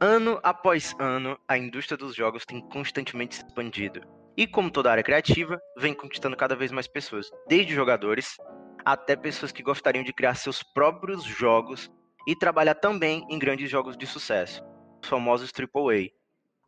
[0.00, 4.00] Ano após ano, a indústria dos jogos tem constantemente se expandido.
[4.36, 8.36] E como toda área criativa, vem conquistando cada vez mais pessoas, desde jogadores
[8.84, 11.90] até pessoas que gostariam de criar seus próprios jogos
[12.28, 14.62] e trabalhar também em grandes jogos de sucesso,
[15.02, 16.10] os famosos AAA.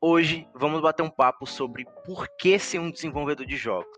[0.01, 3.97] Hoje vamos bater um papo sobre por que ser um desenvolvedor de jogos.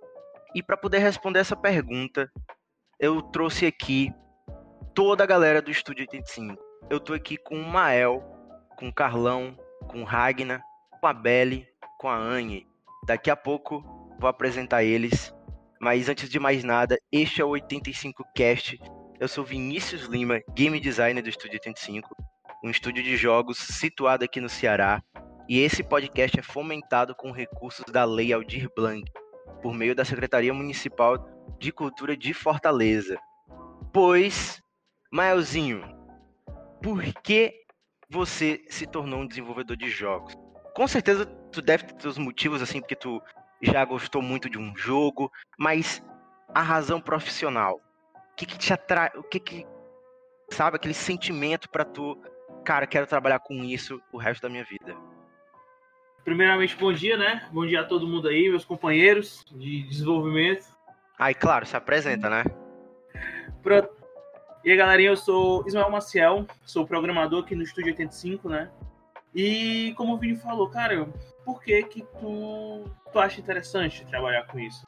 [0.55, 2.31] E para poder responder essa pergunta,
[3.01, 4.13] eu trouxe aqui
[4.95, 6.63] toda a galera do Estúdio 85.
[6.91, 8.42] Eu tô aqui com o Mael,
[8.83, 10.61] com o Carlão, com o Ragnar,
[11.01, 11.69] com a Belly,
[12.01, 12.67] com a Anne.
[13.07, 13.81] Daqui a pouco
[14.19, 15.33] vou apresentar eles.
[15.81, 18.81] Mas antes de mais nada, este é o 85cast.
[19.21, 22.09] Eu sou Vinícius Lima, game designer do Estúdio 85,
[22.65, 25.01] um estúdio de jogos situado aqui no Ceará.
[25.49, 29.05] E esse podcast é fomentado com recursos da Lei Aldir Blanc,
[29.63, 31.25] por meio da Secretaria Municipal
[31.57, 33.17] de Cultura de Fortaleza.
[33.93, 34.61] Pois,
[35.13, 35.85] Maelzinho,
[36.83, 37.62] por que
[38.13, 40.37] você se tornou um desenvolvedor de jogos?
[40.75, 43.23] Com certeza tu deve ter os motivos assim, porque tu
[43.63, 46.05] já gostou muito de um jogo, mas
[46.55, 47.81] a razão profissional,
[48.15, 49.67] o que, que te atrai, o que que
[50.51, 52.19] sabe aquele sentimento para tu,
[52.63, 54.95] cara, quero trabalhar com isso o resto da minha vida.
[56.23, 57.49] Primeiramente, bom dia, né?
[57.51, 60.67] Bom dia a todo mundo aí, meus companheiros de desenvolvimento.
[61.19, 62.45] Aí, claro, se apresenta, né?
[63.63, 64.02] Pronto.
[64.65, 68.71] E aí, galerinha, eu sou Ismael Maciel, sou programador aqui no Estúdio 85, né?
[69.35, 71.09] E como o Vini falou, cara,
[71.45, 74.87] por que que tu, tu acha interessante trabalhar com isso?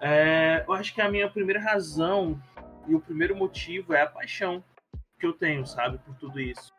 [0.00, 2.40] É, eu acho que a minha primeira razão
[2.86, 4.62] e o primeiro motivo é a paixão
[5.18, 6.72] que eu tenho, sabe, por tudo isso.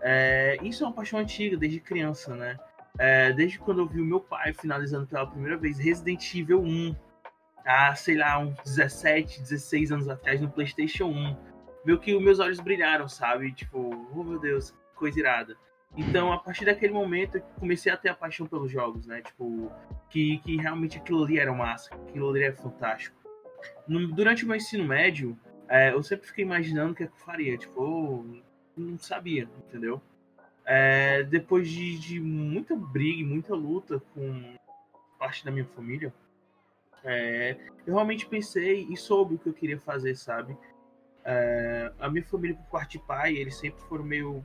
[0.00, 2.58] É, isso é uma paixão antiga, desde criança, né?
[2.98, 6.96] É, desde quando eu vi o meu pai finalizando pela primeira vez Resident Evil 1,
[7.68, 11.36] há, sei lá, uns 17, 16 anos atrás, no PlayStation 1,
[11.84, 13.52] meio que os meus olhos brilharam, sabe?
[13.52, 15.54] Tipo, oh meu Deus, coisa irada.
[15.96, 19.20] Então, a partir daquele momento, eu comecei a ter a paixão pelos jogos, né?
[19.20, 19.70] Tipo,
[20.08, 23.16] que, que realmente aquilo ali era massa, aquilo ali era fantástico.
[23.86, 27.12] No, durante o meu ensino médio, é, eu sempre fiquei imaginando o que, é eu
[27.16, 27.58] faria.
[27.58, 28.42] Tipo, eu
[28.76, 30.00] não sabia, entendeu?
[30.64, 34.54] É, depois de, de, muita briga e muita luta com
[35.18, 36.12] parte da minha família,
[37.04, 40.56] é, eu realmente pensei e soube o que eu queria fazer, sabe?
[41.24, 44.44] É, a minha família, por parte de pai, eles sempre foram meio.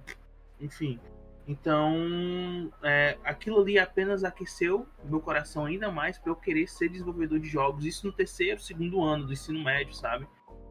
[0.60, 1.00] Enfim,
[1.48, 7.40] então, é, aquilo ali apenas aqueceu meu coração ainda mais para eu querer ser desenvolvedor
[7.40, 7.86] de jogos.
[7.86, 10.28] Isso no terceiro, segundo ano do ensino médio, sabe?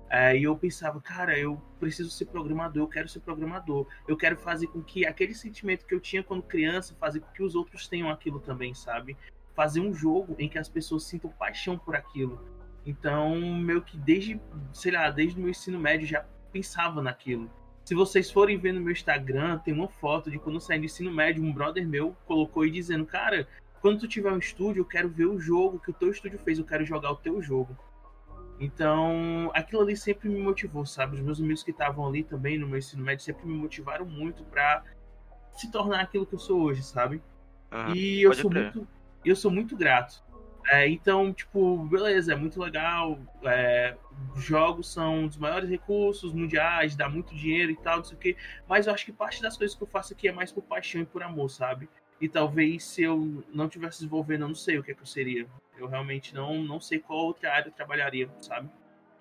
[0.09, 3.87] É, e eu pensava, cara, eu preciso ser programador, eu quero ser programador.
[4.07, 7.43] Eu quero fazer com que aquele sentimento que eu tinha quando criança, fazer com que
[7.43, 9.17] os outros tenham aquilo também, sabe?
[9.55, 12.41] Fazer um jogo em que as pessoas sintam paixão por aquilo.
[12.85, 14.41] Então, meio que desde,
[14.73, 17.51] sei lá, desde o meu ensino médio já pensava naquilo.
[17.85, 20.85] Se vocês forem ver no meu Instagram, tem uma foto de quando eu saí do
[20.85, 23.49] ensino médio, um brother meu colocou aí dizendo, cara,
[23.81, 26.59] quando tu tiver um estúdio, eu quero ver o jogo que o teu estúdio fez,
[26.59, 27.77] eu quero jogar o teu jogo.
[28.61, 31.17] Então, aquilo ali sempre me motivou, sabe?
[31.17, 34.45] Os meus amigos que estavam ali também no meu ensino médio sempre me motivaram muito
[34.45, 34.85] para
[35.53, 37.21] se tornar aquilo que eu sou hoje, sabe?
[37.73, 38.87] Uhum, e eu sou muito
[39.31, 40.23] eu sou muito grato
[40.69, 43.19] é, então, tipo, beleza, é muito legal.
[43.45, 43.97] É,
[44.37, 48.21] jogos são um dos maiores recursos mundiais, dá muito dinheiro e tal, não sei o
[48.21, 48.37] quê.
[48.69, 51.01] Mas eu acho que parte das coisas que eu faço aqui é mais por paixão
[51.01, 51.89] e por amor, sabe?
[52.21, 55.07] E talvez se eu não tivesse desenvolvendo, eu não sei o que, é que eu
[55.07, 55.47] seria.
[55.77, 58.71] Eu realmente não, não sei qual outra área eu trabalharia, sabe?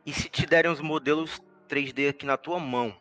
[0.06, 2.96] E se te derem os modelos 3D aqui na tua mão,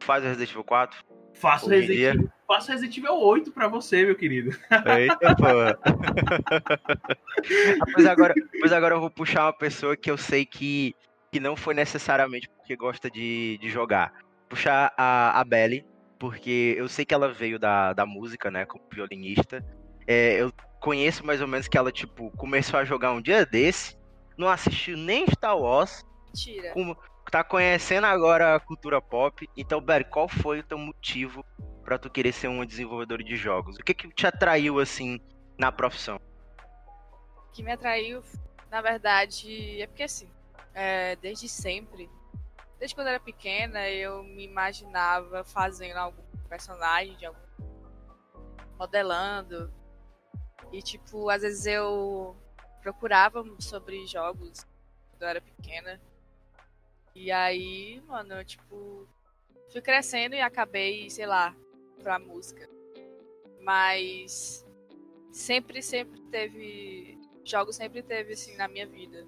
[0.00, 1.04] faz o Resident Evil 4?
[1.34, 4.56] Faço Resident, Evil, faço Resident Evil 8 pra você, meu querido.
[4.98, 5.44] Eita, pô.
[7.94, 10.94] pois, agora, pois agora eu vou puxar uma pessoa que eu sei que,
[11.32, 14.12] que não foi necessariamente porque gosta de, de jogar.
[14.48, 15.84] Puxar a, a Belly,
[16.18, 19.64] porque eu sei que ela veio da, da música, né, como violinista.
[20.06, 23.96] É, eu conheço mais ou menos que ela, tipo, começou a jogar um dia desse,
[24.36, 26.04] não assistiu nem Star Wars.
[26.26, 26.72] Mentira.
[26.72, 26.94] Com,
[27.30, 29.48] tá conhecendo agora a cultura pop.
[29.56, 31.44] Então, Barry, qual foi o teu motivo
[31.84, 33.76] para tu querer ser um desenvolvedor de jogos?
[33.76, 35.20] O que que te atraiu assim
[35.58, 36.20] na profissão?
[37.48, 38.22] O que me atraiu,
[38.70, 40.28] na verdade, é porque assim,
[40.72, 42.10] é, desde sempre,
[42.78, 47.38] desde quando eu era pequena, eu me imaginava fazendo algum personagem, de algum
[48.78, 49.72] modelando.
[50.72, 52.36] E tipo, às vezes eu
[52.82, 54.66] procurava sobre jogos
[55.10, 56.00] quando eu era pequena
[57.14, 59.08] e aí, mano, eu, tipo,
[59.70, 61.54] fui crescendo e acabei, sei lá,
[62.04, 62.68] pra música.
[63.60, 64.64] Mas
[65.32, 67.18] sempre, sempre teve.
[67.44, 69.26] Jogos sempre teve, assim, na minha vida.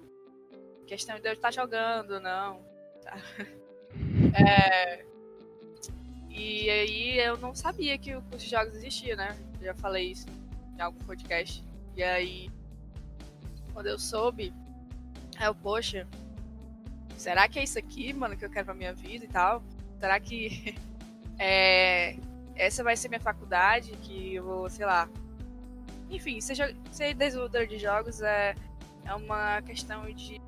[0.85, 2.61] Questão de eu estar jogando, não.
[3.03, 3.17] Tá?
[4.39, 5.03] É,
[6.29, 9.35] e aí eu não sabia que o curso de jogos existia, né?
[9.59, 10.27] já falei isso
[10.77, 11.63] em algum podcast.
[11.95, 12.49] E aí,
[13.73, 14.53] quando eu soube,
[15.41, 16.07] eu, poxa,
[17.17, 19.63] será que é isso aqui, mano, que eu quero pra minha vida e tal?
[19.99, 20.75] Será que
[21.39, 22.17] é,
[22.57, 23.91] essa vai ser minha faculdade?
[23.97, 25.09] Que eu vou, sei lá.
[26.09, 28.55] Enfim, seja, ser desenvolvedor de jogos é,
[29.05, 30.41] é uma questão de,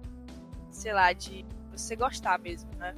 [0.72, 2.96] sei lá, de você gostar mesmo, né?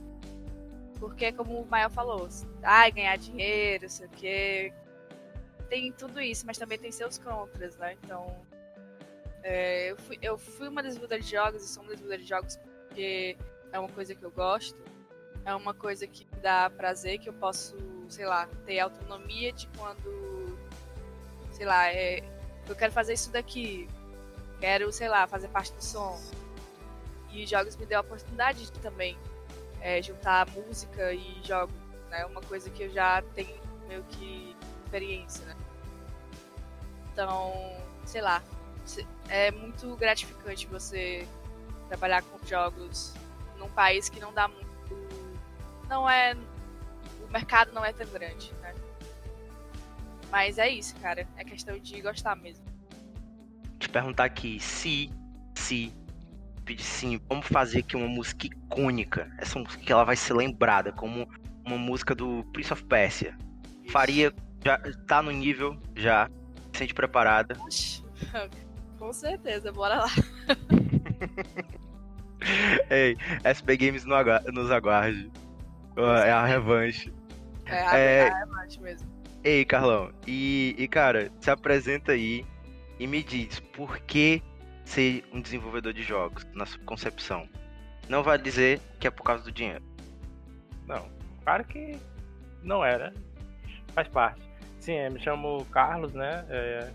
[1.00, 2.30] Porque, como o Mael falou,
[2.62, 4.74] ai, ganhar dinheiro, sei o quê.
[5.68, 7.98] Tem tudo isso, mas também tem seus contras, né?
[8.04, 8.36] Então,
[9.44, 12.58] é, eu, fui, eu fui uma desenvolvedora de jogos e sou uma desenvolvedora de jogos
[12.92, 13.38] porque
[13.72, 14.78] é uma coisa que eu gosto,
[15.46, 17.76] é uma coisa que me dá prazer, que eu posso,
[18.12, 20.58] sei lá, ter autonomia de quando,
[21.52, 22.24] sei lá, é,
[22.68, 23.90] eu quero fazer isso daqui,
[24.60, 26.20] quero, sei lá, fazer parte do som.
[27.32, 29.18] E jogos me deu a oportunidade de também
[29.80, 31.74] é, juntar música e jogo,
[32.10, 32.26] né?
[32.26, 35.56] Uma coisa que eu já tenho meio que experiência, né?
[37.12, 37.54] Então,
[38.06, 38.44] sei lá,
[39.30, 41.28] é muito gratificante você
[41.88, 43.14] trabalhar com jogos
[43.58, 44.70] num país que não dá muito.
[45.88, 46.36] Não é.
[47.32, 48.76] O mercado não é tão grande, né?
[50.30, 51.26] Mas é isso, cara.
[51.38, 52.66] É questão de gostar mesmo.
[53.80, 55.10] Te perguntar aqui, se,
[55.56, 55.94] se
[56.66, 59.32] pedir sim, vamos fazer aqui uma música icônica.
[59.38, 61.26] Essa música que ela vai ser lembrada como
[61.66, 63.34] uma música do Prince of Persia.
[63.82, 63.94] Isso.
[63.94, 64.78] Faria, já
[65.08, 66.30] tá no nível, já,
[66.74, 67.56] sente preparada.
[69.00, 70.10] Com certeza, bora lá.
[72.92, 75.32] Ei, SB Games nos aguarde.
[76.26, 77.14] É a revanche.
[77.72, 78.30] É a, é...
[78.30, 79.10] a revanche mesmo.
[79.44, 82.46] Ei, Carlão, e, e cara, se apresenta aí
[83.00, 84.44] e me diz por que
[84.86, 87.50] ser um desenvolvedor de jogos, na sua concepção.
[88.08, 89.84] Não vai dizer que é por causa do dinheiro.
[90.86, 91.10] Não,
[91.44, 91.98] claro que
[92.62, 93.14] não era.
[93.94, 94.42] Faz parte.
[94.80, 96.46] Sim, eu me chamo Carlos, né?
[96.50, 96.92] É...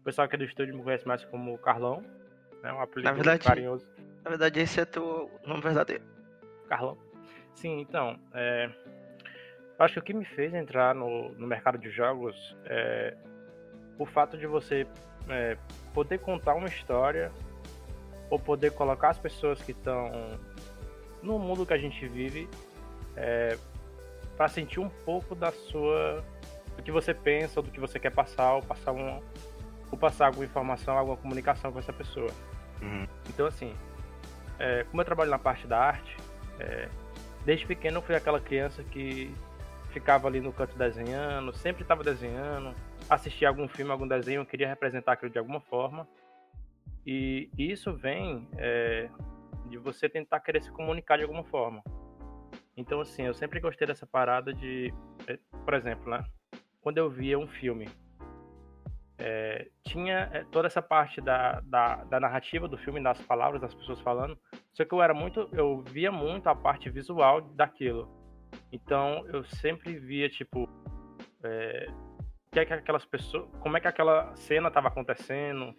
[0.00, 2.02] O pessoal aqui do estúdio me conhece mais como Carlão,
[2.62, 2.72] né?
[2.72, 3.86] Um apelido na verdade, carinhoso.
[4.24, 6.02] Na verdade, esse é teu nome verdadeiro.
[6.68, 6.96] Carlão.
[7.54, 8.70] Sim, então, é...
[9.80, 13.16] eu acho que o que me fez entrar no, no mercado de jogos é
[13.98, 14.86] o fato de você
[15.26, 15.56] é,
[15.94, 17.32] poder contar uma história
[18.28, 20.38] ou poder colocar as pessoas que estão
[21.22, 22.46] no mundo que a gente vive
[23.16, 23.56] é,
[24.36, 26.22] para sentir um pouco da sua
[26.76, 29.22] do que você pensa, ou do que você quer passar, ou passar um,
[29.90, 32.30] ou passar alguma informação, alguma comunicação com essa pessoa.
[32.82, 33.06] Uhum.
[33.30, 33.74] Então assim,
[34.58, 36.14] é, como eu trabalho na parte da arte,
[36.58, 36.86] é,
[37.46, 39.34] desde pequeno eu fui aquela criança que
[39.90, 42.74] ficava ali no canto desenhando, sempre estava desenhando,
[43.08, 46.08] assistia algum filme, algum desenho, queria representar aquilo de alguma forma.
[47.06, 49.08] E isso vem é,
[49.66, 51.82] de você tentar querer se comunicar de alguma forma.
[52.76, 54.92] Então, assim, eu sempre gostei dessa parada de,
[55.26, 56.24] é, por exemplo, né?
[56.80, 57.88] Quando eu via um filme,
[59.18, 63.74] é, tinha é, toda essa parte da, da, da, narrativa do filme, das palavras, das
[63.74, 64.38] pessoas falando.
[64.72, 68.08] Só que eu era muito, eu via muito a parte visual daquilo.
[68.72, 70.68] Então, eu sempre via, tipo,
[71.42, 71.86] é,
[72.52, 75.74] que é que aquelas pessoas, como é que aquela cena estava acontecendo,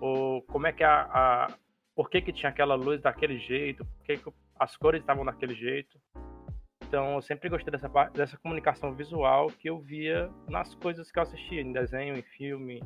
[0.00, 1.46] ou como é que a, a,
[1.94, 5.54] por que que tinha aquela luz daquele jeito, por que, que as cores estavam daquele
[5.54, 5.98] jeito.
[6.84, 11.22] Então, eu sempre gostei dessa dessa comunicação visual que eu via nas coisas que eu
[11.22, 12.82] assistia, em desenho, em filme,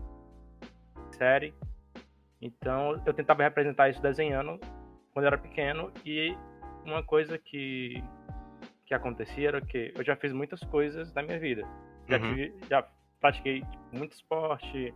[1.10, 1.52] série.
[2.40, 4.60] Então, eu tentava representar isso desenhando
[5.12, 6.36] quando eu era pequeno e
[6.84, 8.02] uma coisa que
[8.86, 11.62] que acontecia era que eu já fiz muitas coisas na minha vida.
[12.08, 12.34] Já, uhum.
[12.34, 12.88] tive, já
[13.20, 14.94] pratiquei tipo, muito esporte,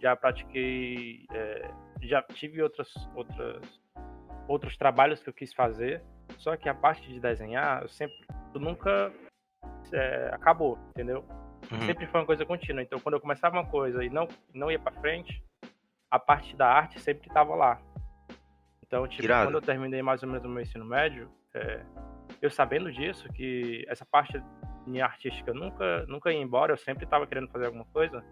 [0.00, 1.70] já pratiquei, é,
[2.02, 3.80] já tive outras, outras,
[4.48, 6.02] outros trabalhos que eu quis fazer,
[6.38, 8.16] só que a parte de desenhar, eu sempre,
[8.54, 9.12] eu nunca
[9.92, 11.24] é, acabou, entendeu?
[11.70, 11.82] Uhum.
[11.82, 12.82] Sempre foi uma coisa contínua.
[12.82, 15.44] Então, quando eu começava uma coisa e não, não ia para frente,
[16.10, 17.80] a parte da arte sempre estava lá.
[18.82, 19.46] Então, tipo, Irado.
[19.46, 21.84] quando eu terminei mais ou menos o meu ensino médio, é,
[22.40, 24.42] eu sabendo disso, que essa parte
[24.86, 28.24] minha artística nunca, nunca ia embora, eu sempre estava querendo fazer alguma coisa.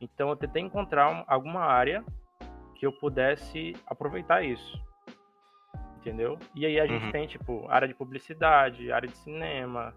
[0.00, 2.04] Então eu tentei encontrar um, alguma área
[2.76, 4.80] que eu pudesse aproveitar isso.
[5.96, 6.38] Entendeu?
[6.54, 7.12] E aí a gente uhum.
[7.12, 9.92] tem, tipo, área de publicidade, área de cinema,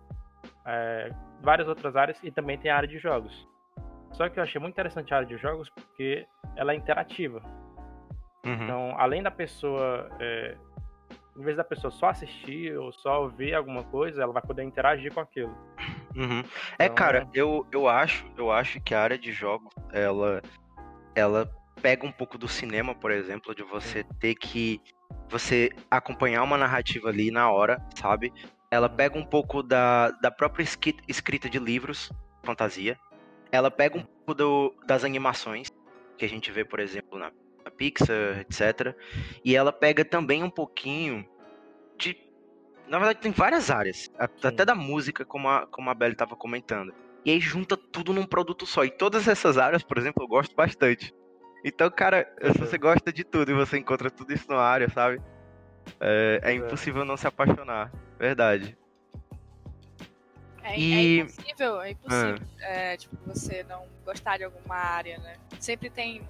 [0.65, 1.11] é,
[1.41, 3.47] várias outras áreas e também tem a área de jogos.
[4.13, 6.25] Só que eu achei muito interessante a área de jogos porque
[6.55, 7.41] ela é interativa.
[8.45, 8.53] Uhum.
[8.53, 10.57] Então, além da pessoa é,
[11.41, 15.13] em vez da pessoa só assistir ou só ver alguma coisa, ela vai poder interagir
[15.13, 15.55] com aquilo.
[16.15, 16.39] Uhum.
[16.77, 20.41] É, então, é, cara, eu, eu acho, eu acho que a área de jogos, ela,
[21.15, 21.49] ela
[21.81, 24.79] pega um pouco do cinema, por exemplo, de você ter que
[25.27, 28.31] você acompanhar uma narrativa ali na hora, sabe?
[28.71, 30.63] ela pega um pouco da, da própria
[31.07, 32.09] escrita de livros,
[32.41, 32.97] fantasia.
[33.51, 35.67] Ela pega um pouco do, das animações,
[36.17, 37.33] que a gente vê, por exemplo, na,
[37.65, 38.95] na Pixar, etc.
[39.43, 41.27] E ela pega também um pouquinho.
[42.91, 46.93] Na verdade, tem várias áreas, até da música, como a, como a Belle estava comentando.
[47.23, 48.83] E aí junta tudo num produto só.
[48.83, 51.15] E todas essas áreas, por exemplo, eu gosto bastante.
[51.63, 55.21] Então, cara, se você gosta de tudo e você encontra tudo isso numa área, sabe?
[56.01, 57.89] É, é impossível não se apaixonar.
[58.19, 58.77] Verdade.
[60.61, 60.93] É, e...
[60.93, 62.65] é impossível, é impossível ah.
[62.65, 65.37] é, tipo, você não gostar de alguma área, né?
[65.61, 66.27] Sempre tem.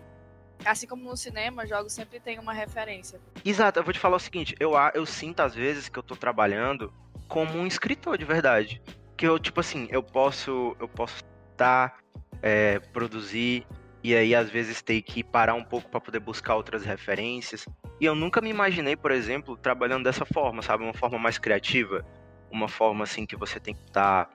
[0.66, 3.20] Assim como no cinema, jogos sempre tem uma referência.
[3.44, 6.16] Exato, eu vou te falar o seguinte, eu, eu sinto às vezes que eu tô
[6.16, 6.94] trabalhando
[7.28, 8.82] como um escritor de verdade.
[9.18, 10.76] Que eu, tipo assim, eu posso.
[10.80, 12.00] Eu posso estar,
[12.42, 13.66] é, produzir,
[14.04, 17.66] e aí às vezes ter que parar um pouco para poder buscar outras referências.
[18.00, 22.06] E eu nunca me imaginei, por exemplo, trabalhando dessa forma, sabe, uma forma mais criativa,
[22.52, 24.32] uma forma assim que você tem que estar tá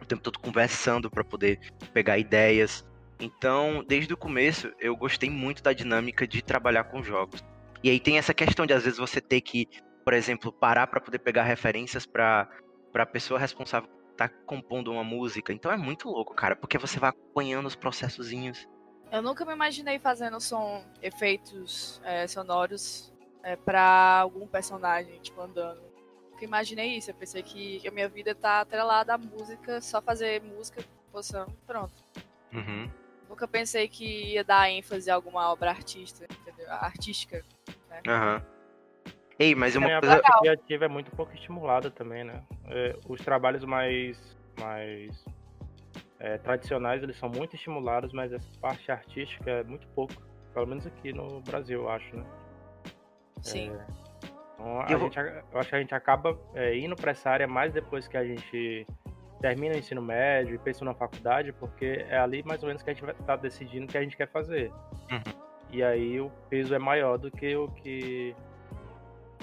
[0.00, 1.58] o tempo todo conversando para poder
[1.92, 2.84] pegar ideias.
[3.22, 7.42] Então, desde o começo, eu gostei muito da dinâmica de trabalhar com jogos.
[7.82, 9.68] E aí tem essa questão de às vezes você ter que,
[10.04, 12.48] por exemplo, parar para poder pegar referências para
[12.92, 15.52] para a pessoa responsável estar tá compondo uma música.
[15.52, 18.68] Então é muito louco, cara, porque você vai acompanhando os processozinhos
[19.12, 23.12] eu nunca me imaginei fazendo som, efeitos é, sonoros
[23.42, 25.82] é, para algum personagem, tipo, andando.
[26.30, 27.10] Nunca imaginei isso.
[27.10, 31.92] Eu pensei que a minha vida tá atrelada à música, só fazer música, composição, pronto.
[32.54, 32.90] Uhum.
[33.32, 36.70] Nunca pensei que ia dar ênfase a alguma obra artista, entendeu?
[36.70, 37.42] artística.
[37.88, 38.02] Né?
[38.06, 38.42] Uhum.
[39.38, 40.20] Ei, mas uma é, coisa.
[40.22, 42.44] A criativa é muito pouco estimulada também, né?
[42.66, 44.36] É, os trabalhos mais.
[44.60, 45.24] mais
[46.20, 50.12] é, tradicionais eles são muito estimulados, mas essa parte artística é muito pouco.
[50.52, 52.26] Pelo menos aqui no Brasil, eu acho, né?
[53.40, 53.70] Sim.
[53.70, 53.86] É,
[54.52, 57.46] então, a eu, gente, eu acho que a gente acaba é, indo para essa área
[57.48, 58.86] mais depois que a gente
[59.42, 62.88] termina o ensino médio e pensa na faculdade, porque é ali mais ou menos que
[62.88, 64.70] a gente vai estar tá decidindo o que a gente quer fazer.
[65.10, 65.42] Uhum.
[65.70, 68.34] E aí o peso é maior do que o que.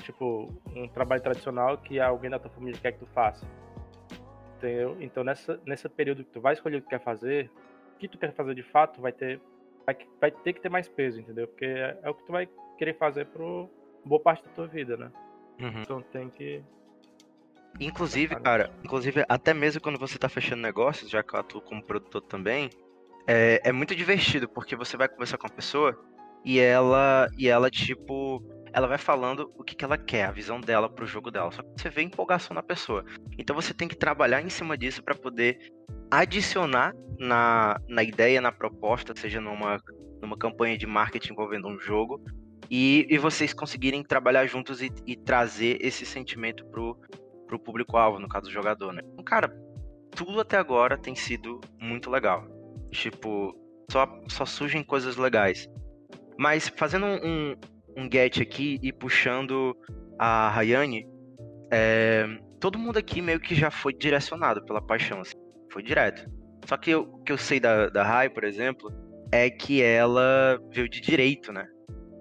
[0.04, 3.46] Tipo, um trabalho tradicional que alguém da tua família quer que tu faça.
[4.58, 4.96] Entendeu?
[5.02, 7.52] Então, nessa, nesse período que tu vai escolher o que quer fazer,
[7.96, 9.42] o que tu quer fazer de fato vai ter,
[9.86, 11.48] vai, vai ter que ter mais peso, entendeu?
[11.48, 13.70] Porque é, é o que tu vai querer fazer por
[14.06, 15.12] boa parte da tua vida, né?
[15.60, 15.82] Uhum.
[15.82, 16.64] Então tem que.
[17.80, 21.84] Inclusive, cara, inclusive, até mesmo quando você tá fechando negócios, já que eu atuo como
[21.84, 22.70] produtor também,
[23.28, 25.98] é, é muito divertido, porque você vai conversar com a pessoa
[26.44, 30.60] e ela, e ela tipo, ela vai falando o que, que ela quer, a visão
[30.60, 31.52] dela pro jogo dela.
[31.52, 33.06] Só que você vê empolgação na pessoa.
[33.38, 35.60] Então você tem que trabalhar em cima disso para poder
[36.12, 39.80] adicionar na, na ideia, na proposta, seja numa,
[40.22, 42.22] numa campanha de marketing envolvendo um jogo,
[42.70, 46.98] e, e vocês conseguirem trabalhar juntos e, e trazer esse sentimento pro,
[47.50, 49.02] pro público-alvo, no caso do jogador, né?
[49.12, 49.52] Então, cara,
[50.12, 52.46] tudo até agora tem sido muito legal.
[52.92, 53.56] Tipo,
[53.92, 55.68] só, só surgem coisas legais.
[56.38, 57.56] Mas fazendo um,
[57.98, 59.76] um get aqui e puxando
[60.18, 61.08] a Rayane,
[61.72, 62.26] é,
[62.60, 65.36] todo mundo aqui meio que já foi direcionado pela paixão, assim,
[65.72, 66.30] foi direto.
[66.66, 68.92] Só que o que eu sei da, da Rai, por exemplo,
[69.32, 71.68] é que ela veio de direito, né?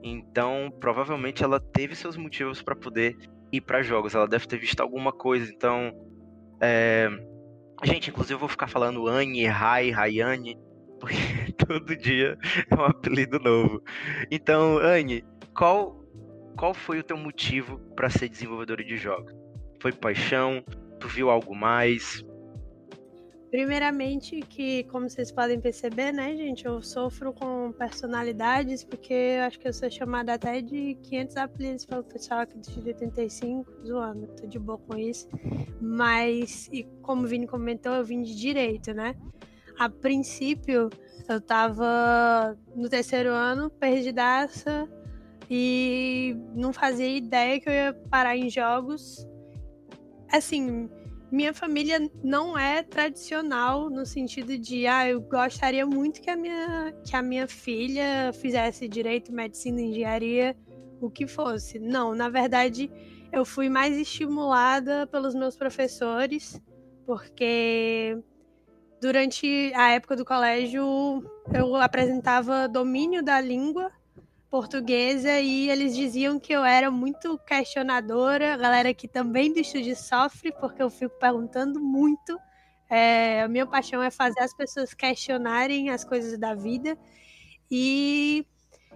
[0.02, 3.16] Então, provavelmente ela teve seus motivos para poder
[3.52, 4.14] ir para jogos.
[4.14, 5.50] Ela deve ter visto alguma coisa.
[5.52, 5.92] Então,
[6.60, 7.08] é...
[7.84, 10.58] gente, inclusive eu vou ficar falando Anne, Rai, Rayane,
[11.00, 11.16] porque
[11.66, 12.36] todo dia
[12.70, 13.82] é um apelido novo.
[14.30, 15.24] Então, Anne,
[15.54, 16.04] qual,
[16.56, 19.32] qual foi o teu motivo para ser desenvolvedora de jogos?
[19.80, 20.62] Foi paixão?
[21.00, 22.24] Tu viu algo mais?
[23.50, 29.58] Primeiramente, que como vocês podem perceber, né, gente, eu sofro com personalidades, porque eu acho
[29.58, 34.46] que eu sou chamada até de 500 apelidos pelo pessoal aqui do 85, zoando, tô
[34.46, 35.26] de boa com isso.
[35.80, 39.14] Mas, e como o Vini comentou, eu vim de direito, né?
[39.78, 40.90] A princípio,
[41.26, 44.86] eu tava no terceiro ano, perdidaça,
[45.50, 49.26] e não fazia ideia que eu ia parar em jogos.
[50.30, 50.90] Assim,
[51.30, 56.94] minha família não é tradicional no sentido de, ah, eu gostaria muito que a minha,
[57.04, 60.56] que a minha filha fizesse direito, medicina, engenharia,
[61.00, 61.78] o que fosse.
[61.78, 62.90] Não, na verdade,
[63.32, 66.60] eu fui mais estimulada pelos meus professores,
[67.06, 68.18] porque
[69.00, 70.82] durante a época do colégio
[71.54, 73.92] eu apresentava domínio da língua
[74.50, 79.94] portuguesa e eles diziam que eu era muito questionadora, a galera que também do estúdio
[79.94, 82.38] sofre, porque eu fico perguntando muito.
[82.90, 86.96] É, a minha paixão é fazer as pessoas questionarem as coisas da vida.
[87.70, 88.46] E,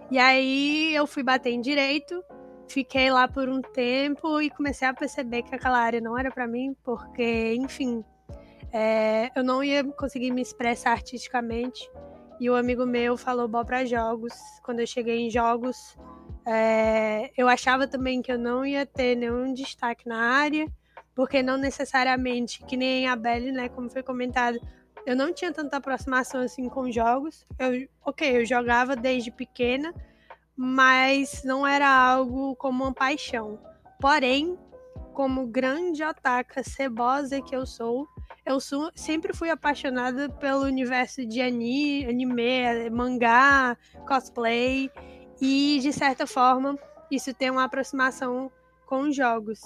[0.09, 2.23] e aí eu fui bater em direito,
[2.67, 6.47] fiquei lá por um tempo e comecei a perceber que aquela área não era para
[6.47, 8.03] mim, porque, enfim,
[8.71, 11.87] é, eu não ia conseguir me expressar artisticamente.
[12.43, 14.33] E o amigo meu falou bom para jogos.
[14.63, 15.97] Quando eu cheguei em jogos,
[16.45, 20.67] é, eu achava também que eu não ia ter nenhum destaque na área,
[21.15, 24.59] porque não necessariamente, que nem a Belly, né, como foi comentado,
[25.05, 27.45] eu não tinha tanta aproximação assim com jogos.
[27.57, 29.93] Eu, ok, eu jogava desde pequena,
[30.53, 33.57] mas não era algo como uma paixão.
[34.01, 34.59] Porém,
[35.13, 38.07] como grande otaka cebosa que eu sou,
[38.45, 43.77] eu sou, sempre fui apaixonada pelo universo de anime, anime, mangá,
[44.07, 44.89] cosplay
[45.39, 46.77] e de certa forma
[47.09, 48.51] isso tem uma aproximação
[48.85, 49.61] com jogos.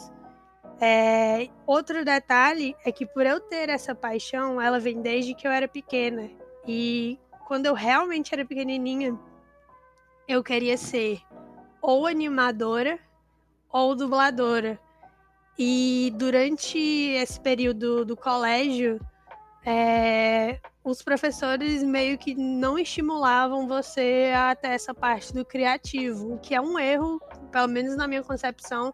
[0.79, 5.51] É, outro detalhe é que por eu ter essa paixão, ela vem desde que eu
[5.51, 6.29] era pequena.
[6.67, 9.17] E quando eu realmente era pequenininha,
[10.27, 11.19] eu queria ser
[11.81, 12.99] ou animadora
[13.71, 14.79] ou dubladora.
[15.57, 18.99] E durante esse período do colégio,
[19.65, 26.39] é, os professores meio que não estimulavam você a ter essa parte do criativo, o
[26.39, 27.19] que é um erro,
[27.51, 28.93] pelo menos na minha concepção,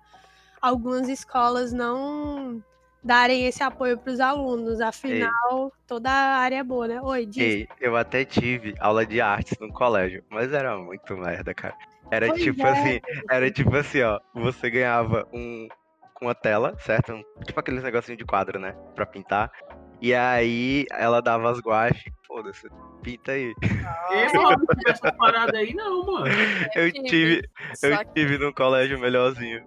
[0.62, 2.64] algumas escolas não
[3.04, 4.80] darem esse apoio para os alunos.
[4.80, 5.72] Afinal, Ei.
[5.86, 7.02] toda a área é boa, né?
[7.02, 7.44] Oi, diz.
[7.44, 11.76] Ei, eu até tive aula de artes no colégio, mas era muito merda, cara.
[12.10, 12.70] Era pois tipo é.
[12.70, 15.68] assim, era tipo assim, ó, você ganhava um
[16.24, 17.14] uma tela, certo?
[17.14, 19.52] Um, tipo aqueles negocinho de quadro, né, para pintar.
[20.02, 22.68] E aí ela dava as guaches, foda-se,
[23.02, 23.54] pinta aí.
[23.86, 26.28] Ah, mano, não essa parada aí não, mano.
[26.76, 27.48] Eu tive,
[27.82, 29.64] eu tive num colégio melhorzinho.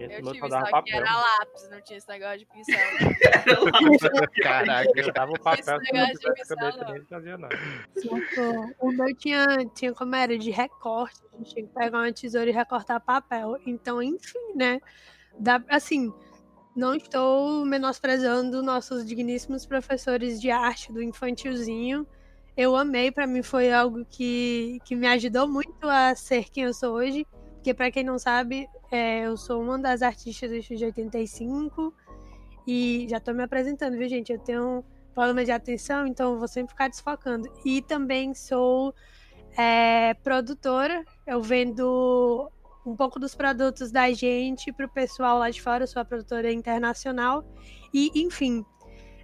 [0.00, 0.82] Eu tive, só papel.
[0.82, 2.74] que era lápis, não tinha esse negócio de pincel.
[4.42, 7.56] Caraca, eu dava o papel se não tivesse caneta nem fazia nada.
[8.80, 12.50] O meu tinha, tinha como era de recorte, a gente tinha que pegar uma tesoura
[12.50, 13.56] e recortar papel.
[13.64, 14.80] Então, enfim, né?
[15.38, 16.12] Dá, assim,
[16.76, 22.06] não estou menosprezando nossos digníssimos professores de arte do infantilzinho.
[22.56, 26.74] Eu amei, para mim foi algo que, que me ajudou muito a ser quem eu
[26.74, 27.26] sou hoje.
[27.54, 31.94] Porque, para quem não sabe, é, eu sou uma das artistas do Estúdio 85
[32.66, 34.32] e já estou me apresentando, viu, gente?
[34.32, 37.48] Eu tenho problema de atenção, então vou sempre ficar desfocando.
[37.64, 38.94] E também sou
[39.56, 42.50] é, produtora, eu vendo
[42.86, 46.04] um pouco dos produtos da gente para o pessoal lá de fora, eu sou a
[46.04, 47.44] produtora internacional.
[47.92, 48.64] E, enfim,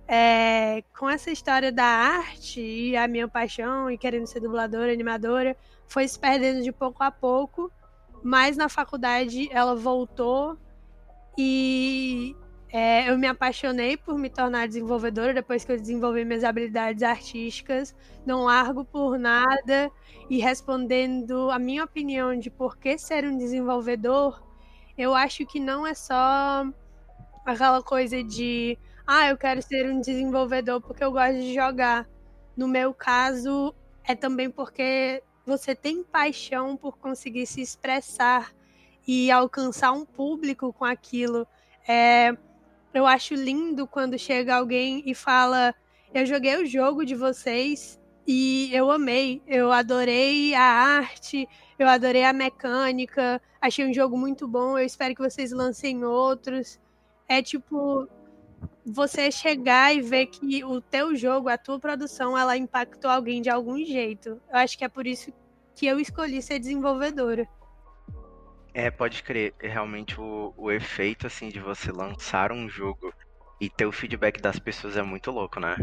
[0.09, 5.57] é, com essa história da arte e a minha paixão e querendo ser dubladora, animadora,
[5.87, 7.71] foi se perdendo de pouco a pouco
[8.23, 10.59] mas na faculdade ela voltou
[11.39, 12.37] e
[12.73, 17.95] é, eu me apaixonei por me tornar desenvolvedora depois que eu desenvolvi minhas habilidades artísticas.
[18.25, 19.91] Não largo por nada.
[20.29, 24.41] E respondendo a minha opinião de por que ser um desenvolvedor,
[24.97, 26.65] eu acho que não é só
[27.45, 32.09] aquela coisa de ah, eu quero ser um desenvolvedor porque eu gosto de jogar.
[32.57, 38.53] No meu caso, é também porque você tem paixão por conseguir se expressar
[39.05, 41.45] e alcançar um público com aquilo.
[41.89, 42.37] É,
[42.93, 45.75] eu acho lindo quando chega alguém e fala:
[46.13, 51.49] Eu joguei o jogo de vocês e eu amei, eu adorei a arte,
[51.79, 56.79] eu adorei a mecânica, achei um jogo muito bom, eu espero que vocês lancem outros.
[57.29, 58.09] É tipo
[58.85, 63.49] você chegar e ver que o teu jogo, a tua produção, ela impactou alguém de
[63.51, 64.41] algum jeito.
[64.51, 65.33] Eu acho que é por isso
[65.75, 67.49] que eu escolhi ser desenvolvedora.
[68.75, 69.55] É, pode crer.
[69.61, 73.13] Realmente o, o efeito, assim, de você lançar um jogo
[73.61, 75.77] e ter o feedback das pessoas é muito louco, né?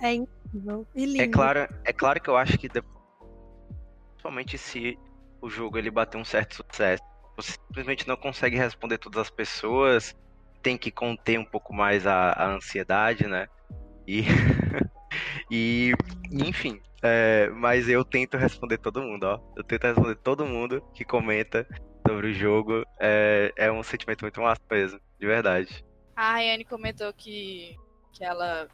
[0.00, 0.86] É incrível.
[0.94, 1.22] E lindo.
[1.22, 2.68] É claro, é claro que eu acho que,
[4.10, 4.98] principalmente se
[5.40, 7.02] o jogo ele bater um certo sucesso,
[7.36, 10.14] você simplesmente não consegue responder todas as pessoas,
[10.62, 13.46] tem que conter um pouco mais a, a ansiedade, né?
[14.06, 14.22] E,
[15.50, 15.92] e
[16.30, 19.40] enfim, é, mas eu tento responder todo mundo, ó.
[19.56, 21.66] Eu tento responder todo mundo que comenta
[22.12, 22.84] sobre o jogo.
[23.00, 25.84] É, é um sentimento muito massa mesmo, de verdade.
[26.14, 27.76] A Rayane comentou que,
[28.12, 28.68] que ela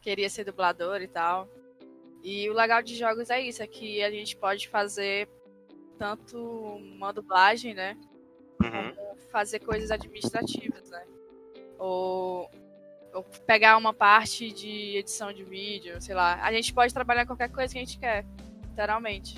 [0.00, 1.48] queria ser dubladora e tal.
[2.22, 5.28] E o legal de jogos é isso, é que a gente pode fazer
[5.98, 7.96] tanto uma dublagem, né?
[8.62, 8.94] Uhum.
[8.94, 11.04] Como fazer coisas administrativas, né?
[11.78, 12.50] Ou
[13.12, 16.40] ou pegar uma parte de edição de vídeo, sei lá.
[16.44, 18.24] A gente pode trabalhar qualquer coisa que a gente quer,
[18.68, 19.36] literalmente.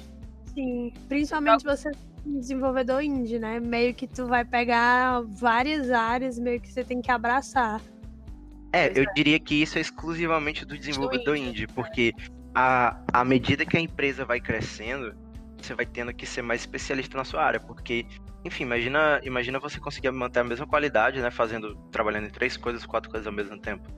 [0.53, 1.91] Sim, principalmente você
[2.25, 3.61] desenvolvedor indie, né?
[3.61, 7.81] Meio que tu vai pegar várias áreas, meio que você tem que abraçar.
[8.73, 9.13] É, pois eu é.
[9.15, 12.13] diria que isso é exclusivamente do desenvolvedor indie, indie porque
[12.55, 15.15] a, à medida que a empresa vai crescendo,
[15.61, 18.07] você vai tendo que ser mais especialista na sua área, porque
[18.45, 21.31] enfim, imagina, imagina você conseguir manter a mesma qualidade, né?
[21.31, 23.89] Fazendo, trabalhando em três coisas, quatro coisas ao mesmo tempo.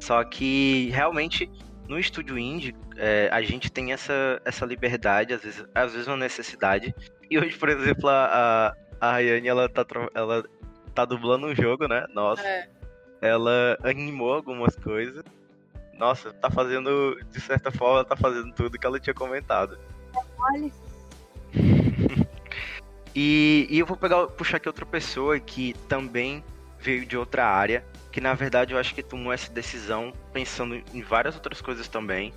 [0.00, 1.48] Só que realmente
[1.88, 6.16] no estúdio indie é, a gente tem essa, essa liberdade, às vezes, às vezes uma
[6.16, 6.94] necessidade.
[7.30, 10.44] E hoje, por exemplo, a, a Rayane, ela tá, ela
[10.92, 12.04] tá dublando um jogo, né?
[12.12, 12.42] Nossa.
[12.42, 12.68] É.
[13.22, 15.24] Ela animou algumas coisas.
[15.94, 19.78] Nossa, tá fazendo, de certa forma, ela tá fazendo tudo que ela tinha comentado.
[20.38, 20.70] Olha.
[23.14, 26.42] e, e eu vou pegar, puxar aqui outra pessoa que também
[26.80, 31.02] veio de outra área, que na verdade eu acho que tomou essa decisão pensando em
[31.02, 32.32] várias outras coisas também.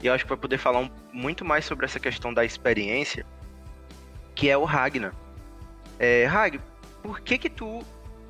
[0.00, 3.26] E eu acho que vai poder falar um, muito mais sobre essa questão da experiência,
[4.38, 5.12] que é o Ragnar.
[5.98, 6.60] É, Rag,
[7.02, 7.82] por que que tu,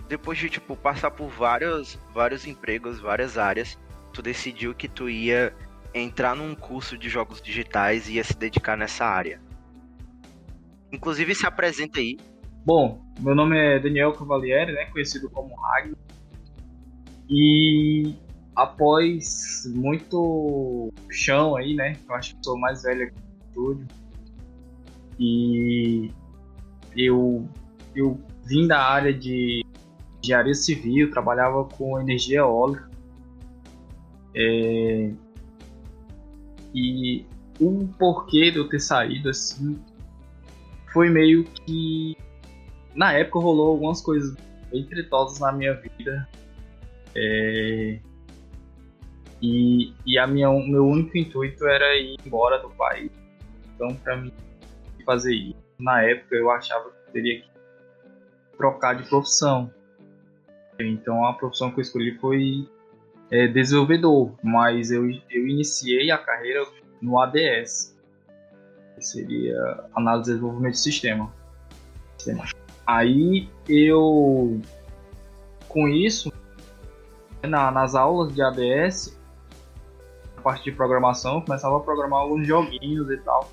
[0.09, 3.79] depois de tipo passar por vários, vários empregos, várias áreas,
[4.11, 5.53] tu decidiu que tu ia
[5.93, 9.39] entrar num curso de jogos digitais e ia se dedicar nessa área?
[10.91, 12.17] Inclusive se apresenta aí.
[12.65, 15.95] Bom, meu nome é Daniel Cavalieri, né, conhecido como Ragnar.
[17.29, 18.15] E
[18.57, 21.99] após muito chão aí, né?
[22.09, 23.87] Eu acho que sou mais velho aqui no estúdio.
[25.19, 26.11] E
[26.97, 27.49] eu,
[27.95, 29.65] eu vim da área de
[30.23, 32.89] engenharia civil, trabalhava com energia eólica.
[34.35, 35.11] É,
[36.75, 37.25] e
[37.59, 39.79] o porquê de eu ter saído assim
[40.93, 42.17] foi meio que
[42.95, 44.37] na época rolou algumas coisas
[44.71, 46.29] bem tretosas na minha vida
[47.17, 47.99] é,
[49.41, 53.11] e, e a minha, meu único intuito era ir embora do país.
[53.75, 54.33] Então, para mim,
[55.09, 55.57] fazer isso.
[55.79, 57.49] Na época, eu achava que teria que
[58.59, 59.73] trocar de profissão.
[60.79, 62.69] Então, a profissão que eu escolhi foi
[63.31, 66.67] é, desenvolvedor, mas eu, eu iniciei a carreira
[67.01, 67.97] no ADS,
[68.95, 69.57] que seria
[69.95, 71.33] Análise de Desenvolvimento de Sistema.
[72.87, 74.61] Aí, eu,
[75.69, 76.31] com isso,
[77.43, 79.19] na, nas aulas de ADS,
[80.37, 83.51] a parte de programação, eu começava a programar alguns joguinhos e tal.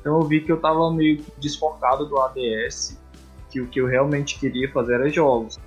[0.00, 2.98] Então eu vi que eu estava meio desfocado do ADS,
[3.50, 5.58] que o que eu realmente queria fazer era jogos.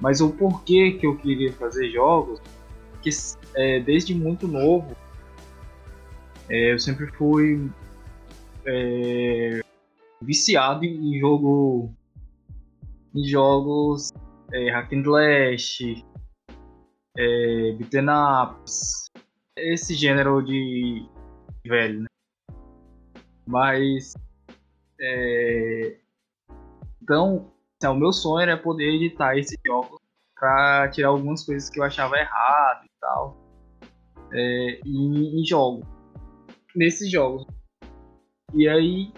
[0.00, 2.40] Mas o porquê que eu queria fazer jogos,
[3.00, 3.10] que
[3.54, 4.96] é, desde muito novo,
[6.48, 7.70] é, eu sempre fui
[8.66, 9.60] é,
[10.20, 11.90] viciado em jogo
[13.14, 14.12] em jogos
[14.52, 16.04] é, hack and slash,
[17.16, 19.10] é, beaten ups,
[19.56, 21.06] esse gênero de
[21.66, 22.06] velho, né?
[23.46, 24.14] Mas
[25.00, 25.96] é,
[27.02, 30.00] então, assim, o meu sonho era poder editar esses jogos
[30.34, 33.46] para tirar algumas coisas que eu achava errado e tal
[34.32, 35.86] é, em, em jogos,
[36.74, 37.46] nesses jogos.
[38.54, 39.12] E aí,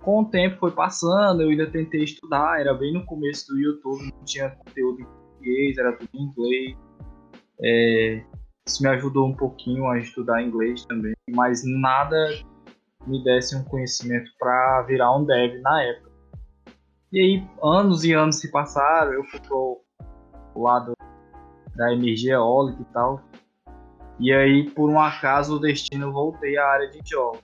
[0.00, 4.12] com o tempo foi passando, eu ainda tentei estudar, era bem no começo do YouTube,
[4.12, 6.76] não tinha conteúdo em português, era tudo em inglês.
[7.62, 8.24] É,
[8.66, 12.16] isso me ajudou um pouquinho a estudar inglês também, mas nada
[13.06, 16.10] me desse um conhecimento para virar um dev na época.
[17.12, 19.80] E aí, anos e anos se passaram, eu fui pro
[20.56, 20.94] lado
[21.74, 23.22] da energia eólica e tal.
[24.18, 27.40] E aí, por um acaso, o destino, voltei à área de jogos.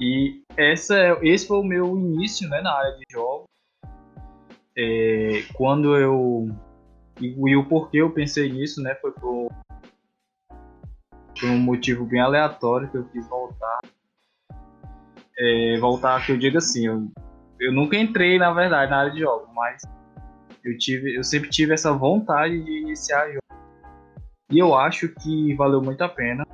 [0.00, 3.46] E essa, é, esse foi o meu início né, na área de jogos.
[4.76, 6.48] É, quando eu
[7.20, 9.48] e, e, o porquê eu pensei nisso, né, foi por,
[11.44, 13.80] por, um motivo bem aleatório que eu quis voltar.
[15.36, 17.08] É, voltar, que eu digo assim, eu,
[17.60, 19.82] eu nunca entrei, na verdade, na área de jogos, mas
[20.64, 23.40] eu, tive, eu sempre tive essa vontade de iniciar jogos.
[24.50, 26.46] E eu acho que valeu muito a pena,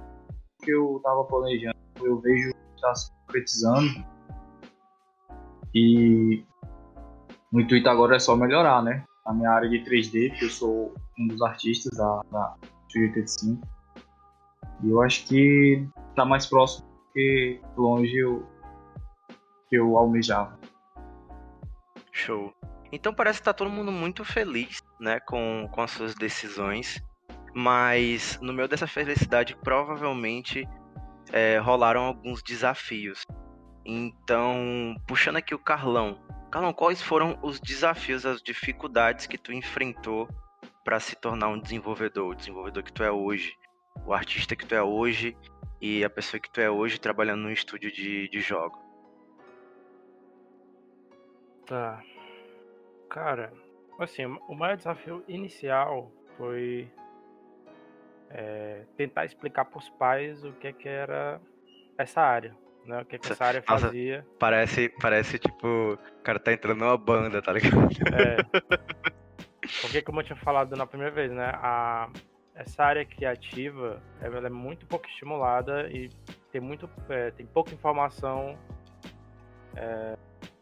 [0.56, 4.04] porque eu estava planejando, eu vejo que está se concretizando.
[5.74, 6.44] E
[7.52, 9.04] o intuito agora é só melhorar, né?
[9.26, 12.56] na minha área de 3D, que eu sou um dos artistas da, da
[12.88, 13.79] Studio 85.
[14.82, 18.46] E eu acho que está mais próximo que longe eu,
[19.68, 20.58] que eu almejava.
[22.12, 22.52] Show.
[22.92, 27.02] Então parece que tá todo mundo muito feliz, né, com, com as suas decisões.
[27.54, 30.66] Mas no meio dessa felicidade, provavelmente
[31.32, 33.24] é, rolaram alguns desafios.
[33.84, 36.18] Então, puxando aqui o Carlão,
[36.50, 40.28] Carlão, quais foram os desafios, as dificuldades que tu enfrentou
[40.84, 43.54] para se tornar um desenvolvedor, o desenvolvedor que tu é hoje,
[44.06, 45.36] o artista que tu é hoje
[45.80, 48.78] e a pessoa que tu é hoje trabalhando no estúdio de, de jogo?
[51.66, 52.02] Tá.
[53.08, 53.52] Cara,
[53.98, 56.90] assim, o maior desafio inicial foi
[58.30, 61.40] é, tentar explicar para os pais o que, é que era
[61.98, 63.02] essa área, né?
[63.02, 63.86] O que, que essa área Nossa.
[63.86, 64.26] fazia.
[64.38, 67.88] Parece, parece tipo, o cara tá entrando numa banda, tá ligado?
[68.14, 68.60] É.
[69.82, 71.52] Porque como eu tinha falado na primeira vez, né?
[71.54, 72.10] A,
[72.60, 76.10] essa área criativa ela é muito pouco estimulada e
[76.52, 78.58] tem muito é, tem pouca informação
[79.74, 80.16] é,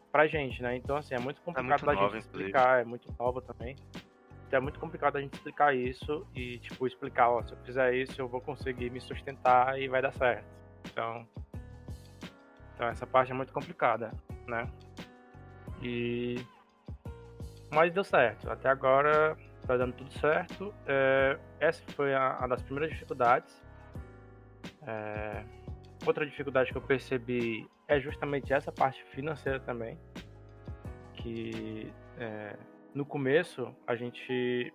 [0.09, 0.77] pra gente, né?
[0.77, 2.49] Então assim, é muito complicado muito da nova, gente inclusive.
[2.49, 3.75] explicar, é muito nova também.
[4.47, 7.93] Então é muito complicado a gente explicar isso e tipo explicar, ó, se eu fizer
[7.93, 10.47] isso eu vou conseguir me sustentar e vai dar certo.
[10.85, 11.27] Então,
[12.75, 14.11] então essa parte é muito complicada,
[14.47, 14.71] né?
[15.81, 16.37] E
[17.69, 18.49] mas deu certo.
[18.49, 19.37] Até agora
[19.69, 20.73] tá dando tudo certo.
[20.87, 23.63] É, essa foi a, a das primeiras dificuldades.
[24.81, 25.43] É,
[26.07, 29.95] outra dificuldade que eu percebi é justamente essa parte financeira também.
[31.13, 32.55] Que é,
[32.95, 34.73] no começo a gente.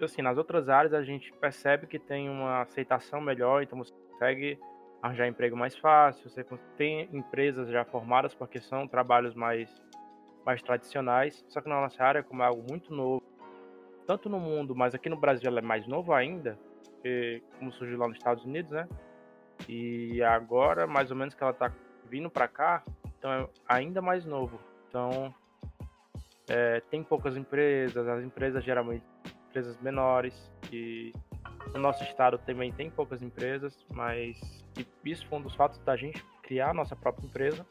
[0.00, 4.58] Assim, nas outras áreas a gente percebe que tem uma aceitação melhor, então você consegue
[5.02, 6.42] arranjar emprego mais fácil, você
[6.76, 9.70] tem empresas já formadas porque são trabalhos mais
[10.46, 13.22] mais tradicionais, só que na nossa área, como é algo muito novo,
[14.10, 17.96] tanto no mundo, mas aqui no Brasil ela é mais novo ainda, porque como surgiu
[17.96, 18.88] lá nos Estados Unidos, né?
[19.68, 21.72] E agora, mais ou menos que ela tá
[22.08, 22.82] vindo para cá,
[23.16, 24.58] então é ainda mais novo.
[24.88, 25.32] Então,
[26.48, 29.04] é, tem poucas empresas, as empresas geralmente
[29.48, 30.34] empresas menores
[30.72, 31.12] e
[31.72, 34.36] no nosso estado também tem poucas empresas, mas
[35.04, 37.64] isso foi um dos fatos da gente criar a nossa própria empresa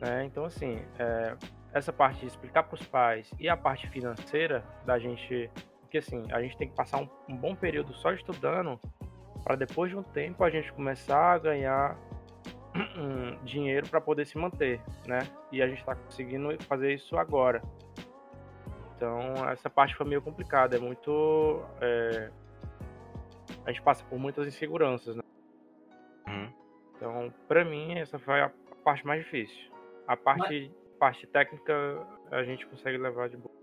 [0.00, 0.24] né?
[0.24, 1.34] Então, assim, é,
[1.74, 6.24] essa parte de explicar para os pais e a parte financeira da gente, porque assim,
[6.32, 8.80] a gente tem que passar um, um bom período só estudando
[9.42, 11.98] para depois de um tempo a gente começar a ganhar
[13.44, 15.18] dinheiro para poder se manter, né?
[15.52, 17.60] E a gente está conseguindo fazer isso agora.
[18.96, 21.62] Então, essa parte foi meio complicada, é muito.
[21.80, 22.30] é,
[23.66, 25.22] A gente passa por muitas inseguranças, né?
[26.26, 26.52] Uhum.
[26.96, 28.50] Então, para mim, essa foi a
[28.82, 29.70] parte mais difícil.
[30.06, 31.74] A parte, parte técnica
[32.30, 33.54] a gente consegue levar de boa.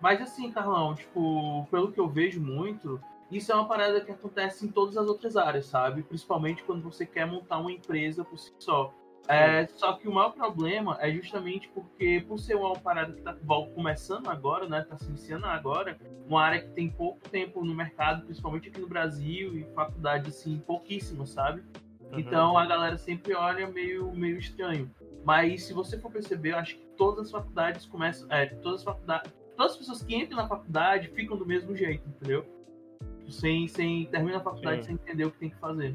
[0.00, 3.00] Mas assim, Carlão, tipo, pelo que eu vejo muito,
[3.30, 6.02] isso é uma parada que acontece em todas as outras áreas, sabe?
[6.02, 8.92] Principalmente quando você quer montar uma empresa por si só.
[9.26, 13.36] É, só que o maior problema é justamente porque, por ser uma parada que tá
[13.74, 14.82] começando agora, né?
[14.88, 18.88] Tá se iniciando agora, uma área que tem pouco tempo no mercado, principalmente aqui no
[18.88, 21.62] Brasil, e faculdade, assim, pouquíssima, sabe?
[22.10, 22.20] Uhum.
[22.20, 24.90] Então a galera sempre olha meio, meio estranho.
[25.28, 28.26] Mas se você for perceber, eu acho que todas as faculdades começam.
[28.32, 29.30] É, todas as faculdades.
[29.58, 32.46] Todas as pessoas que entram na faculdade ficam do mesmo jeito, entendeu?
[33.28, 34.86] Sem, sem termina a faculdade Sim.
[34.86, 35.94] sem entender o que tem que fazer.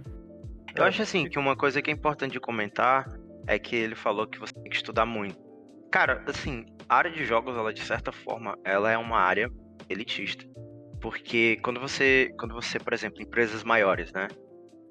[0.76, 3.12] Eu acho assim que uma coisa que é importante de comentar
[3.48, 5.36] é que ele falou que você tem que estudar muito.
[5.90, 9.50] Cara, assim, a área de jogos, ela de certa forma, ela é uma área
[9.90, 10.46] elitista.
[11.02, 14.28] Porque quando você, quando você, por exemplo, empresas maiores, né?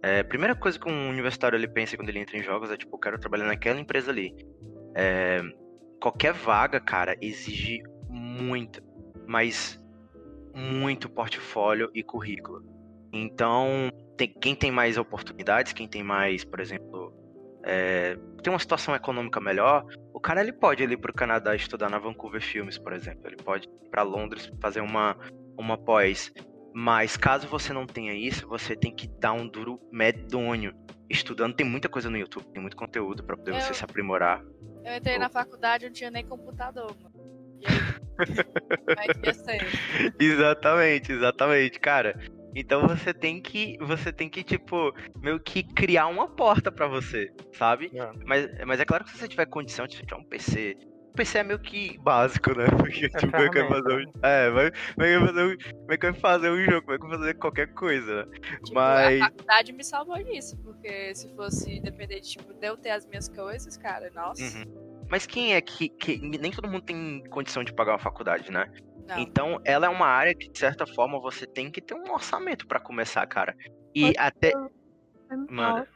[0.03, 2.97] É, primeira coisa que um universitário ele pensa quando ele entra em jogos é tipo,
[2.97, 4.35] eu quero trabalhar naquela empresa ali.
[4.95, 5.41] É,
[6.01, 8.83] qualquer vaga, cara, exige muito,
[9.27, 9.81] mas
[10.55, 12.65] muito portfólio e currículo.
[13.13, 17.13] Então, tem, quem tem mais oportunidades, quem tem mais, por exemplo,
[17.65, 21.89] é, tem uma situação econômica melhor, o cara ele pode ir para o Canadá estudar
[21.89, 23.27] na Vancouver Filmes, por exemplo.
[23.27, 25.17] Ele pode ir para Londres fazer uma,
[25.57, 26.33] uma pós.
[26.75, 30.73] Mas caso você não tenha isso, você tem que dar um duro medonho.
[31.11, 34.43] Estudando, tem muita coisa no YouTube, tem muito conteúdo para poder Eu- você se aprimorar.
[34.85, 37.15] Eu entrei na faculdade, não tinha nem computador, mano.
[37.61, 37.73] E aí?
[40.19, 42.19] Exatamente, exatamente, cara.
[42.55, 47.33] Então você tem que, você tem que tipo meio que criar uma porta pra você,
[47.55, 47.91] sabe?
[47.95, 48.11] É.
[48.27, 50.77] Mas, mas é claro que se você tiver condição de tiver um PC,
[51.13, 52.67] PC é meio que básico, né?
[52.77, 55.43] Porque tipo, como é que vai fazer um, é, vai, como é que vai fazer
[55.43, 58.27] um, como é que vai fazer um jogo, como é que vai fazer qualquer coisa,
[58.27, 58.39] né?
[58.65, 62.77] Tipo, Mas- a faculdade me salvou disso, porque se fosse depender de, tipo, de eu
[62.77, 64.43] ter as minhas coisas, cara, nossa.
[64.43, 65.05] Uhum.
[65.11, 68.67] Mas quem é que, que nem todo mundo tem condição de pagar uma faculdade, né?
[69.07, 69.19] Não.
[69.19, 72.67] Então, ela é uma área que de certa forma você tem que ter um orçamento
[72.67, 73.55] pra começar, cara.
[73.95, 74.53] E até
[75.51, 75.89] Manda.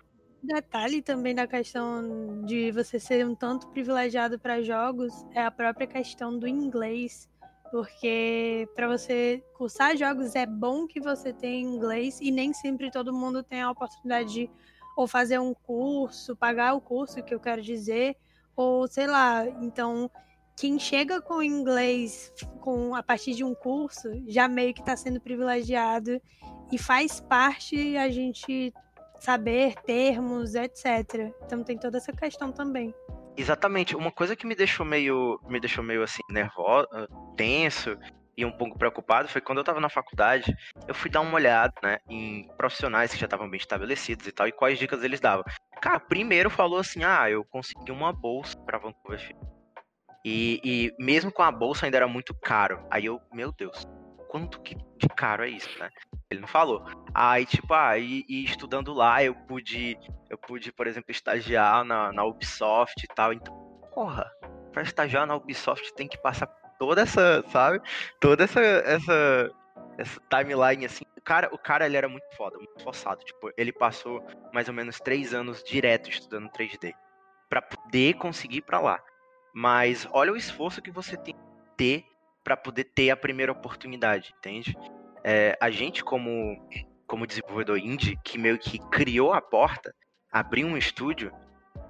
[0.42, 5.86] Detalhe também da questão de você ser um tanto privilegiado para jogos é a própria
[5.86, 7.28] questão do inglês.
[7.70, 13.12] Porque para você cursar jogos é bom que você tenha inglês e nem sempre todo
[13.12, 14.50] mundo tem a oportunidade de
[14.96, 18.16] ou fazer um curso, pagar o curso, que eu quero dizer,
[18.56, 19.46] ou sei lá.
[19.60, 20.10] Então,
[20.56, 25.20] quem chega com inglês com a partir de um curso já meio que está sendo
[25.20, 26.20] privilegiado
[26.72, 28.72] e faz parte a gente
[29.20, 31.32] saber termos, etc.
[31.44, 32.94] Então tem toda essa questão também.
[33.36, 33.94] Exatamente.
[33.94, 36.88] Uma coisa que me deixou meio, me deixou meio assim nervoso,
[37.36, 37.98] tenso
[38.36, 40.54] e um pouco preocupado foi quando eu tava na faculdade,
[40.86, 44.46] eu fui dar uma olhada, né, em profissionais que já estavam bem estabelecidos e tal
[44.46, 45.42] e quais dicas eles davam.
[45.80, 49.34] Cara, primeiro falou assim: ah, eu consegui uma bolsa pra Vancouver.
[50.24, 52.84] E, e mesmo com a bolsa ainda era muito caro.
[52.90, 53.86] Aí eu, meu Deus,
[54.36, 55.88] quanto que de caro é isso, né?
[56.30, 56.84] Ele não falou.
[57.14, 62.12] Aí, tipo, ah, e, e, estudando lá, eu pude, eu pude, por exemplo, estagiar na,
[62.12, 63.32] na Ubisoft e tal.
[63.32, 63.54] Então,
[63.94, 64.30] porra,
[64.72, 67.80] pra estagiar na Ubisoft tem que passar toda essa, sabe?
[68.20, 69.50] Toda essa, essa,
[69.96, 71.04] essa timeline, assim.
[71.16, 73.24] O cara, o cara, ele era muito foda, muito forçado.
[73.24, 74.22] Tipo, ele passou
[74.52, 76.92] mais ou menos três anos direto estudando 3D.
[77.48, 79.00] para poder conseguir ir pra lá.
[79.54, 81.40] Mas olha o esforço que você tem que
[81.74, 82.15] ter
[82.46, 84.72] para poder ter a primeira oportunidade, entende?
[85.24, 86.56] É, a gente, como,
[87.04, 89.92] como desenvolvedor indie, que meio que criou a porta,
[90.30, 91.32] abriu um estúdio,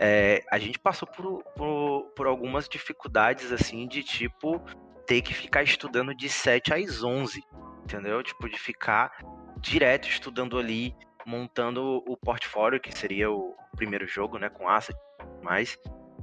[0.01, 4.59] é, a gente passou por, por, por, algumas dificuldades, assim, de tipo,
[5.07, 7.45] ter que ficar estudando de 7 às 11,
[7.85, 8.23] entendeu?
[8.23, 9.12] Tipo, de ficar
[9.61, 14.99] direto estudando ali, montando o portfólio, que seria o primeiro jogo, né, com asset
[15.42, 15.79] mais.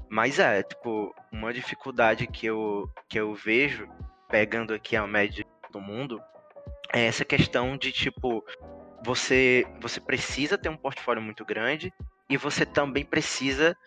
[0.10, 3.88] Mas é, tipo, uma dificuldade que eu, que eu vejo,
[4.34, 6.19] pegando aqui a média do mundo,
[6.91, 8.43] é essa questão de tipo
[9.06, 11.93] você você precisa ter um portfólio muito grande
[12.28, 13.78] e você também precisa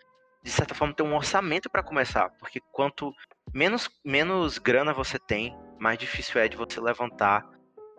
[0.41, 3.13] de certa forma ter um orçamento para começar, porque quanto
[3.53, 7.45] menos menos grana você tem, mais difícil é de você levantar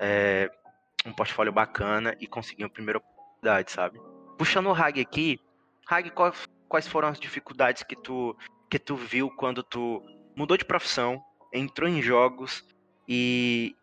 [0.00, 0.50] é,
[1.04, 4.00] um portfólio bacana e conseguir uma primeira oportunidade, sabe?
[4.38, 5.38] Puxando o Hag aqui,
[5.86, 8.34] Hag, quais, quais foram as dificuldades que tu
[8.70, 10.02] que tu viu quando tu
[10.34, 12.64] mudou de profissão, entrou em jogos
[13.08, 13.74] e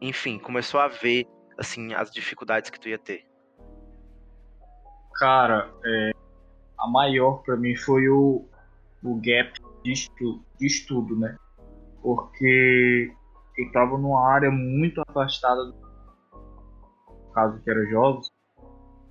[0.00, 1.26] enfim, começou a ver
[1.58, 3.26] assim as dificuldades que tu ia ter?
[5.18, 6.10] Cara, é,
[6.78, 8.44] a maior para mim foi o,
[9.02, 9.52] o gap
[9.82, 11.36] de, estu, de estudo, né?
[12.02, 13.10] Porque
[13.56, 15.74] eu tava numa área muito afastada do
[17.32, 18.30] caso que era jogos,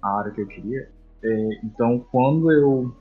[0.02, 0.92] a área que eu queria.
[1.24, 2.96] É, então, quando eu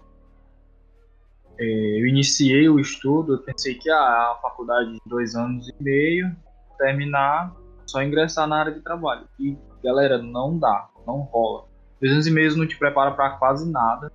[1.59, 6.35] é, iniciei o estudo, eu pensei que ah, a faculdade de dois anos e meio,
[6.79, 7.55] terminar,
[7.87, 9.27] só ingressar na área de trabalho.
[9.39, 11.67] E, galera, não dá, não rola.
[12.01, 14.13] Dois anos e meio não te prepara para quase nada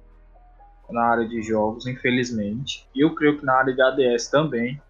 [0.89, 2.87] na área de jogos, infelizmente.
[2.95, 4.81] E eu creio que na área de ADS também,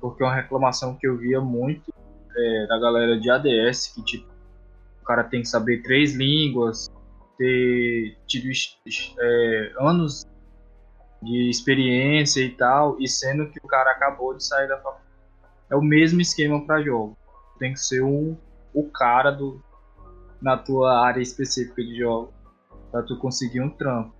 [0.00, 1.92] porque é uma reclamação que eu via muito
[2.36, 4.26] é, da galera de ADS, que tipo,
[5.00, 6.90] o cara tem que saber três línguas,
[7.38, 8.48] ter tido
[9.20, 10.26] é, anos
[11.24, 15.04] de experiência e tal, e sendo que o cara acabou de sair da faculdade.
[15.70, 17.16] É o mesmo esquema para jogo
[17.58, 18.36] tem que ser um,
[18.72, 19.62] o cara do,
[20.40, 22.32] na tua área específica de jogo
[22.90, 24.14] para tu conseguir um trampo.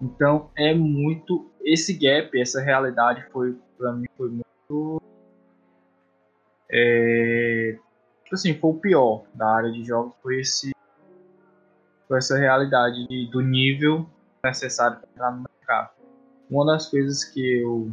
[0.00, 5.02] Então é muito esse gap, essa realidade foi para mim foi muito
[6.68, 7.78] é,
[8.24, 10.74] tipo assim, foi o pior da área de jogos foi esse
[12.08, 14.08] foi essa realidade de, do nível
[14.44, 15.95] necessário para entrar no mercado.
[16.50, 17.92] Uma das coisas que eu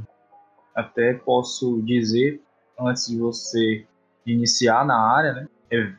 [0.75, 2.41] até posso dizer
[2.79, 3.85] antes de você
[4.25, 5.47] iniciar na área, né?
[5.71, 5.93] É,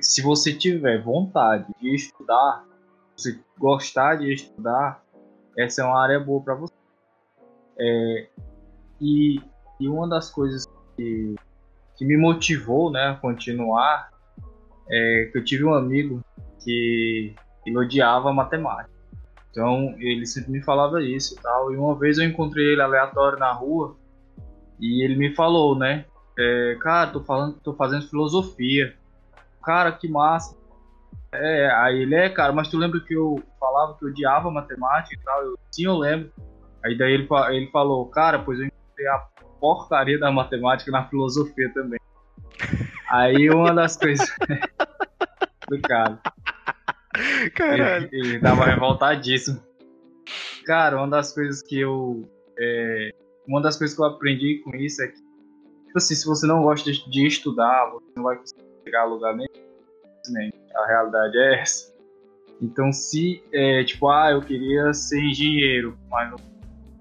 [0.00, 2.64] se você tiver vontade de estudar,
[3.16, 5.02] se gostar de estudar,
[5.56, 6.74] essa é uma área boa para você.
[7.78, 8.28] É,
[9.00, 9.40] e,
[9.80, 11.34] e uma das coisas que,
[11.96, 14.10] que me motivou né, a continuar
[14.88, 16.22] é que eu tive um amigo
[16.62, 18.95] que ele odiava matemática.
[19.56, 21.72] Então ele sempre me falava isso e tal.
[21.72, 23.96] E uma vez eu encontrei ele aleatório na rua
[24.78, 26.04] e ele me falou, né?
[26.38, 28.94] É, cara, tô, falando, tô fazendo filosofia.
[29.64, 30.54] Cara, que massa.
[31.32, 35.14] É, aí ele é, cara, mas tu lembra que eu falava que eu odiava matemática
[35.14, 35.42] e tal?
[35.42, 36.30] Eu, Sim, eu lembro.
[36.84, 39.18] Aí daí ele, ele falou, cara, pois eu encontrei a
[39.58, 41.98] porcaria da matemática na filosofia também.
[43.08, 44.30] Aí uma das coisas
[45.66, 46.20] do cara.
[47.54, 48.08] Caralho.
[48.12, 49.60] Ele, ele tava revoltadíssimo.
[50.64, 52.28] Cara, uma das coisas que eu.
[52.58, 53.10] É,
[53.46, 55.26] uma das coisas que eu aprendi com isso é que
[55.96, 59.34] tipo assim, se você não gosta de estudar, você não vai conseguir chegar a lugar
[59.34, 60.50] nenhum.
[60.74, 61.94] A realidade é essa.
[62.60, 66.38] Então, se, é, tipo, ah, eu queria ser engenheiro, mas não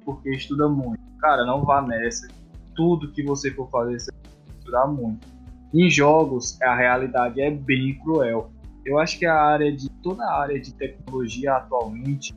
[0.06, 1.01] porque estuda muito.
[1.19, 2.28] Cara, não vá nessa.
[2.76, 5.28] Tudo que você for fazer, você que estudar muito.
[5.74, 8.51] Em jogos, a realidade é bem cruel.
[8.86, 12.34] Eu acho que a área de toda a área de tecnologia atualmente,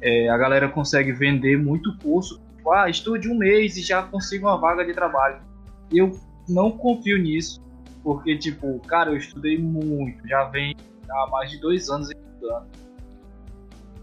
[0.00, 2.40] é, a galera consegue vender muito curso.
[2.56, 5.48] Tipo, ah, estude um mês e já consiga uma vaga de trabalho
[5.92, 6.18] eu
[6.48, 7.62] não confio nisso,
[8.02, 10.74] porque, tipo, cara, eu estudei muito, já vem
[11.10, 12.66] há mais de dois anos estudando.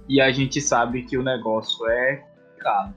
[0.08, 2.96] E a gente sabe que o negócio é complicado.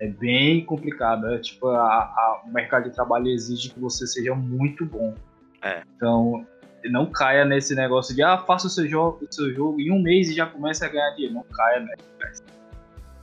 [0.00, 1.26] É bem complicado.
[1.28, 5.14] É, tipo, a, a, o mercado de trabalho exige que você seja muito bom.
[5.62, 5.82] É.
[5.96, 6.44] Então,
[6.90, 10.00] não caia nesse negócio de, ah, faça o seu jogo, o seu jogo em um
[10.00, 11.34] mês e já começa a ganhar dinheiro.
[11.34, 11.94] Não caia, né?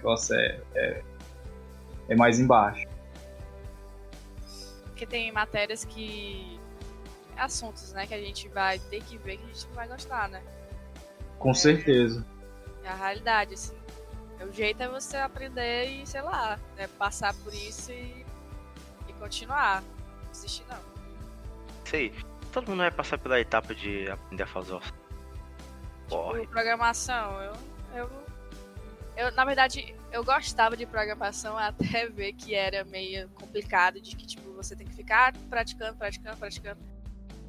[0.03, 1.03] negócio é, é,
[2.09, 2.85] é mais embaixo.
[4.87, 6.59] Porque tem matérias que.
[7.37, 8.05] assuntos, né?
[8.05, 10.43] Que a gente vai ter que ver que a gente não vai gostar, né?
[11.39, 12.25] Com certeza.
[12.83, 13.75] É a realidade, assim.
[14.41, 18.25] O jeito é você aprender e, sei lá, né, passar por isso e,
[19.07, 19.81] e continuar.
[19.81, 20.79] Não desistir, não.
[21.85, 22.13] Sei.
[22.53, 24.79] Todo mundo vai passar pela etapa de aprender a fazer
[26.07, 26.39] Porra.
[26.39, 27.53] Tipo, programação, eu,
[27.95, 28.23] eu.
[29.15, 34.25] Eu, na verdade, eu gostava de programação até ver que era meio complicado, de que,
[34.25, 36.79] tipo, você tem que ficar praticando, praticando, praticando.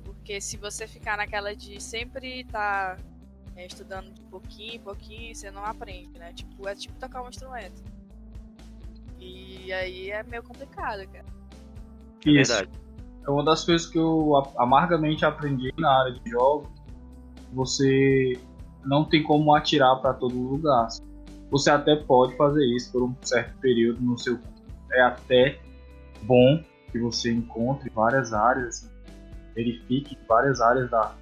[0.04, 3.02] Porque se você ficar naquela de sempre estar tá
[3.56, 6.32] é, estudando de pouquinho em pouquinho, você não aprende, né?
[6.32, 7.82] Tipo, é tipo tocar um instrumento.
[9.18, 11.26] E aí é meio complicado, cara.
[12.26, 12.83] É Isso.
[13.26, 16.68] É uma das coisas que eu amargamente aprendi na área de jogos.
[17.52, 18.38] Você
[18.84, 20.88] não tem como atirar para todo lugar.
[21.50, 24.38] Você até pode fazer isso por um certo período no seu
[24.92, 25.58] é até
[26.22, 26.62] bom
[26.92, 28.88] que você encontre várias áreas,
[29.54, 31.14] verifique várias áreas da,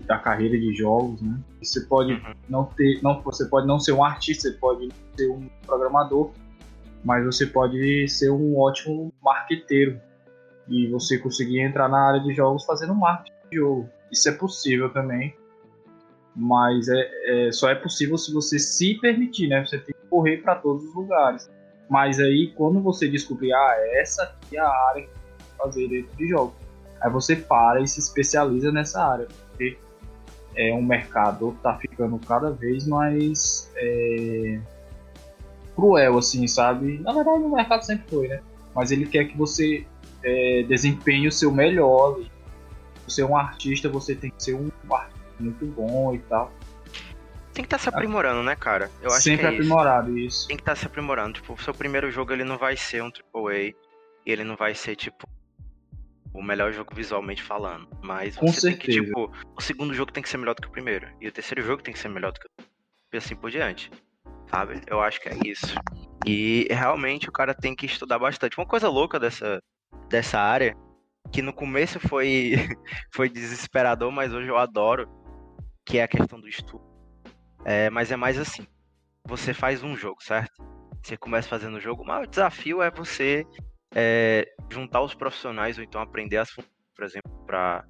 [0.00, 1.38] da carreira de jogos, né?
[1.62, 2.34] Você pode uhum.
[2.48, 6.30] não ter, não, você pode não ser um artista, você pode ser um programador,
[7.04, 10.00] mas você pode ser um ótimo marqueteiro
[10.68, 13.88] e você conseguir entrar na área de jogos fazendo marketing de jogo.
[14.10, 15.34] Isso é possível também,
[16.34, 19.64] mas é, é só é possível se você se permitir, né?
[19.64, 21.50] Você tem que correr para todos os lugares.
[21.88, 25.10] Mas aí, quando você descobrir, ah, essa aqui é a área que
[25.56, 26.54] fazer dentro de jogos,
[27.00, 29.78] aí você para e se especializa nessa área, porque
[30.56, 34.60] é um mercado que tá ficando cada vez mais é,
[35.74, 36.98] cruel, assim, sabe?
[36.98, 38.40] Na verdade, o mercado sempre foi, né?
[38.74, 39.86] Mas ele quer que você
[40.26, 42.20] é, desempenhe o seu melhor.
[43.06, 46.52] Você é um artista, você tem que ser um artista muito bom e tal.
[47.52, 48.90] Tem que estar tá se aprimorando, né, cara?
[49.00, 50.40] Eu acho Sempre que é aprimorado, isso.
[50.40, 50.48] isso.
[50.48, 51.34] Tem que estar tá se aprimorando.
[51.34, 53.72] Tipo, o seu primeiro jogo ele não vai ser um AAA.
[54.26, 55.26] E ele não vai ser, tipo,
[56.34, 57.88] o melhor jogo visualmente falando.
[58.02, 58.78] Mas Com você certeza.
[58.78, 61.08] tem que, tipo, o segundo jogo tem que ser melhor do que o primeiro.
[61.20, 62.66] E o terceiro jogo tem que ser melhor do que o
[63.12, 63.90] e assim por diante.
[64.50, 64.80] Sabe?
[64.86, 65.74] Eu acho que é isso.
[66.26, 68.58] E realmente o cara tem que estudar bastante.
[68.58, 69.62] Uma coisa louca dessa,
[70.08, 70.76] dessa área,
[71.32, 72.54] que no começo foi,
[73.12, 75.08] foi desesperador, mas hoje eu adoro,
[75.84, 76.84] que é a questão do estudo.
[77.64, 78.66] É, mas é mais assim.
[79.26, 80.64] Você faz um jogo, certo?
[81.02, 83.44] Você começa fazendo o jogo, mas o desafio é você
[83.94, 87.84] é, juntar os profissionais ou então aprender as funções, por exemplo, para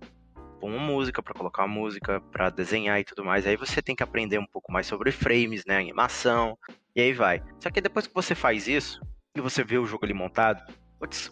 [0.62, 3.46] uma música, para colocar música, para desenhar e tudo mais.
[3.46, 6.58] Aí você tem que aprender um pouco mais sobre frames, né, animação,
[6.94, 7.42] e aí vai.
[7.60, 9.00] Só que depois que você faz isso
[9.36, 10.62] e você vê o jogo ali montado,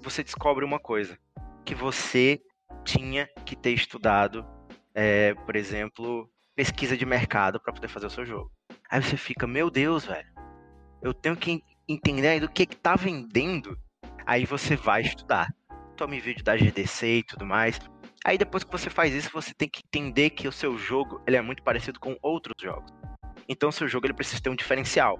[0.03, 1.19] você descobre uma coisa,
[1.65, 2.41] que você
[2.85, 4.47] tinha que ter estudado,
[4.95, 8.51] é, por exemplo, pesquisa de mercado para poder fazer o seu jogo.
[8.91, 10.29] Aí você fica, meu Deus, velho,
[11.03, 13.77] eu tenho que entender do que que tá vendendo
[14.27, 15.55] Aí você vai estudar.
[15.97, 17.79] Tome vídeo da GDC e tudo mais.
[18.25, 21.37] Aí depois que você faz isso, você tem que entender que o seu jogo ele
[21.37, 22.91] é muito parecido com outros jogos.
[23.47, 25.19] Então o seu jogo ele precisa ter um diferencial.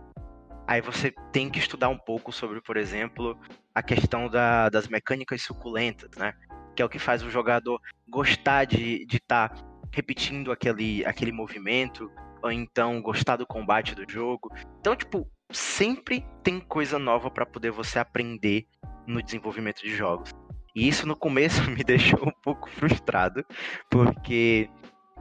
[0.67, 3.39] Aí você tem que estudar um pouco sobre, por exemplo,
[3.75, 6.33] a questão da, das mecânicas suculentas, né?
[6.75, 12.11] Que é o que faz o jogador gostar de estar tá repetindo aquele, aquele movimento,
[12.43, 14.51] ou então gostar do combate do jogo.
[14.81, 18.67] Então, tipo, sempre tem coisa nova para poder você aprender
[19.07, 20.31] no desenvolvimento de jogos.
[20.75, 23.45] E isso no começo me deixou um pouco frustrado,
[23.89, 24.69] porque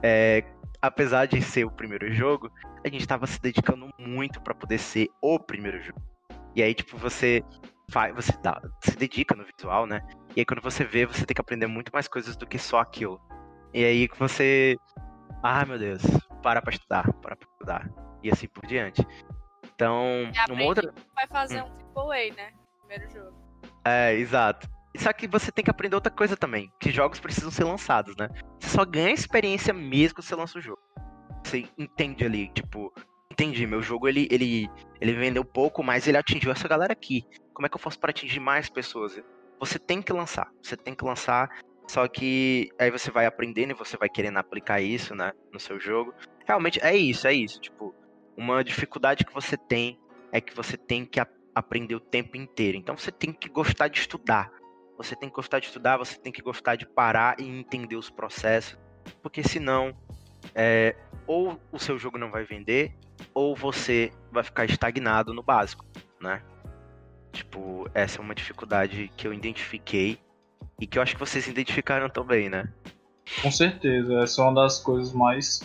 [0.02, 0.44] é,
[0.86, 2.50] apesar de ser o primeiro jogo,
[2.84, 6.00] a gente estava se dedicando muito para poder ser o primeiro jogo.
[6.54, 7.42] E aí, tipo, você
[7.90, 10.02] faz, você dá, se dedica no visual, né?
[10.36, 12.80] E aí quando você vê, você tem que aprender muito mais coisas do que só
[12.80, 13.20] aquilo.
[13.72, 14.76] E aí que você.
[15.42, 16.02] Ah, meu Deus,
[16.42, 17.90] para pra estudar, para pra estudar.
[18.22, 19.06] E assim por diante.
[19.74, 20.92] Então, uma outra.
[21.14, 21.70] Vai fazer hum.
[21.96, 22.52] um AAA, né?
[22.80, 23.36] Primeiro jogo.
[23.84, 24.68] É, exato.
[24.96, 28.28] Só que você tem que aprender outra coisa também, que jogos precisam ser lançados, né?
[28.60, 30.80] Você só ganha experiência mesmo quando você lança o jogo.
[31.44, 32.92] Você entende ali, tipo,
[33.30, 34.68] entendi, meu jogo ele, ele,
[35.00, 37.24] ele vendeu pouco, mas ele atingiu essa galera aqui.
[37.52, 39.20] Como é que eu faço para atingir mais pessoas?
[39.58, 41.48] Você tem que lançar, você tem que lançar,
[41.88, 45.78] só que aí você vai aprendendo e você vai querendo aplicar isso, né, no seu
[45.78, 46.14] jogo.
[46.46, 47.94] Realmente é isso, é isso, tipo,
[48.36, 49.98] uma dificuldade que você tem
[50.32, 51.20] é que você tem que
[51.54, 52.76] aprender o tempo inteiro.
[52.76, 54.50] Então você tem que gostar de estudar.
[54.96, 58.10] Você tem que gostar de estudar, você tem que gostar de parar e entender os
[58.10, 58.78] processos.
[59.22, 59.94] Porque senão,
[60.54, 62.94] é, ou o seu jogo não vai vender,
[63.32, 65.84] ou você vai ficar estagnado no básico,
[66.20, 66.42] né?
[67.32, 70.18] Tipo, essa é uma dificuldade que eu identifiquei
[70.80, 72.72] e que eu acho que vocês identificaram também, né?
[73.42, 75.60] Com certeza, essa é uma das coisas mais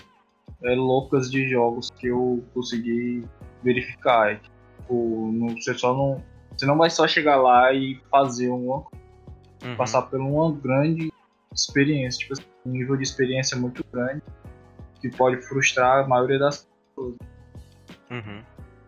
[0.63, 3.23] é, loucas de jogos que eu consegui
[3.63, 4.39] verificar.
[4.39, 6.23] Tipo, não, você só não.
[6.57, 8.85] Você não vai só chegar lá e fazer uma.
[9.63, 9.75] Uhum.
[9.75, 11.11] passar por uma grande
[11.53, 12.19] experiência.
[12.19, 14.21] Tipo assim, um nível de experiência muito grande
[15.01, 17.15] que pode frustrar a maioria das pessoas.
[18.11, 18.43] Uhum.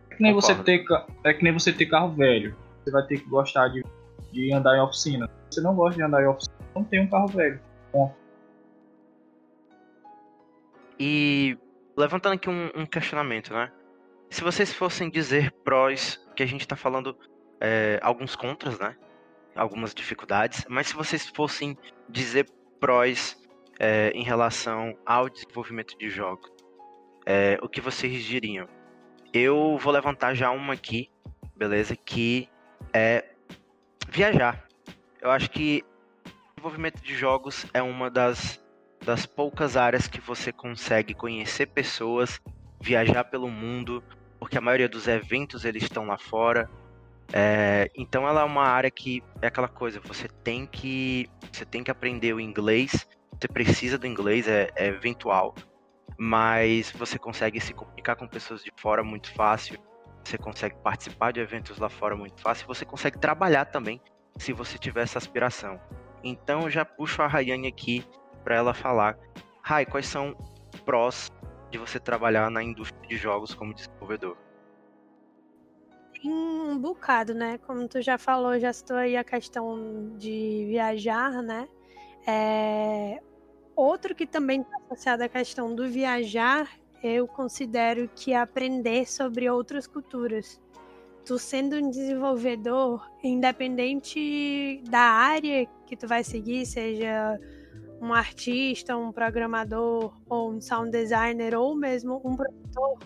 [0.09, 0.85] É que nem, você ter,
[1.23, 2.55] é que nem você ter carro velho.
[2.83, 3.83] Você vai ter que gostar de,
[4.31, 5.27] de andar em oficina.
[5.49, 7.59] Se você não gosta de andar em oficina, não tem um carro velho.
[11.03, 11.57] E
[11.97, 13.71] levantando aqui um, um questionamento, né?
[14.29, 17.17] Se vocês fossem dizer prós, que a gente tá falando
[17.59, 18.95] é, alguns contras, né?
[19.55, 21.77] Algumas dificuldades, mas se vocês fossem
[22.07, 22.49] dizer
[22.79, 23.37] prós
[23.79, 26.49] é, em relação ao desenvolvimento de jogos,
[27.25, 28.67] é, o que vocês diriam?
[29.33, 31.09] Eu vou levantar já uma aqui,
[31.55, 31.95] beleza?
[31.95, 32.49] Que
[32.93, 33.25] é
[34.09, 34.67] viajar.
[35.21, 35.83] Eu acho que
[36.55, 38.61] desenvolvimento de jogos é uma das
[39.03, 42.39] das poucas áreas que você consegue conhecer pessoas,
[42.79, 44.03] viajar pelo mundo,
[44.39, 46.69] porque a maioria dos eventos eles estão lá fora.
[47.33, 51.83] É, então ela é uma área que é aquela coisa, você tem que você tem
[51.83, 53.07] que aprender o inglês,
[53.39, 55.55] você precisa do inglês, é, é eventual,
[56.17, 59.79] mas você consegue se comunicar com pessoas de fora muito fácil,
[60.23, 64.01] você consegue participar de eventos lá fora muito fácil, você consegue trabalhar também
[64.37, 65.79] se você tiver essa aspiração.
[66.23, 68.05] Então já puxo a Rayane aqui
[68.43, 69.17] para ela falar,
[69.61, 70.35] Rai, quais são
[70.85, 71.31] prós
[71.69, 74.37] de você trabalhar na indústria de jogos como desenvolvedor?
[76.21, 77.57] Tem um bocado, né?
[77.59, 81.67] Como tu já falou, já citou aí a questão de viajar, né?
[82.27, 83.19] É,
[83.75, 86.69] Outro que também está associado à questão do viajar,
[87.01, 90.61] eu considero que é aprender sobre outras culturas.
[91.25, 97.39] Tu sendo um desenvolvedor, independente da área que tu vai seguir, seja
[98.01, 102.99] um artista, um programador, ou um sound designer, ou mesmo um produtor,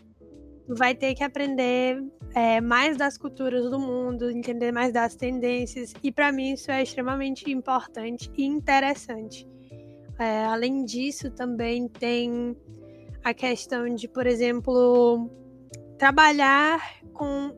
[0.68, 2.04] vai ter que aprender
[2.34, 6.82] é, mais das culturas do mundo, entender mais das tendências, e para mim isso é
[6.82, 9.48] extremamente importante e interessante.
[10.18, 12.56] É, além disso, também tem
[13.24, 15.30] a questão de, por exemplo,
[15.98, 16.80] trabalhar
[17.14, 17.56] com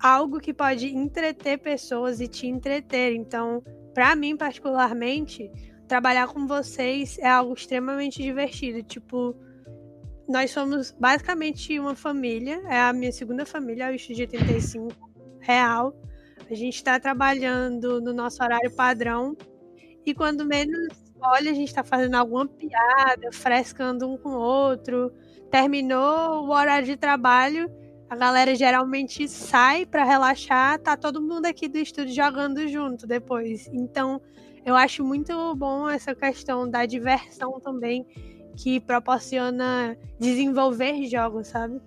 [0.00, 3.14] algo que pode entreter pessoas e te entreter.
[3.14, 3.62] Então,
[3.94, 5.50] para mim, particularmente,
[5.86, 8.82] trabalhar com vocês é algo extremamente divertido.
[8.82, 9.36] Tipo,
[10.30, 15.10] nós somos basicamente uma família, é a minha segunda família, o Estúdio 85
[15.40, 15.92] real.
[16.48, 19.36] A gente está trabalhando no nosso horário padrão
[20.06, 25.12] e quando menos olha, a gente está fazendo alguma piada, frescando um com o outro.
[25.50, 27.70] Terminou o horário de trabalho,
[28.08, 33.68] a galera geralmente sai para relaxar, tá todo mundo aqui do estúdio jogando junto depois.
[33.72, 34.20] Então,
[34.64, 38.06] eu acho muito bom essa questão da diversão também
[38.56, 41.80] que proporciona desenvolver jogos, sabe?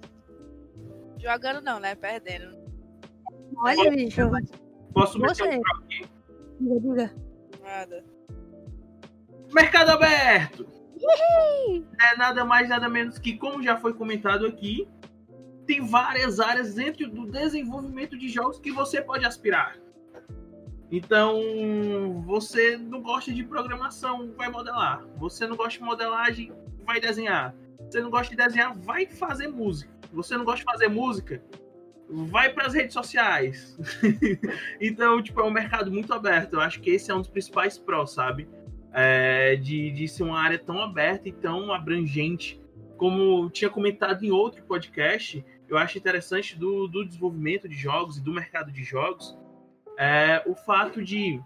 [1.20, 1.96] Jogando não, né?
[1.96, 2.58] Perdendo.
[3.58, 4.22] Olha, bicho.
[4.94, 5.58] Posso meter Você.
[5.58, 6.10] um aqui?
[6.60, 7.16] Diga, diga.
[7.64, 8.04] Nada.
[9.54, 10.68] Mercado aberto!
[12.02, 14.88] É nada mais, nada menos que, como já foi comentado aqui,
[15.66, 19.78] tem várias áreas dentro do desenvolvimento de jogos que você pode aspirar.
[20.96, 25.04] Então, você não gosta de programação, vai modelar.
[25.18, 26.52] Você não gosta de modelagem,
[26.86, 27.56] vai desenhar.
[27.80, 29.92] Você não gosta de desenhar, vai fazer música.
[30.14, 31.42] Você não gosta de fazer música,
[32.08, 33.76] vai para as redes sociais.
[34.80, 36.54] então, tipo, é um mercado muito aberto.
[36.54, 38.48] Eu acho que esse é um dos principais prós, sabe?
[38.94, 42.62] É, de, de ser uma área tão aberta e tão abrangente.
[42.98, 48.22] Como tinha comentado em outro podcast, eu acho interessante do, do desenvolvimento de jogos e
[48.22, 49.36] do mercado de jogos
[49.98, 51.42] é o fato de,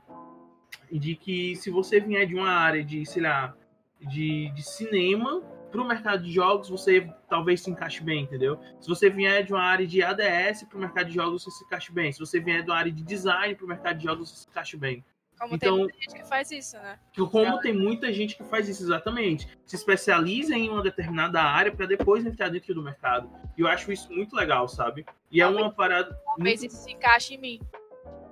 [0.92, 3.54] de que se você vier de uma área de, sei lá,
[4.02, 5.42] de, de cinema
[5.72, 8.60] para o mercado de jogos, você talvez se encaixe bem, entendeu?
[8.80, 11.64] Se você vier de uma área de ADS para o mercado de jogos, você se
[11.66, 12.12] encaixe bem.
[12.12, 14.48] Se você vier de uma área de design para o mercado de jogos, você se
[14.50, 15.04] encaixe bem.
[15.40, 17.00] Como Então- tem muita gente que faz isso, né?
[17.30, 21.86] Como tem muita gente que faz isso exatamente, se especializa em uma determinada área para
[21.86, 23.30] depois entrar dentro do mercado.
[23.56, 25.06] E eu acho isso muito legal, sabe?
[25.30, 26.18] E é uma parada.
[26.26, 27.62] Talvez muito- isso se encaixe em mim.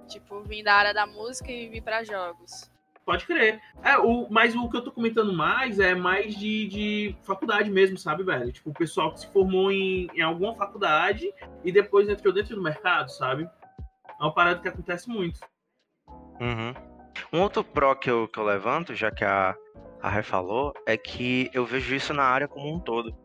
[0.08, 2.70] Tipo, vim da área da música e vim pra jogos.
[3.06, 3.62] Pode crer.
[3.84, 7.98] É, o, mas o que eu tô comentando mais é mais de, de faculdade mesmo,
[7.98, 8.52] sabe, velho?
[8.52, 11.32] Tipo, o pessoal que se formou em, em alguma faculdade
[11.64, 13.48] e depois entrou dentro do mercado, sabe?
[14.20, 15.40] É uma parada que acontece muito.
[16.42, 16.74] Uhum.
[17.32, 19.56] Um outro pró que eu, que eu levanto, já que a,
[20.02, 23.16] a Rai falou, é que eu vejo isso na área como um todo.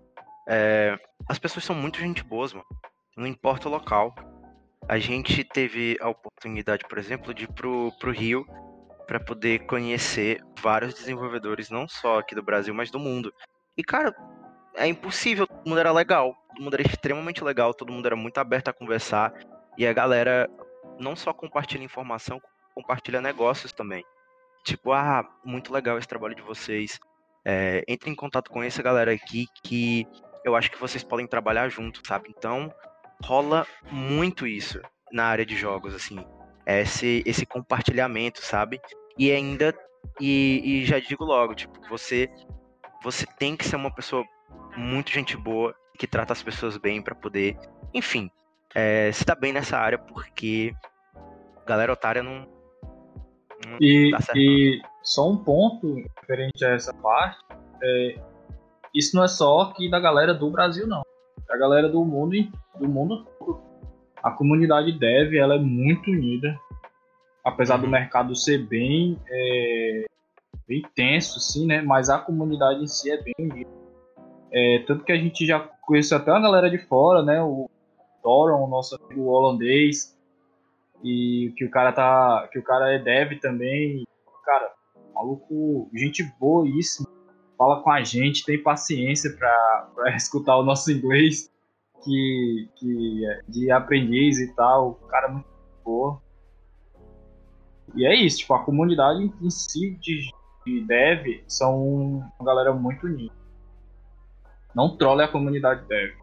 [0.47, 2.67] É, as pessoas são muito gente boas, mano.
[3.17, 4.15] Não importa o local.
[4.89, 8.45] A gente teve a oportunidade, por exemplo, de ir pro, pro Rio
[9.07, 13.33] para poder conhecer vários desenvolvedores, não só aqui do Brasil, mas do mundo.
[13.77, 14.15] E, cara,
[14.75, 15.47] é impossível.
[15.47, 16.35] Todo mundo era legal.
[16.49, 17.75] Todo mundo era extremamente legal.
[17.75, 19.33] Todo mundo era muito aberto a conversar.
[19.77, 20.49] E a galera
[20.99, 22.41] não só compartilha informação,
[22.75, 24.05] compartilha negócios também.
[24.65, 26.99] Tipo, ah, muito legal esse trabalho de vocês.
[27.45, 30.07] É, entre em contato com essa galera aqui que
[30.45, 32.33] eu acho que vocês podem trabalhar junto, sabe?
[32.37, 32.73] Então,
[33.23, 34.81] rola muito isso
[35.13, 36.25] na área de jogos, assim.
[36.67, 38.81] Esse, esse compartilhamento, sabe?
[39.19, 39.75] E ainda,
[40.21, 42.31] e, e já digo logo, tipo, você,
[43.03, 44.25] você tem que ser uma pessoa
[44.77, 47.59] muito gente boa, que trata as pessoas bem para poder,
[47.93, 48.31] enfim,
[48.75, 50.73] é, se dar bem nessa área, porque
[51.67, 52.47] galera otária não.
[53.67, 57.39] não e, certo, e só um ponto referente a essa parte.
[57.83, 58.15] É,
[58.95, 61.03] isso não é só aqui da galera do Brasil, não.
[61.51, 62.37] A galera do mundo,
[62.79, 63.61] do mundo todo.
[64.23, 66.59] A comunidade dev ela é muito unida.
[67.45, 67.91] Apesar do uhum.
[67.91, 70.05] mercado ser bem, é,
[70.69, 71.81] bem tenso, sim, né?
[71.81, 73.71] Mas a comunidade em si é bem unida.
[74.53, 77.43] É, tanto que a gente já conheceu até uma galera de fora, né?
[77.43, 77.69] O
[78.23, 80.17] Thoron, o nosso amigo holandês,
[81.03, 82.49] e que o cara tá.
[82.53, 84.07] que o cara é dev também.
[84.45, 84.71] Cara,
[85.15, 87.09] maluco, gente boíssima.
[87.61, 91.53] Fala com a gente, tem paciência pra, pra escutar o nosso inglês
[92.03, 94.93] que, que é de aprendiz e tal.
[94.93, 95.47] O cara é muito
[95.85, 96.23] boa.
[97.95, 100.31] E é isso, tipo, a comunidade em si de,
[100.65, 103.35] de dev são uma galera muito unida.
[104.75, 106.15] Não trole a comunidade dev.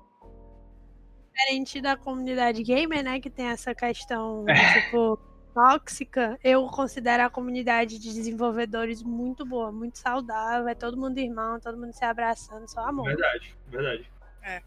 [1.35, 4.81] Diferente da comunidade gamer, né, que tem essa questão, é.
[4.81, 5.19] tipo,
[5.57, 11.59] tóxica, eu considero a comunidade de desenvolvedores muito boa, muito saudável, é todo mundo irmão,
[11.59, 13.05] todo mundo se abraçando, só amor.
[13.05, 14.11] Verdade, verdade.
[14.43, 14.61] É,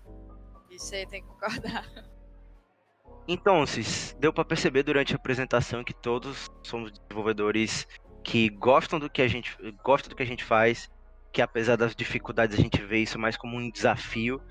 [0.68, 1.88] isso aí tem que concordar.
[3.28, 7.86] Então, Cis, deu para perceber durante a apresentação que todos somos desenvolvedores
[8.24, 10.91] que gostam do que a gente gosta do que a gente faz
[11.32, 14.43] que apesar das dificuldades a gente vê isso mais como um desafio,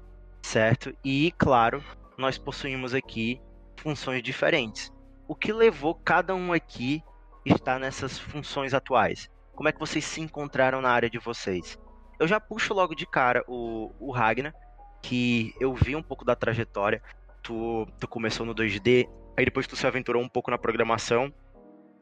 [0.41, 0.95] certo?
[1.03, 1.83] E, claro,
[2.17, 3.41] nós possuímos aqui
[3.75, 4.89] funções diferentes.
[5.29, 7.03] O que levou cada um aqui
[7.45, 9.29] estar nessas funções atuais?
[9.53, 11.77] Como é que vocês se encontraram na área de vocês?
[12.19, 14.55] Eu já puxo logo de cara o, o Ragnar,
[15.03, 16.99] que eu vi um pouco da trajetória.
[17.43, 19.07] Tu, tu começou no 2D,
[19.37, 21.31] aí depois tu se aventurou um pouco na programação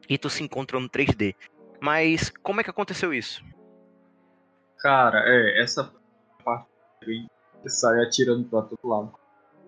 [0.08, 1.34] e tu se encontrou no 3D.
[1.82, 3.44] Mas como é que aconteceu isso?
[4.78, 5.92] Cara, é, essa
[6.42, 6.66] parte
[7.66, 9.12] sai atirando para todo lado.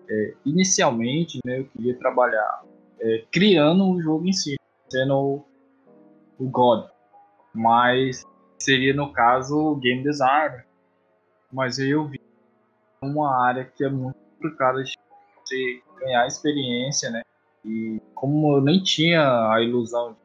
[0.09, 2.63] É, inicialmente, né, eu queria trabalhar
[3.01, 4.55] é, criando o jogo em si,
[4.89, 5.45] sendo o,
[6.39, 6.87] o God,
[7.53, 8.23] mas
[8.59, 10.65] seria no caso o game designer.
[11.51, 12.21] Mas aí eu vi
[13.01, 14.93] uma área que é muito complicada de
[15.43, 17.23] você ganhar experiência, né?
[17.65, 20.17] E como eu nem tinha a ilusão de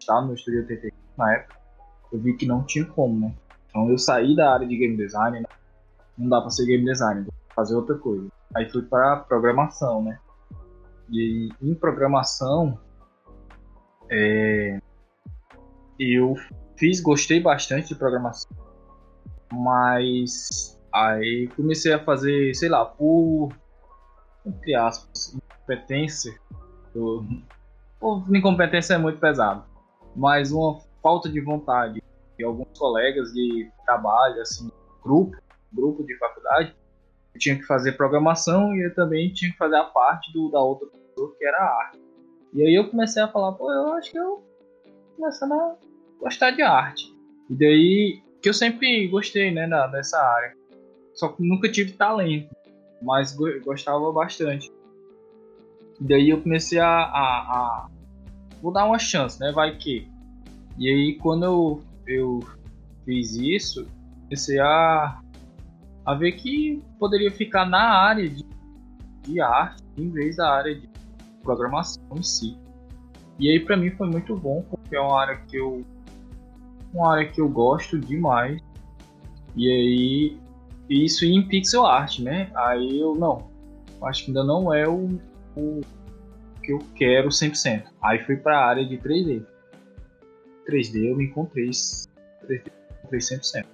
[0.00, 1.56] estar no Estúdio 85 na época,
[2.12, 3.34] eu vi que não tinha como, né?
[3.68, 5.46] Então eu saí da área de game design, né?
[6.16, 8.28] não dá para ser game designer, vou fazer outra coisa.
[8.54, 10.18] Aí fui para programação, né?
[11.10, 12.78] E em programação,
[14.10, 14.78] é,
[15.98, 16.34] eu
[16.76, 18.50] fiz, gostei bastante de programação,
[19.52, 23.50] mas aí comecei a fazer, sei lá, por
[24.46, 26.38] entre aspas, incompetência.
[26.94, 27.24] Do,
[28.30, 29.64] incompetência é muito pesado,
[30.14, 32.02] mas uma falta de vontade
[32.38, 34.70] e alguns colegas de trabalho, assim,
[35.02, 35.36] grupo,
[35.72, 36.74] grupo de faculdade,
[37.36, 40.60] eu tinha que fazer programação e eu também tinha que fazer a parte do, da
[40.60, 42.00] outra pessoa, que era a arte.
[42.54, 44.42] E aí eu comecei a falar, pô, eu acho que eu
[45.16, 45.76] começando a
[46.18, 47.14] gostar de arte.
[47.50, 50.56] E daí, que eu sempre gostei, né, da, dessa área.
[51.14, 52.54] Só que nunca tive talento,
[53.02, 54.72] mas gostava bastante.
[56.00, 57.88] E daí eu comecei a, a, a,
[58.62, 60.08] Vou dar uma chance, né, vai que...
[60.78, 62.40] E aí quando eu eu
[63.04, 63.86] fiz isso,
[64.24, 65.20] comecei a,
[66.06, 68.46] a ver que poderia ficar na área de,
[69.22, 70.88] de arte em vez da área de
[71.42, 72.56] programação em si.
[73.38, 75.84] E aí para mim foi muito bom, porque é uma área que eu
[76.94, 78.62] uma área que eu gosto demais.
[79.56, 80.40] E aí
[80.88, 82.50] isso em pixel art, né?
[82.54, 83.50] Aí eu não,
[84.02, 85.18] acho que ainda não é o,
[85.56, 85.80] o
[86.62, 87.84] que eu quero 100%.
[88.02, 89.44] Aí fui para a área de 3D.
[90.70, 93.66] 3D eu me encontrei 100%.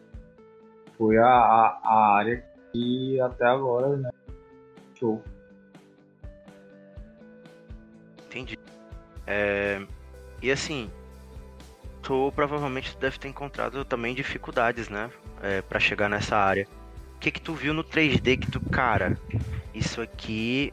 [1.03, 4.09] Foi a, a, a área que até agora, né?
[4.95, 5.21] Show.
[8.25, 8.57] Entendi.
[9.27, 9.85] É,
[10.41, 10.89] e assim,
[12.03, 15.11] tu provavelmente deve ter encontrado também dificuldades, né?
[15.43, 16.69] É, para chegar nessa área.
[17.17, 19.19] O que que tu viu no 3D que tu, cara,
[19.75, 20.73] isso aqui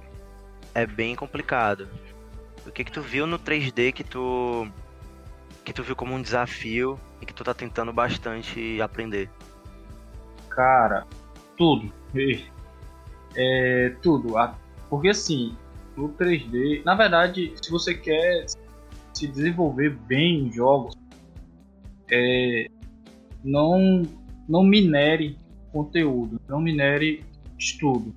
[0.75, 1.87] é bem complicado.
[2.67, 4.71] O que que tu viu no 3D que tu
[5.65, 9.27] que tu viu como um desafio e que tu tá tentando bastante aprender?
[10.49, 11.05] Cara,
[11.57, 11.91] tudo.
[13.35, 14.33] É, tudo.
[14.89, 15.55] Porque assim,
[15.97, 18.45] o 3D, na verdade, se você quer
[19.13, 20.95] se desenvolver bem em jogos,
[22.11, 22.67] é,
[23.43, 24.03] não,
[24.47, 25.37] não minere
[25.71, 27.23] conteúdo, não minere
[27.57, 28.15] estudo.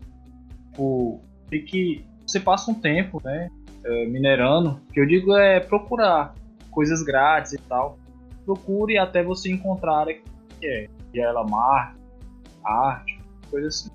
[0.79, 3.51] O, tem que você passa um tempo, né,
[3.85, 6.35] é, minerando, que eu digo é procurar
[6.71, 7.99] coisas grátis e tal.
[8.45, 10.23] Procure até você encontrar a que
[10.65, 11.99] é, e ela marca,
[12.65, 13.91] arte, coisa assim.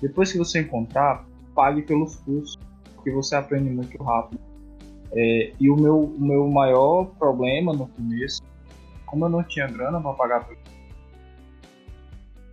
[0.00, 2.58] Depois que você encontrar, pague pelos cursos,
[2.94, 4.40] porque você aprende muito rápido.
[5.12, 8.42] É, e o meu, o meu maior problema no começo,
[9.06, 10.56] como eu não tinha grana para pagar, eu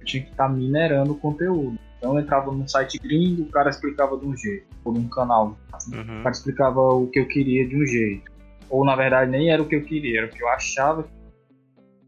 [0.06, 1.78] tinha que estar tá minerando o conteúdo.
[1.98, 5.58] Então eu entrava num site gringo, o cara explicava de um jeito, ou num canal,
[5.92, 6.20] uhum.
[6.20, 8.32] o cara explicava o que eu queria de um jeito.
[8.70, 11.06] Ou na verdade nem era o que eu queria, era o que eu achava.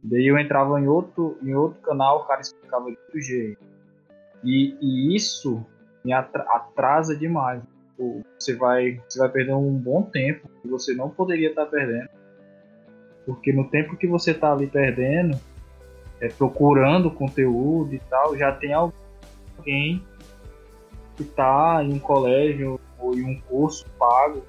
[0.03, 3.63] Daí eu entrava em outro, em outro canal, o cara explicava de outro jeito.
[4.43, 5.65] E, e isso
[6.03, 7.61] me atrasa demais.
[8.37, 12.09] Você vai, você vai perder um bom tempo que você não poderia estar perdendo.
[13.25, 15.39] Porque no tempo que você está ali perdendo,
[16.19, 20.03] é, procurando conteúdo e tal, já tem alguém
[21.15, 24.43] que está em um colégio ou em um curso pago,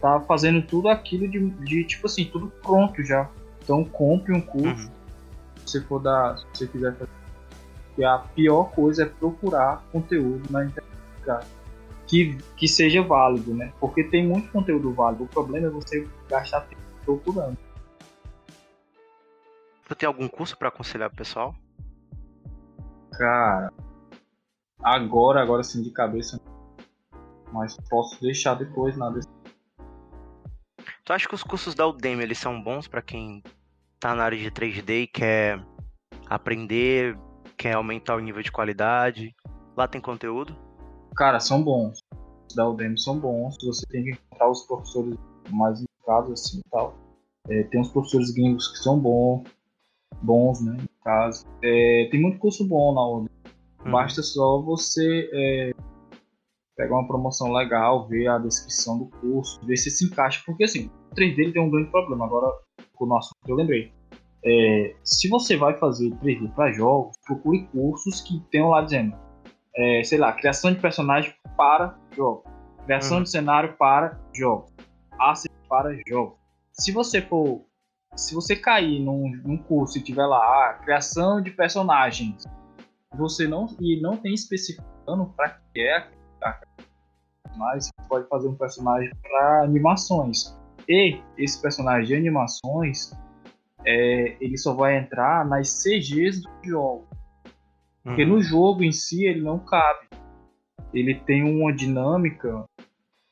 [0.00, 3.30] tá fazendo tudo aquilo de, de tipo assim, tudo pronto já.
[3.66, 5.66] Então compre um curso, uhum.
[5.66, 7.10] se for dar, se você quiser fazer.
[7.98, 10.86] E a pior coisa é procurar conteúdo na internet
[12.06, 13.72] que, que seja válido, né?
[13.80, 15.24] Porque tem muito conteúdo válido.
[15.24, 17.58] O problema é você gastar tempo procurando.
[19.82, 21.54] Você tem algum curso para aconselhar o pessoal?
[23.10, 23.72] Cara,
[24.80, 26.40] agora, agora sim de cabeça.
[27.52, 29.35] Mas posso deixar depois na descrição.
[31.06, 33.40] Tu acha que os cursos da Udemy eles são bons para quem
[34.00, 35.64] tá na área de 3D e quer
[36.28, 37.16] aprender,
[37.56, 39.32] quer aumentar o nível de qualidade?
[39.76, 40.56] Lá tem conteúdo?
[41.14, 42.00] Cara, são bons.
[42.50, 43.56] Os da Udemy são bons.
[43.62, 45.16] Você tem que encontrar os professores
[45.48, 46.98] mais indicados assim e tal.
[47.48, 49.44] É, tem uns professores gringos que são bons,
[50.20, 50.72] bons, né?
[50.72, 51.46] No caso.
[51.62, 53.30] É, tem muito curso bom na Udemy.
[53.84, 53.92] Uhum.
[53.92, 55.72] Basta só você é,
[56.76, 60.42] pegar uma promoção legal, ver a descrição do curso, ver se se encaixa.
[60.44, 62.26] Porque assim, o 3D tem um grande problema.
[62.26, 62.52] Agora,
[62.98, 63.92] o nosso eu lembrei.
[64.44, 69.16] É, se você vai fazer 3D para jogos, procure cursos que tenham lá dizendo,
[69.74, 72.44] é, sei lá, criação de personagem para jogos,
[72.84, 73.22] criação uhum.
[73.24, 74.72] de cenário para jogos,
[75.18, 76.38] asset para jogos.
[76.72, 77.64] Se você for,
[78.14, 82.44] se você cair num, num curso e tiver lá, ah, criação de personagens
[83.16, 86.08] você não e não tem especificando para que é
[87.56, 90.56] mas você pode fazer um personagem para animações
[90.88, 93.12] e esse personagem de animações
[93.84, 97.06] é, ele só vai entrar nas CGs do jogo
[98.02, 98.30] porque uhum.
[98.30, 100.06] no jogo em si ele não cabe
[100.92, 102.64] ele tem uma dinâmica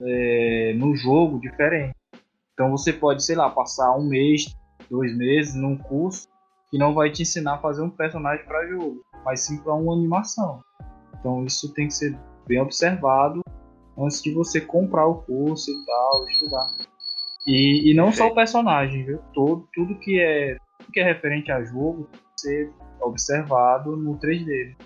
[0.00, 1.94] é, no jogo diferente
[2.52, 4.56] então você pode sei lá passar um mês
[4.90, 6.28] dois meses num curso
[6.70, 9.94] que não vai te ensinar a fazer um personagem para jogo mas sim para uma
[9.94, 10.62] animação.
[11.18, 12.16] Então isso tem que ser
[12.46, 13.40] bem observado
[13.98, 16.68] antes de você comprar o curso e tal, estudar.
[17.46, 19.18] E, e não só o personagem, viu?
[19.32, 24.18] Todo, tudo que é tudo que é referente a jogo tem que ser observado no
[24.18, 24.76] 3D.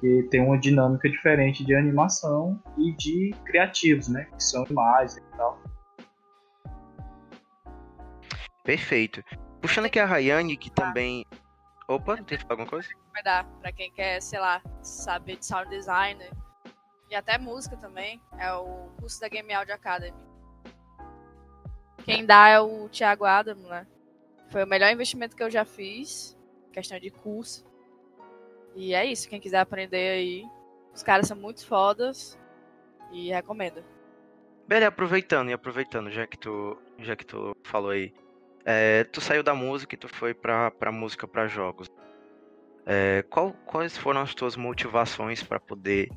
[0.00, 4.24] Que tem uma dinâmica diferente de animação e de criativos, né?
[4.24, 5.58] Que são imagens e tal.
[8.62, 9.22] Perfeito.
[9.60, 11.24] Puxando aqui a Rayane, que também.
[11.88, 12.88] Opa, tem alguma coisa?
[13.16, 16.22] recomendar para quem quer, sei lá, saber de sound design
[17.10, 18.20] e até música também.
[18.38, 20.16] É o curso da Game Audio Academy.
[22.04, 23.86] Quem dá é o Thiago Adam, né?
[24.50, 26.38] Foi o melhor investimento que eu já fiz,
[26.72, 27.64] questão de curso.
[28.74, 30.44] E é isso, quem quiser aprender aí,
[30.94, 32.38] os caras são muito fodas
[33.10, 33.82] e recomendo.
[34.68, 38.12] Beleza, aproveitando e aproveitando, já que tu, já que tu falou aí,
[38.64, 41.88] é, tu saiu da música e tu foi pra, pra música para jogos.
[42.84, 46.08] É, qual, quais foram as tuas motivações para poder.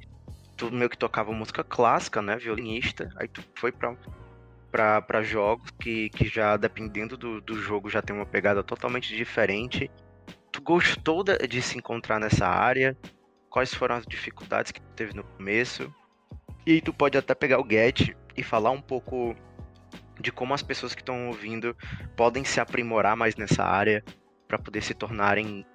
[0.59, 2.35] Tu meio que tocava música clássica, né?
[2.35, 3.95] Violinista, aí tu foi pra,
[4.69, 9.15] pra, pra jogos que, que já, dependendo do, do jogo, já tem uma pegada totalmente
[9.15, 9.89] diferente.
[10.51, 12.97] Tu gostou de, de se encontrar nessa área?
[13.49, 15.89] Quais foram as dificuldades que tu teve no começo?
[16.67, 19.33] E aí tu pode até pegar o Get e falar um pouco
[20.19, 21.73] de como as pessoas que estão ouvindo
[22.17, 24.03] podem se aprimorar mais nessa área
[24.45, 25.65] para poder se tornarem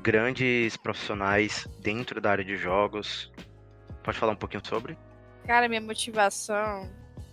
[0.00, 3.32] grandes profissionais dentro da área de jogos.
[4.08, 4.96] Pode falar um pouquinho sobre?
[5.46, 6.90] Cara, minha motivação.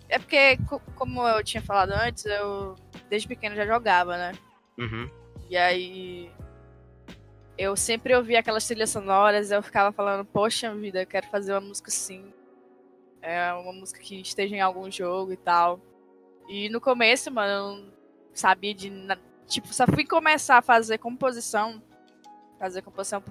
[0.09, 0.57] É porque,
[0.93, 2.76] como eu tinha falado antes, eu
[3.09, 4.34] desde pequeno já jogava, né?
[4.78, 5.09] Uhum.
[5.49, 6.30] E aí.
[7.57, 11.61] Eu sempre ouvia aquelas trilhas sonoras, eu ficava falando, poxa vida, eu quero fazer uma
[11.61, 12.26] música assim.
[13.21, 15.80] É uma música que esteja em algum jogo e tal.
[16.49, 17.93] E no começo, mano, eu não
[18.34, 18.91] sabia de.
[19.47, 21.82] Tipo, só fui começar a fazer composição.
[22.59, 23.23] Fazer composição,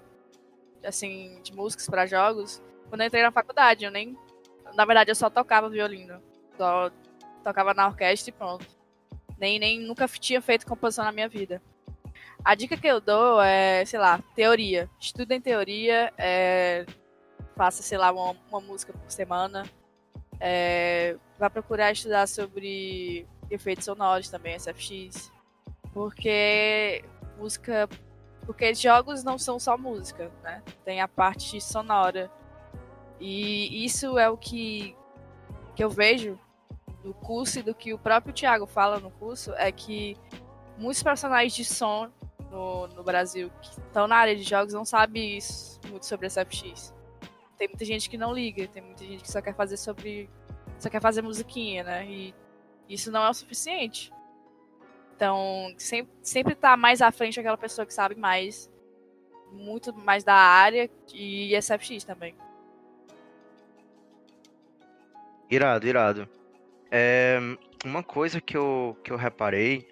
[0.82, 2.63] assim, de músicas para jogos.
[2.88, 3.84] Quando eu entrei na faculdade.
[3.84, 4.16] Eu nem.
[4.74, 6.22] Na verdade, eu só tocava violino.
[6.56, 6.90] Só
[7.42, 8.66] tocava na orquestra e pronto.
[9.38, 11.60] Nem, nem nunca tinha feito composição na minha vida.
[12.44, 14.88] A dica que eu dou é, sei lá, teoria.
[15.00, 16.84] Estudem teoria, é,
[17.56, 19.64] faça, sei lá, uma, uma música por semana.
[20.40, 25.32] É, vá procurar estudar sobre efeitos sonoros também, SFX.
[25.92, 27.04] Porque
[27.38, 27.88] música.
[28.44, 30.62] Porque jogos não são só música, né?
[30.84, 32.30] Tem a parte sonora.
[33.20, 34.96] E isso é o que,
[35.74, 36.38] que eu vejo
[37.02, 40.16] do curso e do que o próprio Thiago fala no curso, é que
[40.78, 42.10] muitos personagens de som
[42.50, 45.38] no, no Brasil que estão na área de jogos não sabem
[45.88, 46.94] muito sobre SFX.
[47.58, 50.28] Tem muita gente que não liga, tem muita gente que só quer fazer sobre.
[50.78, 52.06] só quer fazer musiquinha, né?
[52.06, 52.34] E
[52.88, 54.12] isso não é o suficiente.
[55.16, 58.70] Então, sempre, sempre tá mais à frente aquela pessoa que sabe mais,
[59.52, 62.34] muito mais da área e SFX também.
[65.50, 66.28] Irado, irado.
[66.90, 67.38] É,
[67.84, 69.86] uma coisa que eu, que eu reparei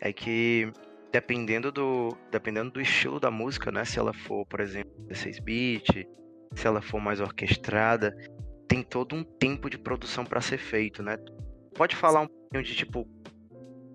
[0.00, 0.72] é que
[1.12, 3.84] dependendo do, dependendo do estilo da música, né?
[3.84, 6.08] Se ela for, por exemplo, 16 bit,
[6.54, 8.16] se ela for mais orquestrada,
[8.66, 11.18] tem todo um tempo de produção para ser feito, né?
[11.74, 13.06] Pode falar um pouquinho de tipo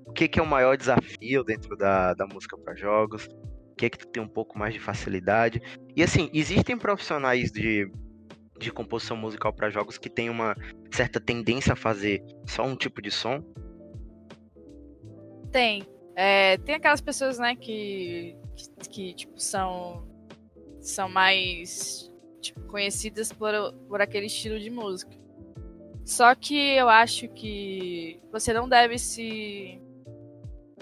[0.06, 3.26] o que, que é o maior desafio dentro da, da música para jogos?
[3.72, 5.62] O que é que tu tem um pouco mais de facilidade?
[5.96, 7.92] E assim, existem profissionais de,
[8.60, 10.55] de composição musical para jogos que têm uma
[10.91, 13.43] certa tendência a fazer só um tipo de som?
[15.51, 15.84] Tem,
[16.16, 20.08] é, tem aquelas pessoas, né, que, que, que, tipo, são,
[20.80, 23.51] são mais tipo, conhecidas por,
[23.88, 25.16] por aquele estilo de música.
[26.05, 29.82] Só que eu acho que você não deve se,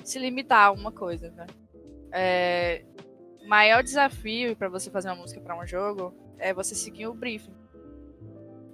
[0.03, 1.47] se limitar a uma coisa, né?
[2.11, 2.85] É,
[3.47, 7.53] maior desafio para você fazer uma música para um jogo é você seguir o briefing.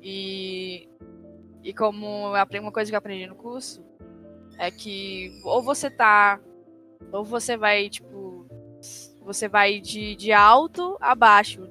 [0.01, 0.87] E,
[1.63, 3.83] e como uma coisa que eu aprendi no curso
[4.57, 6.39] é que ou você tá
[7.11, 8.45] ou você vai, tipo,
[9.21, 11.67] você vai de, de alto a baixo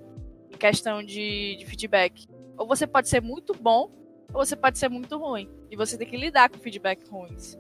[0.51, 2.27] em questão de, de feedback.
[2.57, 3.91] Ou você pode ser muito bom,
[4.33, 5.49] ou você pode ser muito ruim.
[5.71, 7.55] E você tem que lidar com feedback ruins.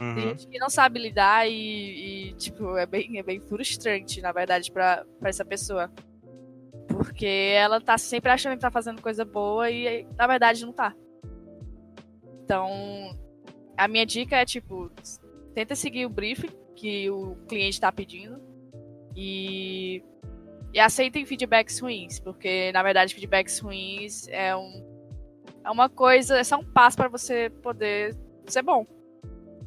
[0.00, 0.14] Uhum.
[0.14, 4.32] Tem gente que não sabe lidar e, e, tipo, é bem, é bem frustrante, na
[4.32, 5.90] verdade, pra essa pessoa.
[6.88, 10.94] Porque ela tá sempre achando que tá fazendo coisa boa e, na verdade, não tá.
[12.44, 13.16] Então,
[13.76, 14.90] a minha dica é, tipo,
[15.54, 18.40] tenta seguir o briefing, que o cliente está pedindo
[19.16, 20.02] e,
[20.72, 24.84] e aceitem feedbacks ruins, porque na verdade feedbacks ruins é, um,
[25.64, 28.16] é uma coisa, é só um passo para você poder
[28.46, 28.86] ser bom.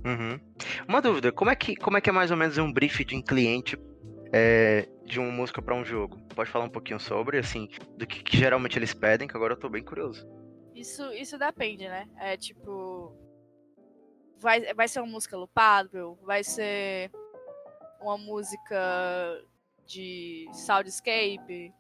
[0.06, 0.40] Uhum.
[0.88, 3.16] Uma dúvida, como é, que, como é que é mais ou menos um brief de
[3.16, 3.78] um cliente
[4.32, 6.18] é, de uma música para um jogo?
[6.36, 9.60] Pode falar um pouquinho sobre, assim, do que, que, geralmente eles pedem, que agora eu
[9.60, 10.28] tô bem curioso.
[10.74, 12.08] Isso, isso depende, né?
[12.18, 13.16] É tipo,
[14.38, 17.12] vai, vai ser uma música loopável, vai ser
[18.00, 19.44] uma música
[19.86, 21.74] de soundscape,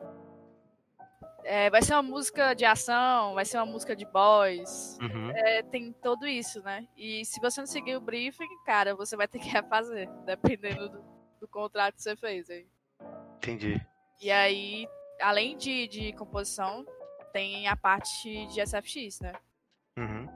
[1.43, 5.32] é, vai ser uma música de ação, vai ser uma música de boys, uhum.
[5.32, 6.86] é, tem tudo isso, né?
[6.98, 11.16] E se você não seguir o briefing, cara, você vai ter que refazer, dependendo do,
[11.39, 12.49] do contrato que você fez.
[12.49, 12.67] Aí.
[13.38, 13.85] Entendi.
[14.21, 14.88] E aí,
[15.21, 16.85] além de, de composição,
[17.31, 19.33] tem a parte de SFX, né?
[19.97, 20.27] Uhum.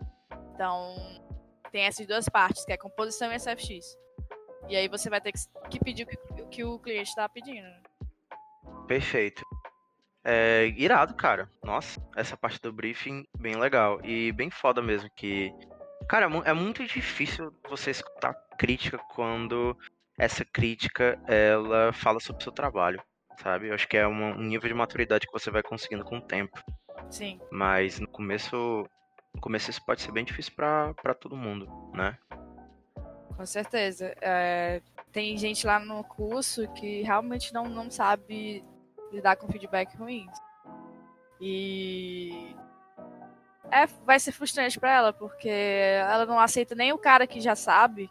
[0.54, 0.96] Então,
[1.72, 3.98] tem essas duas partes, que é composição e SFX.
[4.68, 5.34] E aí você vai ter
[5.70, 6.08] que pedir
[6.40, 7.64] o que o cliente está pedindo.
[7.64, 7.82] Né?
[8.88, 9.44] Perfeito.
[10.24, 11.50] É, irado, cara.
[11.64, 14.00] Nossa, essa parte do briefing, bem legal.
[14.04, 15.52] E bem foda mesmo que.
[16.08, 19.78] Cara, é muito difícil você escutar crítica quando
[20.22, 23.02] essa crítica ela fala sobre o seu trabalho,
[23.42, 23.70] sabe?
[23.70, 26.64] Eu acho que é um nível de maturidade que você vai conseguindo com o tempo.
[27.10, 27.42] Sim.
[27.52, 28.86] Mas no começo
[29.34, 32.16] no começo isso pode ser bem difícil para todo mundo, né?
[33.36, 34.14] Com certeza.
[34.22, 38.64] É, tem gente lá no curso que realmente não, não sabe
[39.12, 40.38] lidar com feedback ruins.
[41.40, 42.56] E
[43.72, 47.56] é, vai ser frustrante para ela, porque ela não aceita nem o cara que já
[47.56, 48.08] sabe,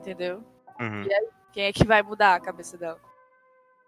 [0.00, 0.42] entendeu?
[0.82, 1.04] Uhum.
[1.04, 3.00] E aí, quem é que vai mudar a cabeça dela?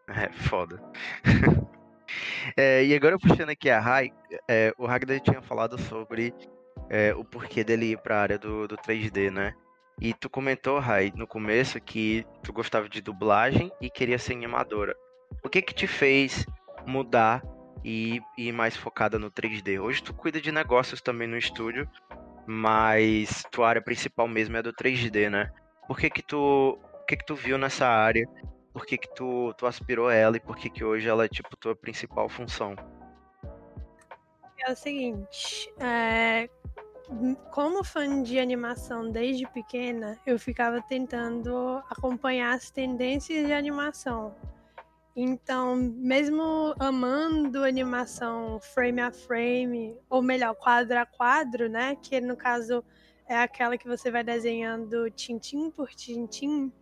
[0.09, 0.81] É, foda.
[2.57, 4.13] É, e agora puxando aqui a Rai,
[4.47, 6.35] é, o Ragnar tinha falado sobre
[6.91, 9.55] é, o porquê dele ir para a área do, do 3D, né?
[10.01, 14.95] E tu comentou, Rai, no começo que tu gostava de dublagem e queria ser animadora.
[15.43, 16.47] O que que te fez
[16.87, 17.43] mudar
[17.85, 19.79] e ir mais focada no 3D.
[19.79, 21.89] Hoje tu cuida de negócios também no estúdio,
[22.47, 25.51] mas tua área principal mesmo é do 3D, né?
[25.87, 28.27] Por que que tu, que que tu viu nessa área?
[28.73, 31.57] Por que que tu, tu aspirou ela e por que que hoje ela é tipo
[31.57, 32.75] tua principal função?
[34.59, 36.49] É o seguinte, é,
[37.51, 44.35] como fã de animação desde pequena, eu ficava tentando acompanhar as tendências de animação.
[45.15, 51.97] Então, mesmo amando animação frame a frame, ou melhor, quadro a quadro, né?
[52.03, 52.83] Que no caso
[53.29, 56.73] é aquela que você vai desenhando tintim por tintim,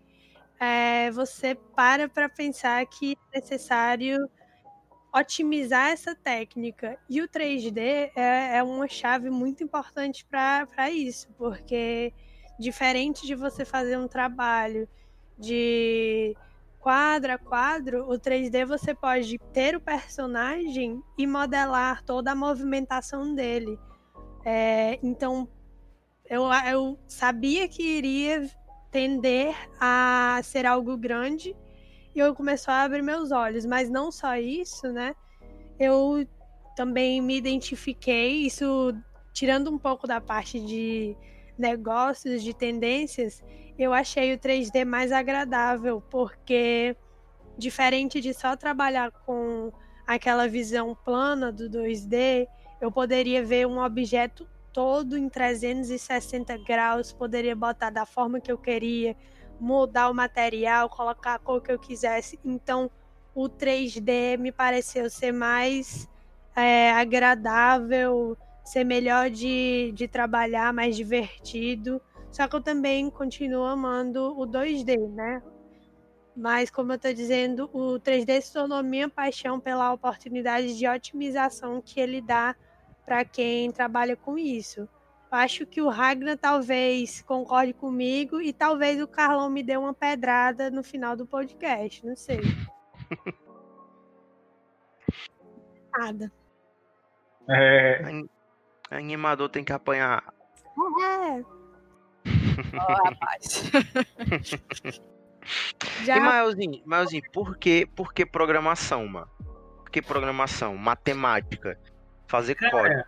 [0.61, 4.29] é, você para para pensar que é necessário
[5.15, 6.99] otimizar essa técnica.
[7.09, 12.13] E o 3D é, é uma chave muito importante para isso, porque
[12.59, 14.89] diferente de você fazer um trabalho
[15.39, 16.37] de
[16.79, 23.35] quadro a quadro, o 3D você pode ter o personagem e modelar toda a movimentação
[23.35, 23.79] dele.
[24.45, 25.49] É, então,
[26.33, 28.49] eu, eu sabia que iria
[28.91, 31.55] tender a ser algo grande
[32.15, 33.67] e eu começou a abrir meus olhos.
[33.67, 35.15] Mas não só isso, né?
[35.79, 36.27] Eu
[36.75, 38.95] também me identifiquei, isso
[39.35, 41.15] tirando um pouco da parte de
[41.59, 43.43] negócios, de tendências,
[43.79, 46.97] eu achei o 3D mais agradável, porque
[47.59, 49.71] diferente de só trabalhar com
[50.07, 52.49] aquela visão plana do 2D,
[52.81, 58.59] eu poderia ver um objeto todo em 360 graus, poderia botar da forma que eu
[58.59, 59.17] queria,
[59.61, 62.39] mudar o material, colocar a cor que eu quisesse.
[62.45, 62.91] Então,
[63.35, 66.09] o 3D me pareceu ser mais
[66.57, 72.01] é, agradável, ser melhor de, de trabalhar, mais divertido.
[72.31, 75.43] Só que eu também continuo amando o 2D, né?
[76.35, 81.83] Mas, como eu estou dizendo, o 3D se tornou minha paixão pela oportunidade de otimização
[81.83, 82.57] que ele dá
[83.05, 84.89] para quem trabalha com isso.
[85.31, 90.71] Acho que o Ragnar talvez concorde comigo e talvez o Carlão me dê uma pedrada
[90.71, 92.41] no final do podcast, não sei.
[95.99, 96.31] Nada.
[97.49, 98.23] É,
[98.91, 100.23] Animador tem que apanhar.
[101.03, 101.43] É,
[102.79, 103.71] Ó, rapaz.
[106.05, 109.31] já E Maelzinho, Maelzinho, por que, por que programação, mano?
[109.39, 110.77] Por que programação?
[110.77, 111.79] Matemática.
[112.33, 113.05] Fazer Cara, código.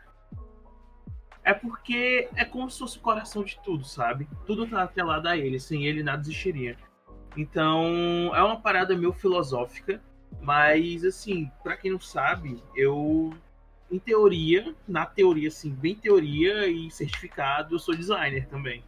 [1.42, 4.28] É porque é como se fosse o coração de tudo, sabe?
[4.44, 6.76] Tudo tá atrelado a ele, sem ele nada existiria.
[7.34, 9.98] Então, é uma parada meio filosófica,
[10.42, 13.32] mas assim, pra quem não sabe, eu
[13.90, 18.84] em teoria, na teoria assim, bem teoria e certificado, eu sou designer também.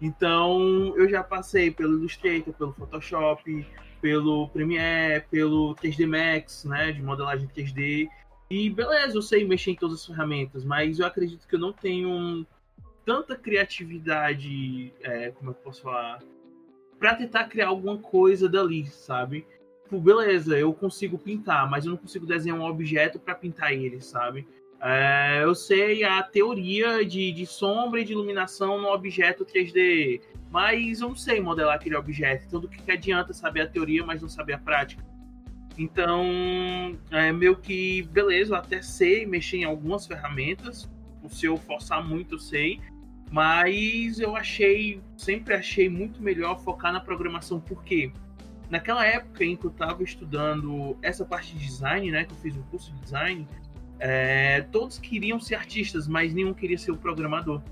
[0.00, 3.64] Então, eu já passei pelo Illustrator, pelo Photoshop,
[4.00, 8.08] pelo Premiere, pelo 3D Max, né, de modelagem 3D.
[8.50, 11.72] E beleza, eu sei mexer em todas as ferramentas, mas eu acredito que eu não
[11.72, 12.44] tenho
[13.04, 16.20] tanta criatividade, é, como eu posso falar,
[16.98, 19.46] para tentar criar alguma coisa dali, sabe?
[19.84, 24.00] Tipo, beleza, eu consigo pintar, mas eu não consigo desenhar um objeto para pintar ele,
[24.00, 24.46] sabe?
[24.80, 31.00] É, eu sei a teoria de, de sombra e de iluminação no objeto 3D, mas
[31.00, 32.46] eu não sei modelar aquele objeto.
[32.48, 35.09] Então, do que, que adianta saber a teoria, mas não saber a prática?
[35.80, 40.86] Então, é meio que, beleza, até sei mexer em algumas ferramentas.
[41.30, 42.78] Se eu forçar muito, sei.
[43.30, 47.58] Mas eu achei, sempre achei muito melhor focar na programação.
[47.58, 48.12] Por quê?
[48.68, 52.24] Naquela época em que eu estava estudando essa parte de design, né?
[52.24, 53.48] Que eu fiz o curso de design,
[53.98, 57.62] é, todos queriam ser artistas, mas nenhum queria ser o programador.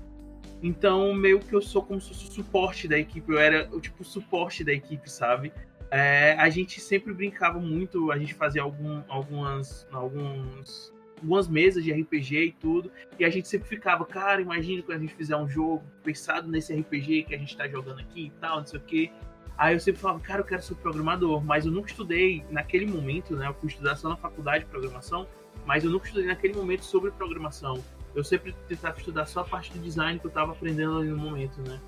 [0.63, 3.79] Então, meio que eu sou como se fosse o suporte da equipe, eu era o
[3.79, 5.53] tipo suporte da equipe, sabe?
[5.91, 11.91] É, a gente sempre brincava muito, a gente fazia algum, algumas, alguns, algumas mesas de
[11.91, 15.49] RPG e tudo, e a gente sempre ficava, cara, imagina quando a gente fizer um
[15.49, 18.83] jogo pensado nesse RPG que a gente tá jogando aqui e tal, não sei o
[18.83, 19.11] quê.
[19.57, 23.35] Aí eu sempre falava, cara, eu quero ser programador, mas eu nunca estudei naquele momento,
[23.35, 23.47] né?
[23.47, 25.27] Eu fui estudar só na faculdade de programação,
[25.65, 27.83] mas eu nunca estudei naquele momento sobre programação.
[28.15, 31.17] Eu sempre tentava estudar só a parte do design que eu estava aprendendo ali no
[31.17, 31.79] momento, né?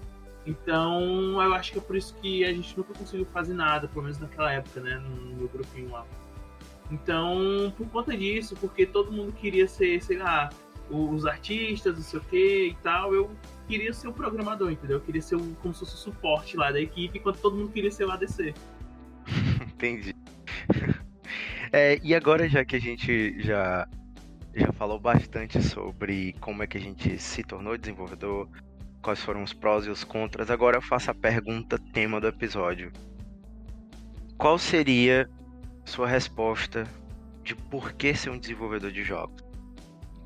[0.45, 4.03] Então, eu acho que é por isso que a gente nunca conseguiu fazer nada, pelo
[4.03, 4.95] menos naquela época, né?
[4.97, 6.05] No meu grupinho lá.
[6.91, 10.49] Então, por conta disso, porque todo mundo queria ser, sei lá,
[10.89, 13.31] os artistas, não sei o que e tal, eu
[13.67, 14.97] queria ser o programador, entendeu?
[14.97, 17.71] Eu queria ser o, como se fosse o suporte lá da equipe, enquanto todo mundo
[17.71, 18.53] queria ser o ADC.
[19.73, 20.13] Entendi.
[21.73, 23.87] É, e agora, já que a gente já,
[24.53, 28.49] já falou bastante sobre como é que a gente se tornou desenvolvedor,
[29.01, 32.91] quais foram os prós e os contras, agora eu faço a pergunta tema do episódio.
[34.37, 35.29] Qual seria
[35.85, 36.87] sua resposta
[37.43, 39.43] de por que ser um desenvolvedor de jogos.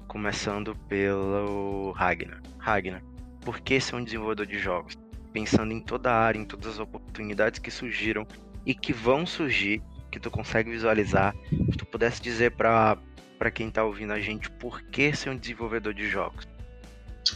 [0.08, 2.42] Começando pelo Ragnar.
[2.58, 3.02] Ragnar,
[3.42, 4.96] por que ser um desenvolvedor de jogos?
[5.34, 8.28] Pensando em toda a área, em todas as oportunidades que surgiram
[8.66, 12.98] e que vão surgir, que tu consegue visualizar, se tu pudesse dizer para
[13.38, 16.48] para quem tá ouvindo a gente por que ser um desenvolvedor de jogos?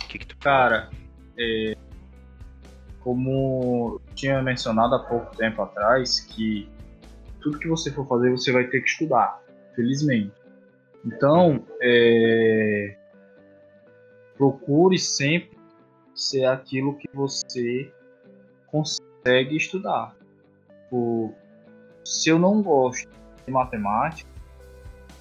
[0.07, 0.89] Que, que tu Cara,
[1.39, 1.75] é,
[2.99, 6.69] como tinha mencionado há pouco tempo atrás, que
[7.41, 9.41] tudo que você for fazer você vai ter que estudar,
[9.75, 10.33] felizmente.
[11.05, 12.97] Então, é,
[14.37, 15.57] procure sempre
[16.13, 17.91] ser aquilo que você
[18.67, 20.15] consegue estudar.
[20.83, 21.33] Tipo,
[22.03, 23.07] se eu não gosto
[23.45, 24.29] de matemática,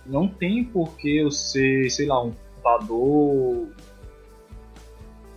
[0.05, 3.69] não tem por que eu ser, sei lá, um computador.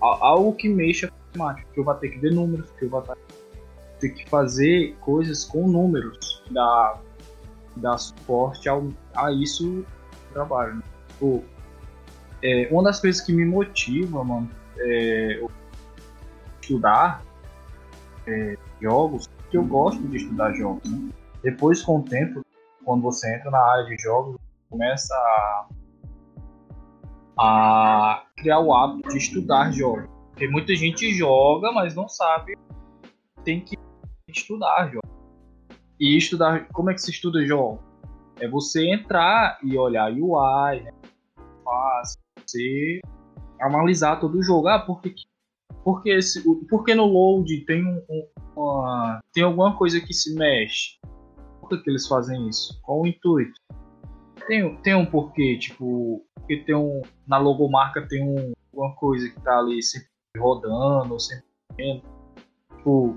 [0.01, 3.03] Algo que mexa com matemática, que eu vou ter que ver números, que eu vou
[3.99, 6.99] ter que fazer coisas com números, dá,
[7.77, 9.85] dá suporte ao, a isso
[10.33, 10.75] trabalho.
[10.75, 10.83] Né?
[11.09, 11.43] Tipo,
[12.43, 15.43] é, uma das coisas que me motiva, mano, é
[16.61, 17.23] estudar
[18.27, 20.89] é, jogos, que eu gosto de estudar jogos.
[20.89, 21.09] Né?
[21.43, 22.41] Depois, com o tempo,
[22.83, 24.37] quando você entra na área de jogos,
[24.69, 25.67] começa a,
[27.41, 30.07] a criar o hábito de estudar jogos.
[30.29, 32.53] Porque muita gente joga, mas não sabe
[33.43, 33.75] tem que
[34.27, 35.09] estudar jogos.
[35.99, 37.79] E estudar, como é que se estuda jogo?
[38.39, 40.91] É você entrar e olhar UI, né?
[41.63, 42.99] Fácil, você
[43.59, 44.67] analisar todo o jogo.
[44.67, 45.13] Ah, por que,
[45.83, 50.99] porque, esse, por que no load tem, um, uma, tem alguma coisa que se mexe?
[51.59, 52.79] Por que, que eles fazem isso?
[52.83, 53.59] Qual o intuito?
[54.47, 57.01] Tem, tem um porquê, tipo, porque tem um.
[57.27, 61.51] Na logomarca tem um, uma coisa que tá ali sempre rodando, sempre
[62.81, 63.15] Tipo,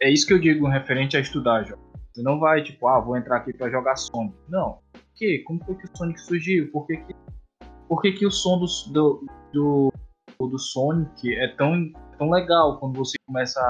[0.00, 1.84] é isso que eu digo referente a estudar jogos.
[2.12, 4.34] Você não vai, tipo, ah, vou entrar aqui para jogar Sonic.
[4.48, 4.78] Não.
[4.92, 5.42] Por quê?
[5.46, 6.70] Como foi que o Sonic surgiu?
[6.70, 7.14] Por que, que,
[7.88, 9.92] por que, que o som do, do, do,
[10.48, 13.64] do Sonic é tão, tão legal quando você começa a,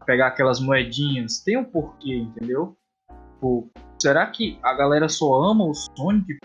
[0.00, 1.40] a pegar aquelas moedinhas?
[1.40, 2.76] Tem um porquê, entendeu?
[3.34, 6.38] Tipo, será que a galera só ama o Sonic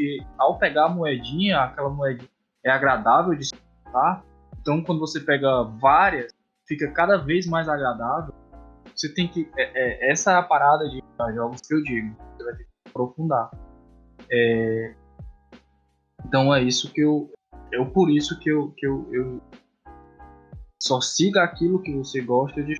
[0.00, 2.30] porque ao pegar a moedinha, aquela moedinha
[2.64, 3.54] é agradável de se
[3.86, 4.24] usar?
[4.58, 6.32] Então, quando você pega várias,
[6.66, 8.34] fica cada vez mais agradável.
[8.94, 9.50] Você tem que.
[9.56, 11.02] É, é, essa é a parada de
[11.34, 12.16] jogos que eu digo.
[12.36, 13.50] Você vai ter que aprofundar.
[14.30, 14.94] É,
[16.24, 17.30] então é isso que eu.
[17.72, 19.40] É por isso que eu, que eu, eu
[20.82, 22.74] só siga aquilo que você gosta de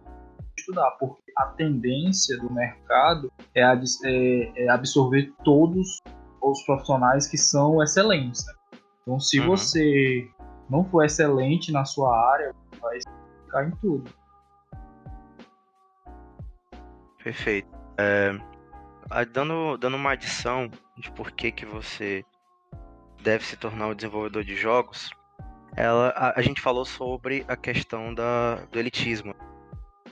[0.58, 6.00] estudar, porque a tendência do mercado é, é, é absorver todos
[6.42, 8.46] os profissionais que são excelentes.
[8.46, 8.52] Né?
[9.02, 9.48] Então, se uhum.
[9.48, 10.28] você
[10.68, 12.98] não for excelente na sua área, vai
[13.44, 14.10] ficar em tudo.
[17.22, 17.68] Perfeito.
[17.98, 18.32] É,
[19.32, 22.24] dando, dando uma adição de por que, que você
[23.22, 25.10] deve se tornar um desenvolvedor de jogos,
[25.76, 29.34] ela, a, a gente falou sobre a questão da, do elitismo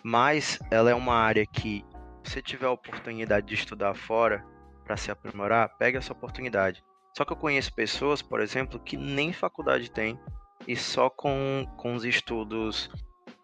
[0.03, 1.85] mas ela é uma área que,
[2.23, 4.45] se você tiver a oportunidade de estudar fora
[4.89, 6.83] para se aprimorar, pegue essa oportunidade.
[7.15, 10.19] Só que eu conheço pessoas, por exemplo, que nem faculdade tem
[10.67, 12.91] e só com, com os estudos,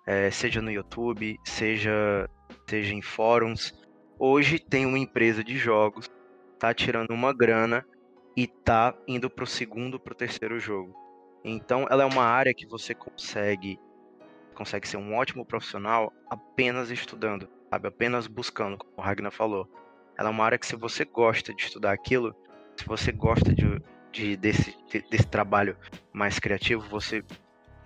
[0.06, 2.30] é, seja no YouTube, seja,
[2.66, 3.74] seja em fóruns,
[4.18, 6.10] hoje tem uma empresa de jogos,
[6.58, 7.86] tá tirando uma grana
[8.34, 10.94] e tá indo pro segundo, pro terceiro jogo.
[11.44, 13.78] Então, ela é uma área que você consegue
[14.54, 17.88] consegue ser um ótimo profissional apenas estudando, sabe?
[17.88, 19.68] Apenas buscando, como o Ragnar falou.
[20.16, 22.34] Ela é uma área que se você gosta de estudar aquilo,
[22.76, 23.82] se você gosta de,
[24.12, 25.76] de desse, de, desse trabalho
[26.12, 27.24] mais criativo, você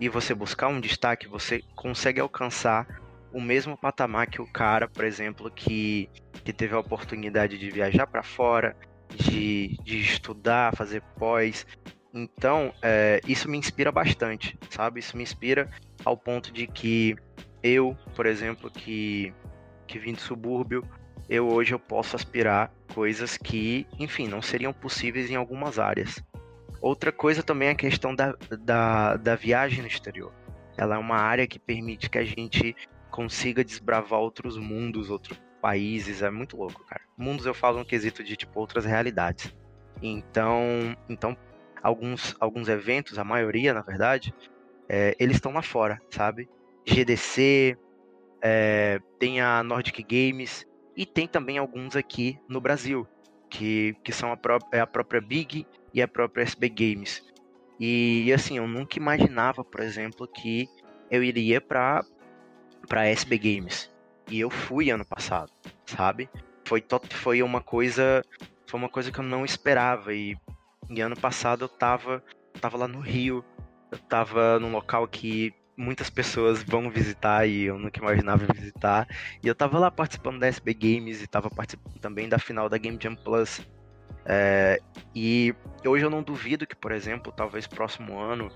[0.01, 2.87] e você buscar um destaque, você consegue alcançar
[3.33, 6.09] o mesmo patamar que o cara, por exemplo, que,
[6.45, 8.77] que teve a oportunidade de viajar para fora,
[9.15, 11.67] de, de estudar, fazer pós.
[12.15, 15.01] Então, é, isso me inspira bastante, sabe?
[15.01, 15.69] Isso me inspira
[16.05, 17.17] ao ponto de que
[17.63, 19.35] eu, por exemplo, que,
[19.87, 20.83] que vim do subúrbio,
[21.29, 26.23] eu hoje eu posso aspirar coisas que, enfim, não seriam possíveis em algumas áreas.
[26.81, 30.33] Outra coisa também é a questão da, da, da viagem no exterior.
[30.77, 32.75] Ela é uma área que permite que a gente
[33.11, 36.23] consiga desbravar outros mundos, outros países.
[36.23, 37.03] É muito louco, cara.
[37.17, 39.55] Mundos eu falo no quesito de tipo outras realidades.
[40.01, 41.37] Então, então
[41.83, 44.33] alguns, alguns eventos, a maioria, na verdade,
[44.89, 46.49] é, eles estão lá fora, sabe?
[46.87, 47.77] GDC,
[48.41, 50.68] é, tem a Nordic Games
[50.99, 53.07] e tem também alguns aqui no Brasil,
[53.49, 55.65] que, que são a, pró é a própria Big
[55.95, 57.23] e a própria SB Games.
[57.79, 60.69] E, e assim, eu nunca imaginava, por exemplo, que
[61.09, 62.05] eu iria para
[62.89, 63.89] para SB Games.
[64.29, 65.53] E eu fui ano passado,
[65.87, 66.29] sabe?
[66.65, 68.25] Foi, foi uma coisa
[68.67, 70.13] foi uma coisa que eu não esperava.
[70.13, 70.37] E,
[70.91, 72.25] e ano passado eu tava,
[72.61, 73.45] tava lá no Rio,
[73.93, 79.07] eu tava num local que muitas pessoas vão visitar e eu nunca imaginava visitar.
[79.43, 82.77] E eu tava lá participando da SB Games e tava participando também da final da
[82.77, 83.65] Game Jam Plus.
[84.27, 84.81] É,
[85.15, 85.55] e
[85.87, 88.51] hoje eu não duvido que, por exemplo, talvez próximo ano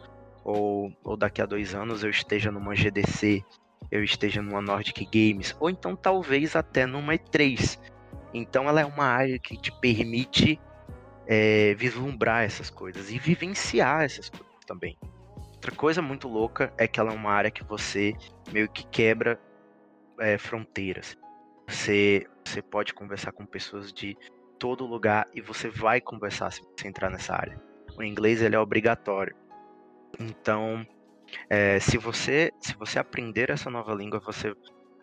[0.44, 3.43] ou, ou daqui a dois anos eu esteja numa GDC,
[3.90, 7.78] eu esteja numa Nordic Games, ou então talvez até numa E3.
[8.35, 10.61] Então ela é uma área que te permite
[11.27, 14.99] é, vislumbrar essas coisas e vivenciar essas coisas também.
[15.62, 18.16] Outra coisa muito louca é que ela é uma área que você
[18.52, 19.39] meio que quebra
[20.18, 21.16] é, fronteiras.
[21.68, 24.16] Você, você pode conversar com pessoas de
[24.59, 27.62] todo lugar e você vai conversar se você entrar nessa área.
[27.97, 29.36] O inglês ele é obrigatório.
[30.18, 30.84] Então,
[31.48, 34.56] é, se você se você aprender essa nova língua, você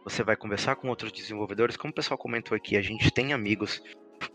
[0.04, 1.78] você vai conversar com outros desenvolvedores.
[1.78, 3.82] Como o pessoal comentou aqui, a gente tem amigos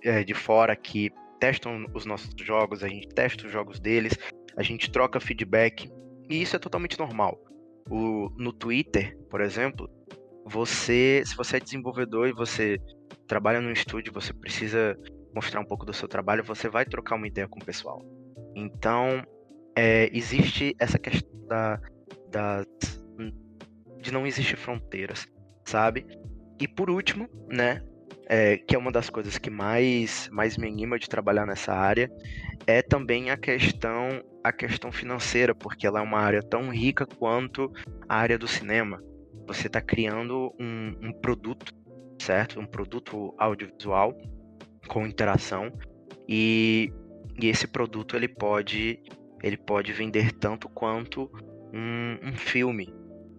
[0.02, 4.16] é, de fora que testam os nossos jogos, a gente testa os jogos deles,
[4.56, 5.92] a gente troca feedback.
[6.28, 7.38] E isso é totalmente normal.
[7.90, 9.88] O, no Twitter, por exemplo,
[10.44, 12.78] você, se você é desenvolvedor e você
[13.26, 14.96] trabalha no estúdio, você precisa
[15.34, 18.02] mostrar um pouco do seu trabalho, você vai trocar uma ideia com o pessoal.
[18.54, 19.22] Então,
[19.76, 21.80] é, existe essa questão da,
[22.30, 22.64] da,
[24.00, 25.26] de não existir fronteiras,
[25.64, 26.06] sabe?
[26.60, 27.82] E por último, né,
[28.26, 32.10] é, que é uma das coisas que mais, mais me anima de trabalhar nessa área,
[32.66, 37.72] é também a questão a questão financeira, porque ela é uma área tão rica quanto
[38.06, 39.02] a área do cinema.
[39.46, 41.72] Você está criando um, um produto,
[42.20, 42.60] certo?
[42.60, 44.14] Um produto audiovisual
[44.86, 45.72] com interação
[46.28, 46.92] e,
[47.40, 49.00] e esse produto ele pode
[49.42, 51.30] ele pode vender tanto quanto
[51.72, 52.92] um, um filme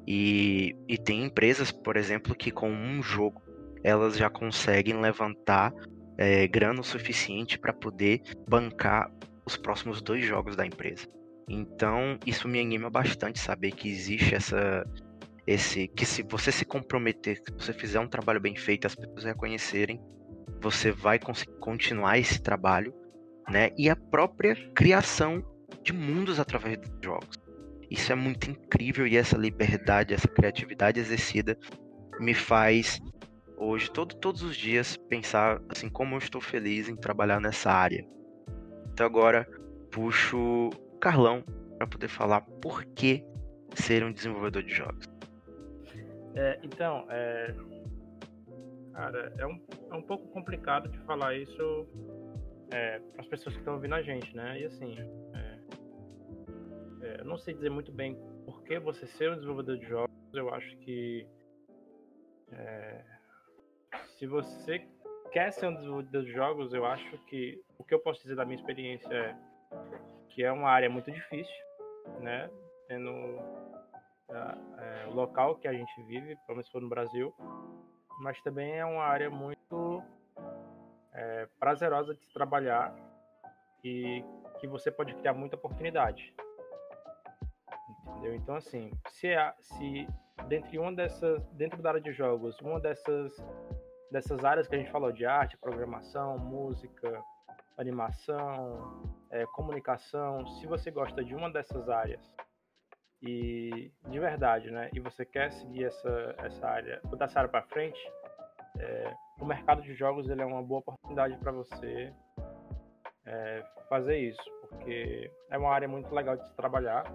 [0.07, 3.41] e, e tem empresas, por exemplo, que com um jogo
[3.85, 5.71] elas já conseguem levantar
[6.17, 9.11] é, grana o suficiente para poder bancar
[9.45, 11.07] os próximos dois jogos da empresa.
[11.47, 14.83] Então, isso me anima bastante saber que existe essa
[15.45, 19.25] esse que se você se comprometer, se você fizer um trabalho bem feito, as pessoas
[19.25, 20.01] reconhecerem,
[20.59, 22.91] você vai conseguir continuar esse trabalho,
[23.47, 23.69] né?
[23.77, 25.45] E a própria criação
[25.83, 27.37] de mundos através dos jogos.
[27.91, 31.55] Isso é muito incrível e essa liberdade, essa criatividade exercida
[32.19, 32.99] me faz
[33.57, 38.05] hoje, todo, todos os dias, pensar assim como eu estou feliz em trabalhar nessa área.
[38.91, 39.47] Então agora
[39.91, 41.43] puxo o Carlão
[41.77, 43.23] para poder falar por que
[43.73, 45.05] ser um desenvolvedor de jogos.
[46.35, 47.53] É, então, é...
[48.93, 49.61] cara, é um,
[49.91, 51.87] é um pouco complicado de falar isso
[52.71, 54.59] é, para as pessoas que estão ouvindo a gente, né?
[54.59, 54.97] E assim,
[55.33, 55.59] é,
[57.01, 60.13] é, eu não sei dizer muito bem por que você ser um desenvolvedor de jogos.
[60.33, 61.25] Eu acho que
[62.51, 63.14] é,
[64.17, 64.87] se você
[65.31, 68.55] quer ser um de jogos, eu acho que o que eu posso dizer da minha
[68.55, 69.35] experiência é
[70.29, 71.55] que é uma área muito difícil,
[72.19, 72.49] né?
[72.87, 73.09] Tendo
[74.29, 77.33] é, o local que a gente vive, pelo menos no Brasil,
[78.21, 80.03] mas também é uma área muito
[81.13, 82.93] é, prazerosa de se trabalhar
[83.83, 84.23] e
[84.59, 86.33] que você pode criar muita oportunidade.
[88.07, 88.35] Entendeu?
[88.35, 89.29] Então, assim, se,
[89.61, 90.07] se
[90.47, 93.33] dentro, uma dessas, dentro da área de jogos, uma dessas
[94.11, 97.23] dessas áreas que a gente falou de arte, programação, música,
[97.77, 102.21] animação, é, comunicação, se você gosta de uma dessas áreas
[103.21, 107.63] e de verdade, né, e você quer seguir essa, essa área, botar essa área para
[107.63, 107.99] frente,
[108.79, 112.13] é, o mercado de jogos ele é uma boa oportunidade para você
[113.25, 117.05] é, fazer isso, porque é uma área muito legal de se trabalhar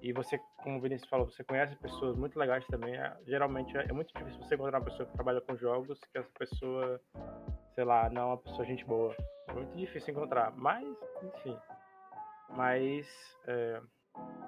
[0.00, 2.96] e você, como o Vinícius falou, você conhece pessoas muito legais também.
[2.96, 6.18] É, geralmente é, é, muito difícil você encontrar uma pessoa que trabalha com jogos que
[6.18, 7.00] essa pessoa,
[7.74, 9.14] sei lá, não é uma pessoa gente boa.
[9.48, 10.52] É muito difícil encontrar.
[10.56, 10.86] Mas,
[11.22, 11.58] enfim.
[12.50, 13.06] Mas
[13.46, 13.80] é,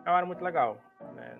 [0.05, 0.79] é uma área muito legal.
[1.15, 1.39] Né?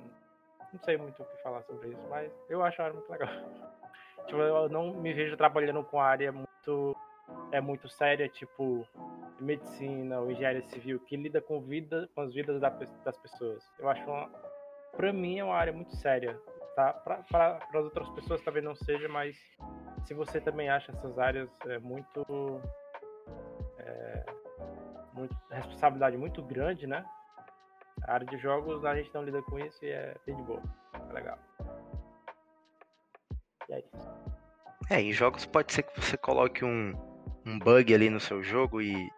[0.73, 3.29] Não sei muito o que falar sobre isso, mas eu acho a área muito legal.
[4.27, 6.97] tipo, eu não me vejo trabalhando com área muito
[7.53, 8.87] é muito séria, tipo
[9.41, 13.63] medicina ou engenharia civil, que lida com vida, com as vidas da, das pessoas.
[13.79, 14.29] Eu acho uma,
[14.97, 16.39] para mim é uma área muito séria,
[16.75, 16.93] tá?
[16.93, 19.37] Para as outras pessoas talvez não seja, mas
[20.07, 22.61] se você também acha essas áreas é, muito,
[23.79, 24.25] é,
[25.13, 27.05] muito responsabilidade muito grande, né?
[28.03, 30.63] A área de jogos a gente não lida com isso e é bem de boa,
[31.09, 31.39] é legal.
[33.69, 34.15] E é isso.
[34.91, 36.95] É, em jogos pode ser que você coloque um,
[37.47, 39.11] um bug ali no seu jogo e,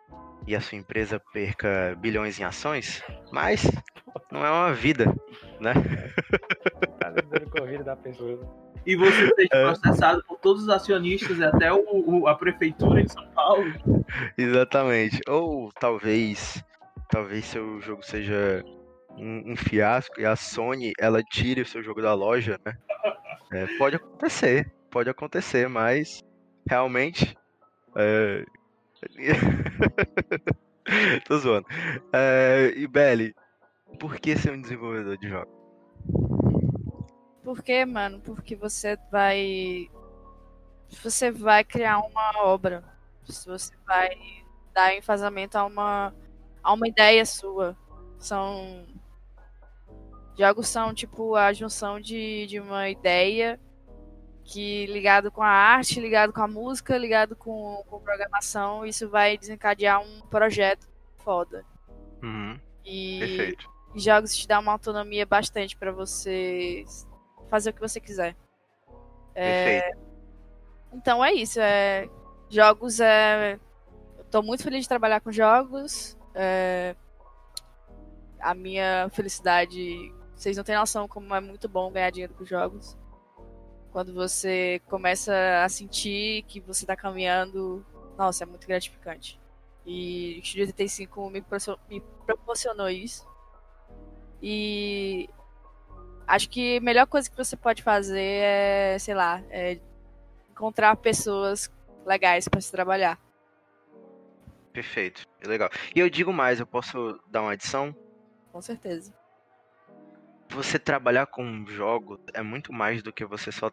[0.47, 3.69] e a sua empresa perca bilhões em ações, mas
[4.31, 5.13] não é uma vida,
[5.61, 5.73] né?
[7.51, 8.41] Corrida da pessoa.
[8.85, 9.65] E você seja É.
[9.65, 13.65] processado por todos os acionistas e até o, o- a prefeitura de São Paulo.
[14.39, 15.21] Exatamente.
[15.29, 16.63] Ou talvez,
[17.11, 18.63] talvez seu jogo seja
[19.11, 22.77] um, um fiasco e a Sony ela tire o seu jogo da loja, né?
[23.53, 26.23] É, pode acontecer, pode acontecer, mas
[26.69, 27.37] realmente.
[27.97, 28.45] É...
[31.27, 31.67] Tô zoando.
[32.13, 33.35] É, e Belly,
[33.97, 35.55] por que ser um desenvolvedor de jogos?
[37.43, 38.21] Por quê, mano?
[38.21, 39.89] Porque você vai.
[41.03, 42.85] Você vai criar uma obra.
[43.25, 44.11] Você vai
[44.73, 46.15] dar enfasamento a uma,
[46.63, 47.77] a uma ideia sua.
[48.19, 48.85] São.
[50.39, 53.59] Jogos são tipo a junção de, de uma ideia
[54.47, 59.37] que ligado com a arte, ligado com a música, ligado com, com programação, isso vai
[59.37, 61.65] desencadear um projeto foda.
[62.23, 63.76] Uhum, E perfeito.
[64.03, 66.85] Jogos te dão uma autonomia bastante pra você
[67.49, 68.37] fazer o que você quiser.
[69.35, 69.99] Perfeito.
[70.93, 71.61] Então é isso.
[71.61, 72.09] É...
[72.49, 73.59] Jogos é.
[74.19, 76.17] Eu tô muito feliz de trabalhar com jogos.
[76.35, 76.95] É...
[78.41, 80.13] A minha felicidade.
[80.35, 82.97] Vocês não têm noção como é muito bom ganhar dinheiro com jogos.
[83.93, 85.33] Quando você começa
[85.65, 87.85] a sentir que você tá caminhando.
[88.17, 89.41] Nossa, é muito gratificante.
[89.85, 93.27] E o Studio 85 me proporcion- me proporcionou isso.
[94.43, 95.29] E
[96.27, 99.79] acho que a melhor coisa que você pode fazer é, sei lá, é
[100.51, 101.71] encontrar pessoas
[102.05, 103.19] legais pra se trabalhar.
[104.73, 105.27] Perfeito.
[105.45, 105.71] Legal.
[105.95, 107.95] E eu digo mais, eu posso dar uma adição?
[108.53, 109.15] Com certeza.
[110.51, 113.71] Você trabalhar com jogos é muito mais do que você só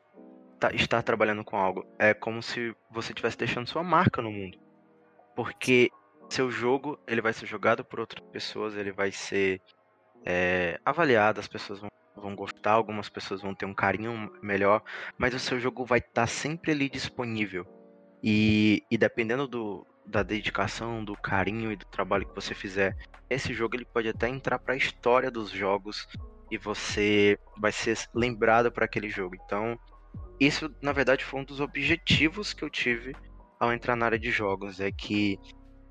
[0.60, 1.86] tá- estar trabalhando com algo.
[2.00, 4.58] É como se você estivesse deixando sua marca no mundo.
[5.36, 5.90] Porque
[6.30, 9.62] seu jogo, ele vai ser jogado por outras pessoas, ele vai ser
[10.26, 14.82] é, avaliado, as pessoas vão, vão gostar, algumas pessoas vão ter um carinho melhor,
[15.18, 17.66] mas o seu jogo vai estar sempre ali disponível.
[18.24, 22.96] E, e dependendo do, da dedicação, do carinho e do trabalho que você fizer,
[23.30, 26.08] esse jogo ele pode até entrar para a história dos jogos
[26.50, 29.36] e você vai ser lembrado para aquele jogo.
[29.36, 29.78] Então,
[30.40, 33.16] isso na verdade foi um dos objetivos que eu tive
[33.60, 35.40] ao entrar na área de jogos, é que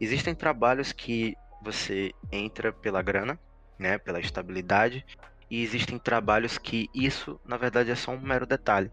[0.00, 3.38] existem trabalhos que você entra pela grana,
[3.78, 5.04] né, pela estabilidade,
[5.50, 8.90] e existem trabalhos que isso na verdade é só um mero detalhe.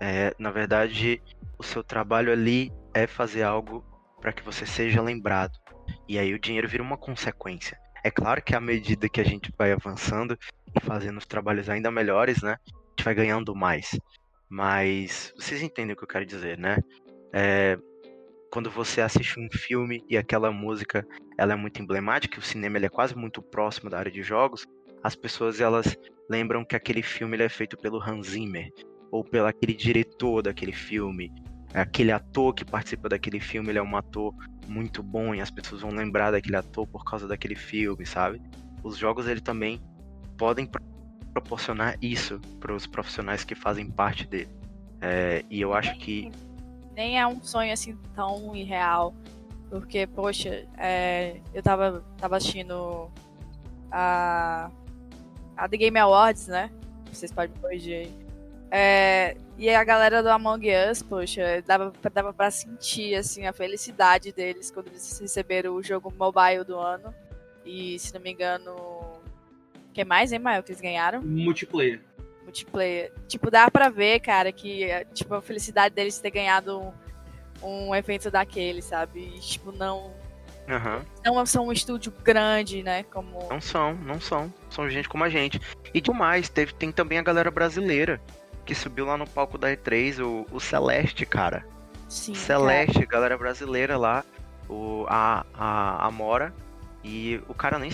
[0.00, 1.22] É, na verdade,
[1.58, 3.84] o seu trabalho ali é fazer algo
[4.20, 5.58] para que você seja lembrado.
[6.08, 7.78] E aí o dinheiro vira uma consequência.
[8.04, 10.38] É claro que à medida que a gente vai avançando
[10.74, 12.58] e fazendo os trabalhos ainda melhores, né?
[12.66, 13.98] A gente vai ganhando mais.
[14.48, 16.78] Mas vocês entendem o que eu quero dizer, né?
[17.32, 17.78] É,
[18.50, 21.06] quando você assiste um filme e aquela música
[21.38, 24.66] ela é muito emblemática, o cinema ele é quase muito próximo da área de jogos,
[25.02, 25.96] as pessoas elas
[26.28, 28.70] lembram que aquele filme ele é feito pelo Hans Zimmer
[29.10, 31.32] ou pelo aquele diretor daquele filme,
[31.74, 34.34] aquele ator que participa daquele filme, ele é um ator
[34.66, 38.40] muito bom e as pessoas vão lembrar daquele ator por causa daquele filme, sabe?
[38.82, 39.80] Os jogos ele também
[40.36, 40.82] podem pro-
[41.32, 44.48] proporcionar isso para os profissionais que fazem parte dele.
[45.00, 46.30] É, e eu acho que
[46.96, 49.14] Nem é um sonho assim tão irreal.
[49.68, 53.10] Porque, poxa, é, eu tava, tava assistindo
[53.92, 54.70] a,
[55.56, 56.70] a The Game Awards, né?
[57.12, 58.08] Vocês podem me corrigir.
[58.70, 64.32] É, e a galera do Among Us, poxa, dava, dava pra sentir assim, a felicidade
[64.32, 67.14] deles quando eles receberam o jogo mobile do ano.
[67.64, 71.22] E, se não me engano, o que mais, hein, Maio, que eles ganharam?
[71.22, 72.00] Multiplayer.
[72.46, 73.12] Multiplayer.
[73.26, 76.80] Tipo, dá pra ver, cara, que tipo, a felicidade deles ter ganhado
[77.60, 79.32] um, um evento daquele, sabe?
[79.34, 80.14] E, tipo, não,
[80.68, 83.02] aham, não são um estúdio grande, né?
[83.02, 83.48] Como.
[83.50, 84.52] não são, não são.
[84.70, 85.60] São gente como a gente.
[85.92, 88.20] E demais, teve, tem também a galera brasileira
[88.64, 91.66] que subiu lá no palco da E3, o, o Celeste, cara.
[92.08, 94.24] Sim, Celeste, galera brasileira lá,
[94.68, 96.52] o, a, a Amora,
[97.02, 97.90] e o cara nem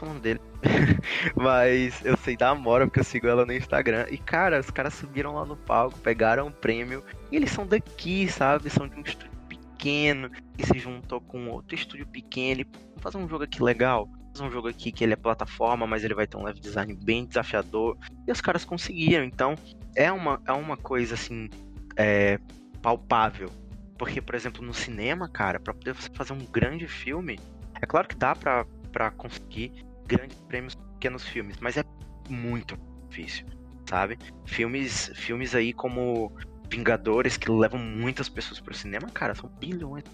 [0.00, 0.40] sei o nome dele.
[1.36, 4.06] Mas eu sei da Amora porque eu sigo ela no Instagram.
[4.10, 7.04] E cara, os caras subiram lá no palco, pegaram o prêmio.
[7.30, 8.70] E eles são daqui, sabe?
[8.70, 10.30] São de um estúdio pequeno.
[10.58, 12.62] E se juntou com outro estúdio pequeno.
[12.62, 14.08] E vamos fazer um jogo aqui legal.
[14.34, 16.94] Fazer um jogo aqui que ele é plataforma, mas ele vai ter um level design
[16.94, 17.96] bem desafiador.
[18.26, 19.24] E os caras conseguiram.
[19.24, 19.54] Então,
[19.94, 21.48] é uma, é uma coisa assim.
[21.96, 22.38] É,
[22.80, 23.50] palpável.
[23.98, 27.38] Porque, por exemplo, no cinema, cara, pra poder você fazer um grande filme,
[27.82, 31.84] é claro que dá pra, pra conseguir grandes prêmios pequenos filmes, mas é
[32.28, 32.76] muito
[33.08, 33.46] difícil,
[33.88, 34.18] sabe?
[34.44, 36.32] Filmes, filmes aí como
[36.68, 40.04] Vingadores, que levam muitas pessoas pro cinema, cara, são bilhões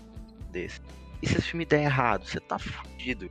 [0.51, 0.81] desses.
[1.23, 3.31] E se esse filme der errado, você tá fudido,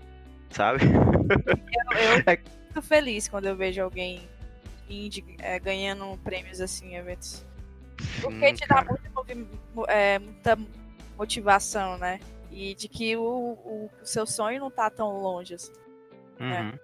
[0.50, 0.84] sabe?
[0.84, 2.38] Eu, eu É-
[2.68, 4.28] fico feliz quando eu vejo alguém
[4.90, 7.44] indie é, ganhando prêmios assim eventos.
[8.00, 10.58] Sim, Porque te dá muita, é, muita
[11.18, 12.20] motivação, né?
[12.52, 15.72] E de que o, o, o seu sonho não tá tão longe assim.
[16.40, 16.78] Uhum.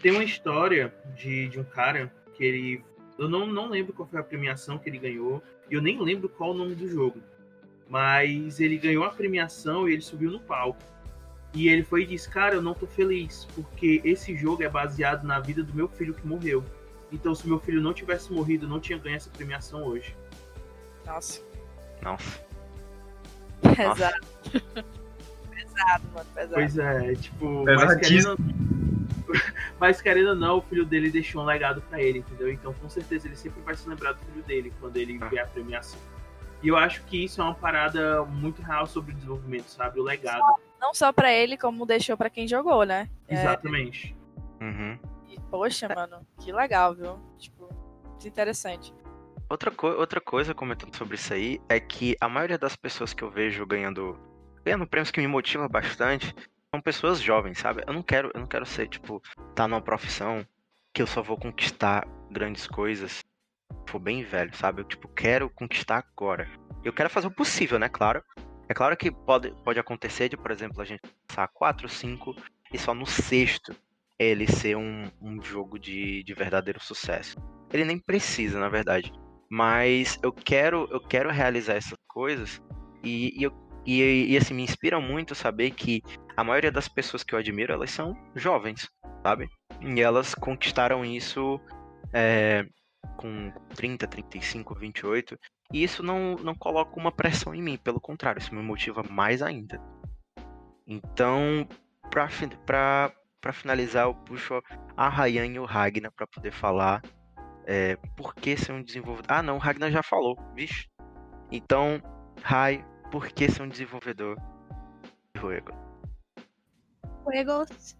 [0.00, 2.84] Tem uma história de, de um cara que ele.
[3.18, 5.42] Eu não, não lembro qual foi a premiação que ele ganhou.
[5.70, 7.20] E eu nem lembro qual o nome do jogo.
[7.88, 10.78] Mas ele ganhou a premiação e ele subiu no palco.
[11.54, 13.46] E ele foi e disse: Cara, eu não tô feliz.
[13.54, 16.64] Porque esse jogo é baseado na vida do meu filho que morreu.
[17.10, 20.14] Então, se meu filho não tivesse morrido, eu não tinha ganho essa premiação hoje.
[21.06, 21.40] Nossa,
[22.02, 22.40] Nossa.
[23.74, 24.26] pesado.
[25.50, 26.54] pesado, mano, pesado.
[26.54, 27.64] Pois é, tipo.
[27.64, 28.36] Mas Pesadíssimo.
[28.36, 28.77] querendo,
[29.78, 32.50] mas querendo ou não, o filho dele deixou um legado pra ele, entendeu?
[32.52, 35.26] Então, com certeza, ele sempre vai se lembrar do filho dele quando ele Ah.
[35.28, 36.00] ver a premiação.
[36.62, 40.00] E eu acho que isso é uma parada muito real sobre o desenvolvimento, sabe?
[40.00, 40.42] O legado.
[40.80, 43.08] Não só pra ele, como deixou pra quem jogou, né?
[43.28, 44.16] É, Exatamente.
[44.60, 44.98] Uhum.
[45.28, 47.18] e, poxa, mano, que legal, viu?
[47.38, 47.68] Tipo,
[48.26, 48.92] interessante.
[49.48, 53.22] Outra, co- outra coisa comentando sobre isso aí é que a maioria das pessoas que
[53.22, 54.18] eu vejo ganhando,
[54.64, 56.34] ganhando prêmios que me motiva bastante
[56.70, 57.82] são pessoas jovens, sabe?
[57.86, 59.22] Eu não quero, eu não quero ser, tipo,
[59.54, 60.46] tá numa profissão
[60.92, 63.22] que eu só vou conquistar grandes coisas
[63.88, 64.82] for bem velho, sabe?
[64.82, 66.48] Eu, tipo, quero conquistar agora.
[66.84, 67.88] Eu quero fazer o possível, né?
[67.88, 68.22] Claro.
[68.68, 72.36] É claro que pode, pode acontecer de, por exemplo, a gente passar 4, 5
[72.72, 73.74] e só no sexto
[74.18, 77.36] ele ser um, um jogo de, de verdadeiro sucesso.
[77.72, 79.12] Ele nem precisa, na verdade.
[79.50, 82.60] Mas eu quero, eu quero realizar essas coisas
[83.02, 86.02] e, e, eu- e, e, assim, me inspira muito saber que
[86.36, 88.86] a maioria das pessoas que eu admiro, elas são jovens,
[89.22, 89.48] sabe?
[89.80, 91.58] E elas conquistaram isso
[92.12, 92.66] é,
[93.16, 95.38] com 30, 35, 28.
[95.72, 99.40] E isso não, não coloca uma pressão em mim, pelo contrário, isso me motiva mais
[99.40, 99.80] ainda.
[100.86, 101.66] Então,
[102.10, 102.28] pra,
[102.66, 103.10] pra,
[103.40, 104.62] pra finalizar, eu puxo
[104.98, 107.00] a Ryan e o Ragnar pra poder falar
[107.66, 109.34] é, por que ser um desenvolvedor.
[109.34, 110.86] Ah, não, o Ragnar já falou, vixe.
[111.50, 112.02] Então,
[112.42, 114.36] Rai, por que ser um desenvolvedor
[115.34, 115.72] de jogo?
[117.24, 117.96] Juegos.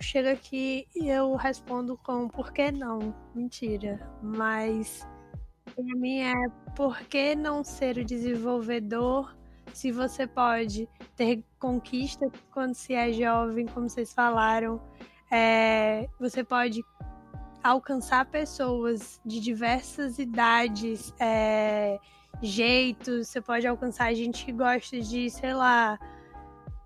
[0.00, 3.14] Chega aqui e eu respondo com por que não?
[3.34, 3.98] Mentira.
[4.22, 5.06] Mas
[5.74, 9.36] pra mim é por que não ser o desenvolvedor
[9.72, 14.80] se você pode ter conquista quando se é jovem, como vocês falaram.
[15.30, 16.80] É, você pode
[17.62, 21.98] alcançar pessoas de diversas idades, é,
[22.42, 25.98] jeitos, você pode alcançar gente que gosta de, sei lá,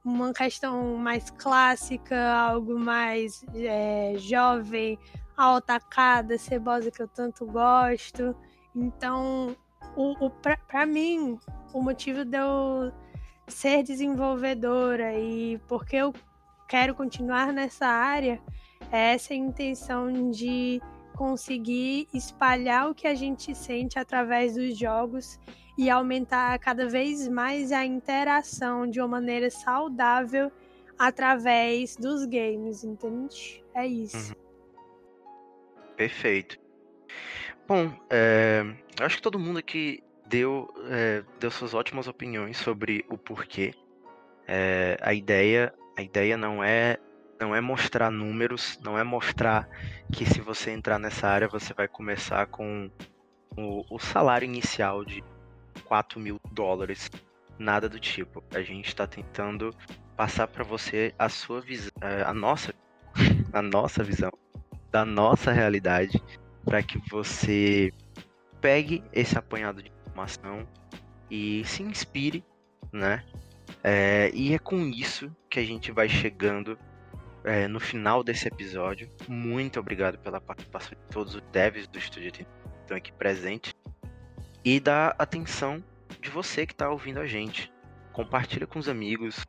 [0.05, 4.99] uma questão mais clássica, algo mais é, jovem,
[5.37, 8.35] a otacada, cebosa que eu tanto gosto.
[8.75, 9.57] Então,
[9.97, 11.39] o, o, pra mim,
[11.73, 12.93] o motivo de eu
[13.47, 16.13] ser desenvolvedora e porque eu
[16.69, 18.41] quero continuar nessa área
[18.91, 20.81] é essa intenção de
[21.13, 25.39] conseguir espalhar o que a gente sente através dos jogos
[25.77, 30.51] e aumentar cada vez mais a interação de uma maneira saudável
[30.99, 33.65] através dos games, entende?
[33.75, 34.35] É isso.
[35.97, 36.59] Perfeito.
[37.67, 38.65] Bom, é,
[39.01, 43.73] acho que todo mundo aqui deu, é, deu suas ótimas opiniões sobre o porquê.
[44.47, 46.99] É, a ideia, a ideia não é
[47.43, 49.69] não é mostrar números, não é mostrar
[50.13, 52.89] que se você entrar nessa área você vai começar com
[53.57, 55.25] o, o salário inicial de
[55.85, 57.11] 4 mil dólares,
[57.59, 58.45] nada do tipo.
[58.55, 59.75] A gente está tentando
[60.17, 61.91] passar para você a sua visão,
[62.25, 62.73] a nossa,
[63.53, 64.31] a nossa visão
[64.93, 66.23] da nossa realidade,
[66.65, 67.93] para que você
[68.61, 70.65] pegue esse apanhado de informação
[71.29, 72.45] e se inspire,
[72.93, 73.25] né?
[73.83, 76.79] É, e é com isso que a gente vai chegando
[77.45, 79.09] é, no final desse episódio.
[79.29, 82.47] Muito obrigado pela participação de todos os devs do estúdio que
[82.81, 83.75] estão aqui presentes
[84.65, 85.83] e da atenção
[86.21, 87.73] de você que está ouvindo a gente.
[88.13, 89.45] Compartilha com os amigos.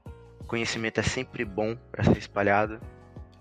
[0.48, 2.80] Conhecimento é sempre bom para ser espalhado.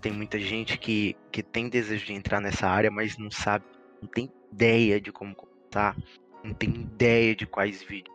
[0.01, 3.65] Tem muita gente que, que tem desejo de entrar nessa área, mas não sabe,
[4.01, 5.95] não tem ideia de como começar,
[6.43, 8.13] não tem ideia de quais vídeos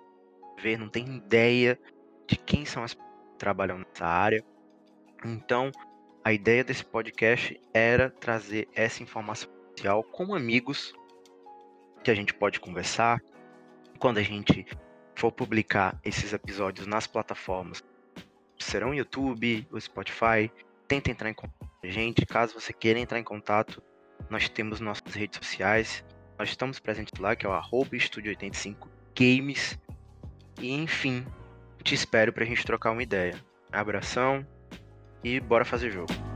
[0.61, 1.79] ver, não tem ideia
[2.27, 4.45] de quem são as pessoas que trabalham nessa área.
[5.25, 5.71] Então,
[6.29, 10.93] a ideia desse podcast era trazer essa informação inicial com amigos
[12.05, 13.19] que a gente pode conversar
[13.99, 14.67] quando a gente
[15.17, 17.83] for publicar esses episódios nas plataformas.
[18.59, 20.53] Serão o YouTube, o Spotify.
[20.87, 22.27] Tenta entrar em contato com a gente.
[22.27, 23.83] Caso você queira entrar em contato,
[24.29, 26.05] nós temos nossas redes sociais.
[26.39, 29.81] Nós estamos presentes lá, que é o arroba Estúdio85Games.
[30.61, 31.27] E enfim,
[31.83, 33.43] te espero pra gente trocar uma ideia.
[33.73, 34.47] Abração
[35.23, 36.28] e bora fazer jogo.